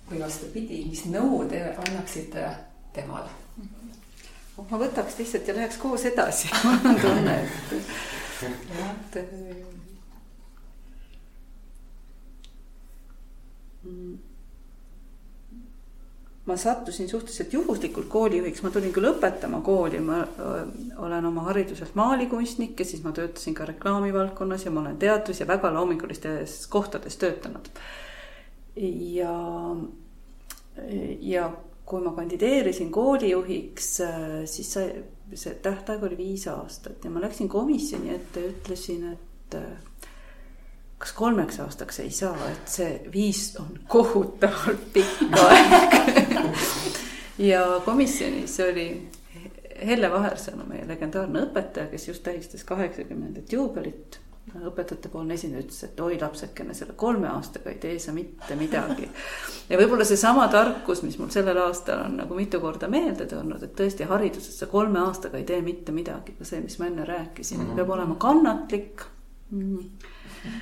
või 0.09 0.19
vastupidi, 0.21 0.83
mis 0.89 1.05
nõu 1.09 1.43
te 1.49 1.61
annaksite 1.73 2.49
temale? 2.93 3.29
oh, 4.57 4.65
ma 4.69 4.79
võtaks 4.79 5.17
lihtsalt 5.19 5.47
ja 5.49 5.55
läheks 5.57 5.79
koos 5.81 6.05
edasi 6.07 6.51
mul 6.63 6.91
on 6.91 7.01
tunne, 7.01 7.39
et 7.41 9.17
et. 9.21 9.33
ma 16.45 16.57
sattusin 16.57 17.09
suhteliselt 17.09 17.53
juhuslikult 17.53 18.07
koolijuhiks, 18.09 18.61
ma 18.61 18.69
tulin 18.73 18.93
küll 18.93 19.09
õpetama 19.09 19.63
kooli, 19.65 19.99
ma 20.01 20.19
olen 21.01 21.25
oma 21.25 21.47
hariduselt 21.49 21.95
maalikunstnik 21.97 22.79
ja 22.79 22.85
siis 22.85 23.01
ma 23.03 23.13
töötasin 23.17 23.57
ka 23.57 23.65
reklaamivaldkonnas 23.65 24.65
ja 24.65 24.73
ma 24.73 24.83
olen 24.83 24.97
teatris 25.01 25.41
ja 25.41 25.47
väga 25.49 25.73
loomingulistes 25.73 26.67
kohtades 26.69 27.17
töötanud 27.21 27.71
ja, 28.75 29.35
ja 31.21 31.49
kui 31.85 32.01
ma 32.01 32.11
kandideerisin 32.17 32.91
koolijuhiks, 32.91 33.89
siis 34.49 34.71
sai, 34.73 35.03
see 35.33 35.55
tähtaeg 35.63 36.03
oli 36.03 36.17
viis 36.17 36.47
aastat 36.51 37.05
ja 37.05 37.11
ma 37.13 37.21
läksin 37.23 37.49
komisjoni 37.49 38.13
ette 38.15 38.41
ja 38.41 38.53
ütlesin, 38.53 39.13
et 39.13 39.59
kas 40.97 41.13
kolmeks 41.13 41.59
aastaks 41.59 41.99
ei 42.01 42.11
saa, 42.11 42.49
et 42.49 42.71
see 42.71 42.91
viis 43.13 43.51
on 43.61 43.79
kohutavalt 43.87 44.89
pikk 44.93 45.39
aeg. 45.45 45.99
Ja 47.37 47.81
komisjonis 47.85 48.59
oli 48.63 49.09
Helle 49.85 50.07
Vahersalu, 50.11 50.63
meie 50.69 50.85
legendaarne 50.87 51.41
õpetaja, 51.49 51.89
kes 51.91 52.07
just 52.07 52.23
tähistas 52.23 52.63
kaheksakümnendat 52.63 53.51
juubelit 53.51 54.19
õpetajate 54.53 55.09
poolne 55.09 55.33
esindaja 55.33 55.63
ütles, 55.65 55.79
et 55.87 55.99
oi 55.99 56.17
lapsekene, 56.21 56.73
selle 56.77 56.93
kolme 56.97 57.27
aastaga 57.31 57.71
ei 57.71 57.79
tee 57.81 57.95
sa 57.99 58.13
mitte 58.15 58.55
midagi. 58.59 59.09
ja 59.69 59.79
võib-olla 59.79 60.05
seesama 60.05 60.47
tarkus, 60.53 61.01
mis 61.03 61.17
mul 61.19 61.31
sellel 61.33 61.57
aastal 61.63 62.05
on 62.05 62.19
nagu 62.21 62.37
mitu 62.37 62.61
korda 62.61 62.87
meelde 62.91 63.25
tulnud, 63.29 63.63
et 63.63 63.73
tõesti 63.77 64.07
hariduses 64.09 64.59
sa 64.59 64.69
kolme 64.71 65.01
aastaga 65.01 65.41
ei 65.41 65.47
tee 65.49 65.61
mitte 65.65 65.95
midagi, 65.95 66.37
ka 66.37 66.47
see, 66.47 66.61
mis 66.61 66.77
ma 66.79 66.91
enne 66.91 67.07
rääkisin 67.09 67.59
mm, 67.59 67.65
-hmm. 67.65 67.75
peab 67.75 67.89
olema 67.97 68.15
kannatlik 68.15 69.03
mm. 69.51 69.77
-hmm. 69.77 70.61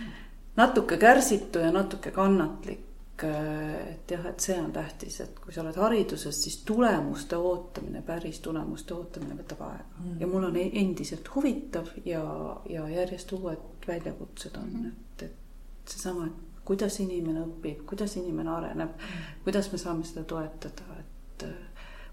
natuke 0.55 0.97
kärsitu 0.97 1.59
ja 1.59 1.71
natuke 1.71 2.11
kannatlik 2.11 2.92
et 3.23 4.11
jah, 4.11 4.25
et 4.29 4.43
see 4.43 4.55
on 4.59 4.71
tähtis, 4.73 5.19
et 5.23 5.39
kui 5.39 5.53
sa 5.53 5.61
oled 5.63 5.77
hariduses, 5.79 6.41
siis 6.45 6.57
tulemuste 6.67 7.37
ootamine, 7.37 8.01
päris 8.05 8.39
tulemuste 8.43 8.93
ootamine 8.93 9.37
võtab 9.39 9.63
aega 9.67 10.03
mm. 10.03 10.15
ja 10.21 10.29
mul 10.29 10.43
on 10.49 10.57
e-, 10.59 10.71
endiselt 10.81 11.29
huvitav 11.35 11.85
ja, 12.05 12.23
ja 12.69 12.87
järjest 12.91 13.31
uued 13.37 13.87
väljakutsed 13.87 14.57
on 14.61 14.71
mm., 14.71 14.89
et, 14.89 15.23
et 15.29 15.95
seesama, 15.95 16.21
et 16.29 16.63
kuidas 16.67 16.99
inimene 17.03 17.41
õpib, 17.47 17.79
kuidas 17.89 18.17
inimene 18.21 18.49
areneb 18.53 18.91
mm., 18.95 19.01
kuidas 19.47 19.71
me 19.71 19.81
saame 19.81 20.03
seda 20.07 20.23
toetada, 20.27 20.83
et 20.99 21.39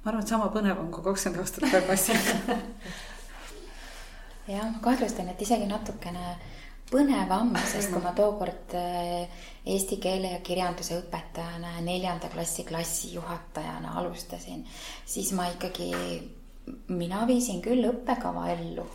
ma 0.03 0.13
arvan, 0.13 0.23
et 0.23 0.35
sama 0.35 0.47
põnev 0.55 0.77
on 0.83 0.91
kui 0.95 1.03
kakskümmend 1.07 1.43
aastat 1.45 1.65
tagasi 1.71 2.13
jah, 4.55 4.67
ma 4.73 4.79
kahtlustan, 4.83 5.29
et 5.31 5.43
isegi 5.43 5.67
natukene 5.71 6.35
põnevam, 6.91 7.55
sest 7.71 7.93
kui 7.93 8.03
ma 8.03 8.13
tookord 8.17 8.75
äh, 8.79 9.43
eesti 9.71 10.01
keele 10.03 10.35
ja 10.35 10.41
kirjanduse 10.45 10.99
õpetajana 11.01 11.77
ja 11.77 11.85
neljanda 11.87 12.31
klassi 12.33 12.65
klassijuhatajana 12.69 13.95
alustasin, 14.01 14.65
siis 15.07 15.33
ma 15.39 15.47
ikkagi, 15.53 15.91
mina 16.91 17.27
viisin 17.31 17.63
küll 17.65 17.87
õppekava 17.93 18.49
ellu. 18.57 18.87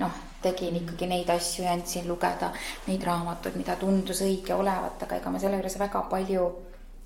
noh, 0.00 0.12
tegin 0.40 0.76
ikkagi 0.78 1.04
neid 1.10 1.28
asju 1.28 1.64
ja 1.64 1.72
andsin 1.76 2.06
lugeda 2.08 2.52
neid 2.86 3.02
raamatuid, 3.04 3.56
mida 3.58 3.74
tundus 3.76 4.22
õige 4.24 4.54
olevat, 4.54 5.02
aga 5.02 5.18
ega 5.18 5.32
ma 5.32 5.40
selle 5.42 5.58
juures 5.58 5.76
väga 5.80 6.00
palju 6.08 6.44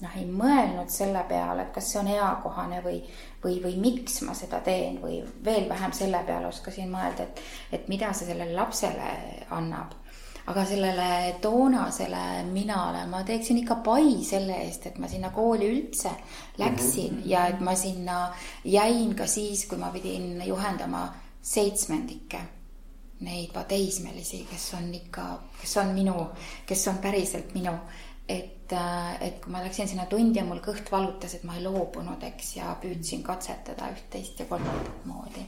noh, 0.02 0.14
ei 0.20 0.26
mõelnud 0.28 0.92
selle 0.92 1.24
peale, 1.28 1.64
et 1.64 1.72
kas 1.74 1.88
see 1.90 1.98
on 2.02 2.10
eakohane 2.12 2.80
või, 2.84 3.00
või, 3.42 3.58
või 3.64 3.74
miks 3.82 4.20
ma 4.26 4.36
seda 4.38 4.60
teen 4.62 5.00
või 5.02 5.22
veel 5.44 5.66
vähem 5.70 5.94
selle 5.96 6.22
peale 6.26 6.50
oskasin 6.52 6.92
mõelda, 6.92 7.26
et, 7.26 7.42
et 7.72 7.90
mida 7.90 8.12
see 8.12 8.28
sellele 8.30 8.54
lapsele 8.54 9.10
annab 9.54 9.96
aga 10.46 10.64
sellele 10.68 11.36
toonasele 11.40 12.42
minale 12.52 13.06
ma 13.08 13.22
teeksin 13.24 13.62
ikka 13.62 13.78
pai 13.84 14.24
selle 14.24 14.58
eest, 14.64 14.86
et 14.86 14.98
ma 14.98 15.08
sinna 15.08 15.30
kooli 15.32 15.70
üldse 15.72 16.10
läksin 16.58 17.12
mm 17.12 17.20
-hmm. 17.22 17.28
ja 17.30 17.46
et 17.46 17.60
ma 17.60 17.74
sinna 17.74 18.34
jäin 18.64 19.14
ka 19.14 19.26
siis, 19.26 19.66
kui 19.66 19.78
ma 19.78 19.90
pidin 19.90 20.46
juhendama 20.46 21.14
seitsmendikke. 21.42 22.40
Neid 23.20 23.52
teismelisi, 23.68 24.46
kes 24.50 24.74
on 24.74 24.94
ikka, 24.94 25.40
kes 25.60 25.76
on 25.76 25.86
minu, 25.94 26.26
kes 26.66 26.88
on 26.88 26.98
päriselt 26.98 27.54
minu 27.54 27.72
et, 28.28 28.72
äh, 28.72 29.22
et 29.22 29.40
kui 29.40 29.52
ma 29.52 29.62
läksin 29.64 29.88
sinna 29.88 30.06
tundi 30.06 30.38
ja 30.38 30.44
mul 30.44 30.58
kõht 30.58 30.90
valutas, 30.92 31.34
et 31.34 31.44
ma 31.44 31.56
ei 31.56 31.62
loobunud, 31.62 32.22
eks, 32.22 32.56
ja 32.56 32.76
püüdsin 32.82 33.22
katsetada 33.22 33.88
üht-teist 33.92 34.38
ja 34.38 34.44
kolmandat 34.44 35.04
moodi 35.04 35.46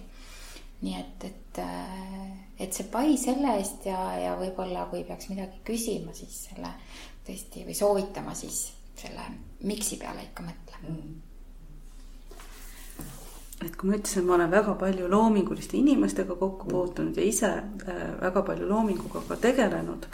nii 0.81 0.95
et, 1.01 1.25
et, 1.25 1.59
äh, 1.59 2.46
et 2.59 2.73
see 2.73 2.89
pai 2.93 3.17
selle 3.21 3.57
eest 3.59 3.87
ja, 3.89 4.01
ja 4.21 4.35
võib-olla 4.41 4.87
kui 4.91 5.05
peaks 5.05 5.29
midagi 5.33 5.61
küsima, 5.67 6.15
siis 6.17 6.47
selle 6.49 6.73
tõesti 7.27 7.67
või 7.67 7.77
soovitama, 7.77 8.35
siis 8.39 8.67
selle 8.97 9.25
miks'i 9.69 9.99
peale 10.01 10.29
ikka 10.29 10.47
mõtle 10.47 10.83
mm. 10.83 11.17
Et 13.65 13.73
kui 13.73 13.89
ma 13.89 13.97
ütlesin, 13.97 14.27
ma 14.29 14.35
olen 14.35 14.51
väga 14.53 14.75
palju 14.77 15.07
loominguliste 15.09 15.79
inimestega 15.79 16.35
kokku 16.37 16.69
puutunud 16.69 17.17
ja 17.17 17.25
ise 17.25 17.49
äh, 17.57 18.03
väga 18.21 18.43
palju 18.45 18.69
loominguga 18.69 19.23
ka 19.31 19.39
tegelenud, 19.47 20.05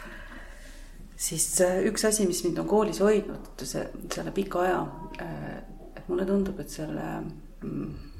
siis 1.19 1.49
äh, 1.61 1.81
üks 1.89 2.07
asi, 2.07 2.23
mis 2.29 2.39
mind 2.45 2.61
on 2.63 2.69
koolis 2.71 3.01
hoidnud, 3.03 3.65
see, 3.67 3.83
selle 4.15 4.31
pika 4.31 4.63
aja, 4.63 4.79
et 5.19 6.07
mulle 6.07 6.23
tundub, 6.29 6.63
et 6.63 6.71
selle 6.71 7.09
mm, 7.19 8.12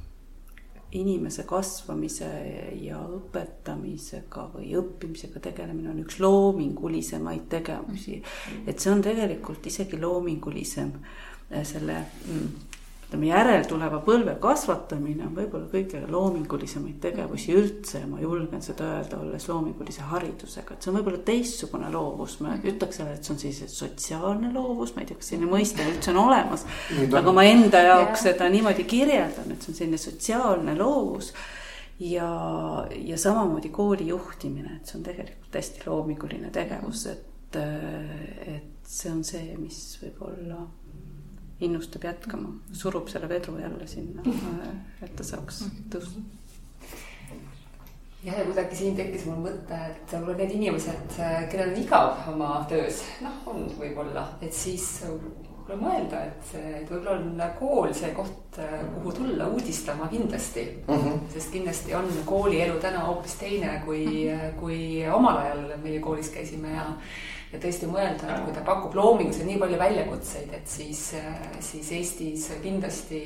inimese 1.00 1.44
kasvamise 1.50 2.30
ja 2.82 3.00
õpetamisega 3.18 4.48
või 4.54 4.74
õppimisega 4.80 5.41
tegelemine 5.50 5.89
on 5.94 6.04
üks 6.04 6.20
loomingulisemaid 6.22 7.48
tegevusi. 7.50 8.22
et 8.68 8.80
see 8.80 8.91
on 8.91 9.02
tegelikult 9.02 9.66
isegi 9.66 10.00
loomingulisem 10.02 10.94
äh, 10.94 11.64
selle 11.66 11.98
mm, 12.04 12.73
ütleme, 13.14 13.28
järeltuleva 13.30 13.99
põlve 14.01 14.34
kasvatamine 14.41 15.28
on 15.28 15.36
võib-olla 15.38 15.68
kõige 15.70 16.01
loomingulisemaid 16.09 16.97
tegevusi 17.03 17.53
üldse. 17.53 18.01
Ja 18.01 18.09
ma 18.09 18.20
julgen 18.22 18.61
seda 18.66 18.88
öelda, 18.97 19.20
olles 19.22 19.45
loomingulise 19.47 20.07
haridusega, 20.09 20.74
et 20.74 20.82
see 20.82 20.91
on 20.91 20.97
võib-olla 20.97 21.22
teistsugune 21.28 21.91
loovus, 21.93 22.39
ma 22.41 22.55
ütleks 22.57 22.99
jälle, 22.99 23.14
et 23.14 23.24
see 23.24 23.36
on 23.36 23.41
siis 23.43 23.61
sotsiaalne 23.70 24.49
loovus, 24.53 24.95
ma 24.95 25.03
ei 25.03 25.11
tea, 25.11 25.20
kas 25.22 25.30
selline 25.34 25.51
mõiste 25.51 25.86
üldse 25.86 26.14
on 26.14 26.24
olemas. 26.26 26.66
aga 27.22 27.36
ma 27.38 27.45
enda 27.45 27.84
jaoks 27.86 28.26
seda 28.30 28.49
niimoodi 28.49 28.88
kirjeldan, 28.89 29.53
et 29.53 29.61
see 29.61 29.74
on 29.74 29.82
selline 29.82 30.01
sotsiaalne 30.01 30.78
loovus. 30.80 31.34
Ja, 32.01 32.28
ja 32.89 33.18
samamoodi 33.22 33.70
kooli 33.70 34.07
juhtimine, 34.09 34.80
et 34.80 34.89
see 34.89 34.97
on 34.97 35.03
tegelikult 35.05 35.53
hästi 35.53 35.86
loominguline 35.86 36.49
tegevus, 36.51 37.05
et, 37.11 37.59
et 37.61 38.89
see 38.89 39.11
on 39.14 39.22
see, 39.24 39.53
mis 39.61 39.78
võib-olla 40.01 40.66
innustab 41.64 42.05
jätkama, 42.09 42.53
surub 42.74 43.09
selle 43.11 43.30
vedru 43.32 43.57
jälle 43.61 43.88
sinna, 43.88 44.24
et 45.01 45.16
ta 45.16 45.28
saaks 45.28 45.66
tõusta 45.93 46.24
jah, 48.24 48.38
ja 48.38 48.45
kuidagi 48.47 48.78
siin 48.78 48.95
tekkis 48.97 49.26
mul 49.28 49.41
mõte, 49.47 49.78
et 49.91 50.14
võib-olla 50.16 50.39
need 50.43 50.55
inimesed, 50.57 51.18
kellel 51.51 51.74
on 51.74 51.82
igav 51.82 52.28
oma 52.34 52.51
töös, 52.72 53.03
noh, 53.24 53.41
on 53.51 53.66
võib-olla, 53.80 54.28
et 54.43 54.55
siis 54.55 54.86
võib-olla 55.03 55.80
mõelda, 55.82 56.24
et, 56.30 56.53
et 56.61 56.89
võib-olla 56.91 57.18
on 57.18 57.43
kool 57.59 57.93
see 57.95 58.14
koht, 58.16 58.59
kuhu 58.95 59.14
tulla 59.18 59.49
uudistama 59.51 60.07
kindlasti 60.11 60.66
mm. 60.88 60.95
-hmm. 60.95 61.22
sest 61.34 61.51
kindlasti 61.51 61.95
on 61.95 62.09
koolielu 62.26 62.80
täna 62.80 63.05
hoopis 63.07 63.36
teine, 63.39 63.82
kui, 63.86 64.05
kui 64.59 64.82
omal 65.07 65.43
ajal 65.43 65.78
meie 65.84 65.99
koolis 65.99 66.30
käisime 66.30 66.76
ja 66.76 66.89
ja 67.54 67.62
tõesti 67.62 67.89
mõelda, 67.89 68.30
et 68.30 68.47
kui 68.47 68.56
ta 68.56 68.64
pakub 68.66 68.95
loomingusse 68.97 69.45
nii 69.47 69.60
palju 69.62 69.78
väljakutseid, 69.82 70.56
et 70.58 70.68
siis, 70.70 71.12
siis 71.62 71.91
Eestis 71.99 72.49
kindlasti 72.64 73.22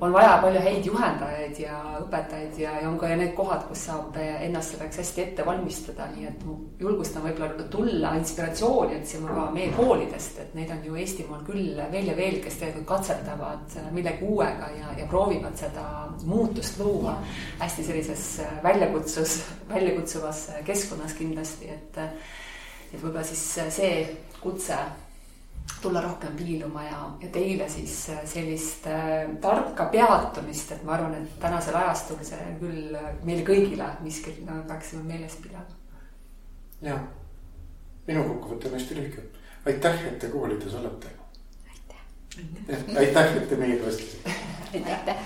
on 0.00 0.12
vaja 0.12 0.38
palju 0.42 0.60
häid 0.60 0.86
juhendajaid 0.88 1.58
ja 1.62 1.76
õpetajaid 2.00 2.58
ja, 2.58 2.72
ja 2.82 2.88
on 2.88 2.96
ka 2.98 3.10
need 3.14 3.34
kohad, 3.36 3.64
kus 3.68 3.84
saab 3.88 4.16
ennast 4.18 4.74
selleks 4.74 4.98
hästi 5.00 5.22
ette 5.22 5.46
valmistada, 5.46 6.08
nii 6.14 6.26
et 6.30 6.44
julgustan 6.80 7.22
võib-olla 7.28 7.68
tulla 7.70 8.14
inspiratsiooni 8.18 8.98
otsima 8.98 9.34
ka 9.36 9.46
meie 9.54 9.70
koolidest, 9.76 10.40
et 10.42 10.54
neid 10.58 10.72
on 10.74 10.82
ju 10.88 10.98
Eestimaal 11.04 11.44
küll 11.46 11.78
veel 11.92 12.10
ja 12.10 12.16
veel, 12.18 12.40
kes 12.42 12.58
tegelikult 12.60 12.88
katsetavad 12.90 13.76
millegi 13.94 14.26
uuega 14.26 14.70
ja, 14.74 14.94
ja 14.98 15.06
proovivad 15.10 15.58
seda 15.58 15.86
muutust 16.26 16.80
luua 16.82 17.16
hästi 17.62 17.86
sellises 17.86 18.26
väljakutsus, 18.66 19.42
väljakutsuvas 19.70 20.48
keskkonnas 20.66 21.14
kindlasti, 21.18 21.70
et 21.70 22.02
et 22.94 23.02
võib-olla 23.02 23.24
siis 23.26 23.42
see 23.74 23.96
kutse 24.40 24.76
tulla 25.82 26.00
rohkem 26.04 26.36
piiluma 26.36 26.84
ja, 26.84 27.00
ja 27.20 27.28
teile 27.32 27.68
siis 27.68 27.94
sellist 28.28 28.86
äh, 28.88 29.24
tarka 29.40 29.86
peatumist, 29.92 30.72
et 30.72 30.84
ma 30.84 30.96
arvan, 30.96 31.16
et 31.18 31.38
tänasel 31.40 31.76
ajastul 31.80 32.20
see 32.24 32.56
küll 32.60 32.96
meile 33.24 33.44
kõigile 33.46 33.88
miski, 34.04 34.36
mida 34.40 34.56
me 34.56 34.64
peaksime 34.68 35.04
meeles 35.08 35.36
pidama. 35.42 35.80
ja, 36.84 36.98
minu 38.08 38.24
kokkuvõte 38.28 38.70
on 38.70 38.78
hästi 38.78 38.98
lühike. 39.00 39.28
aitäh, 39.66 40.04
et 40.08 40.18
te 40.18 40.32
koolides 40.32 40.74
olete. 40.80 41.14
aitäh. 41.70 42.04
aitäh, 42.98 43.36
et 43.36 43.48
te 43.48 43.56
meiega 43.56 43.86
vestlesite. 43.86 44.36
aitäh. 44.74 45.24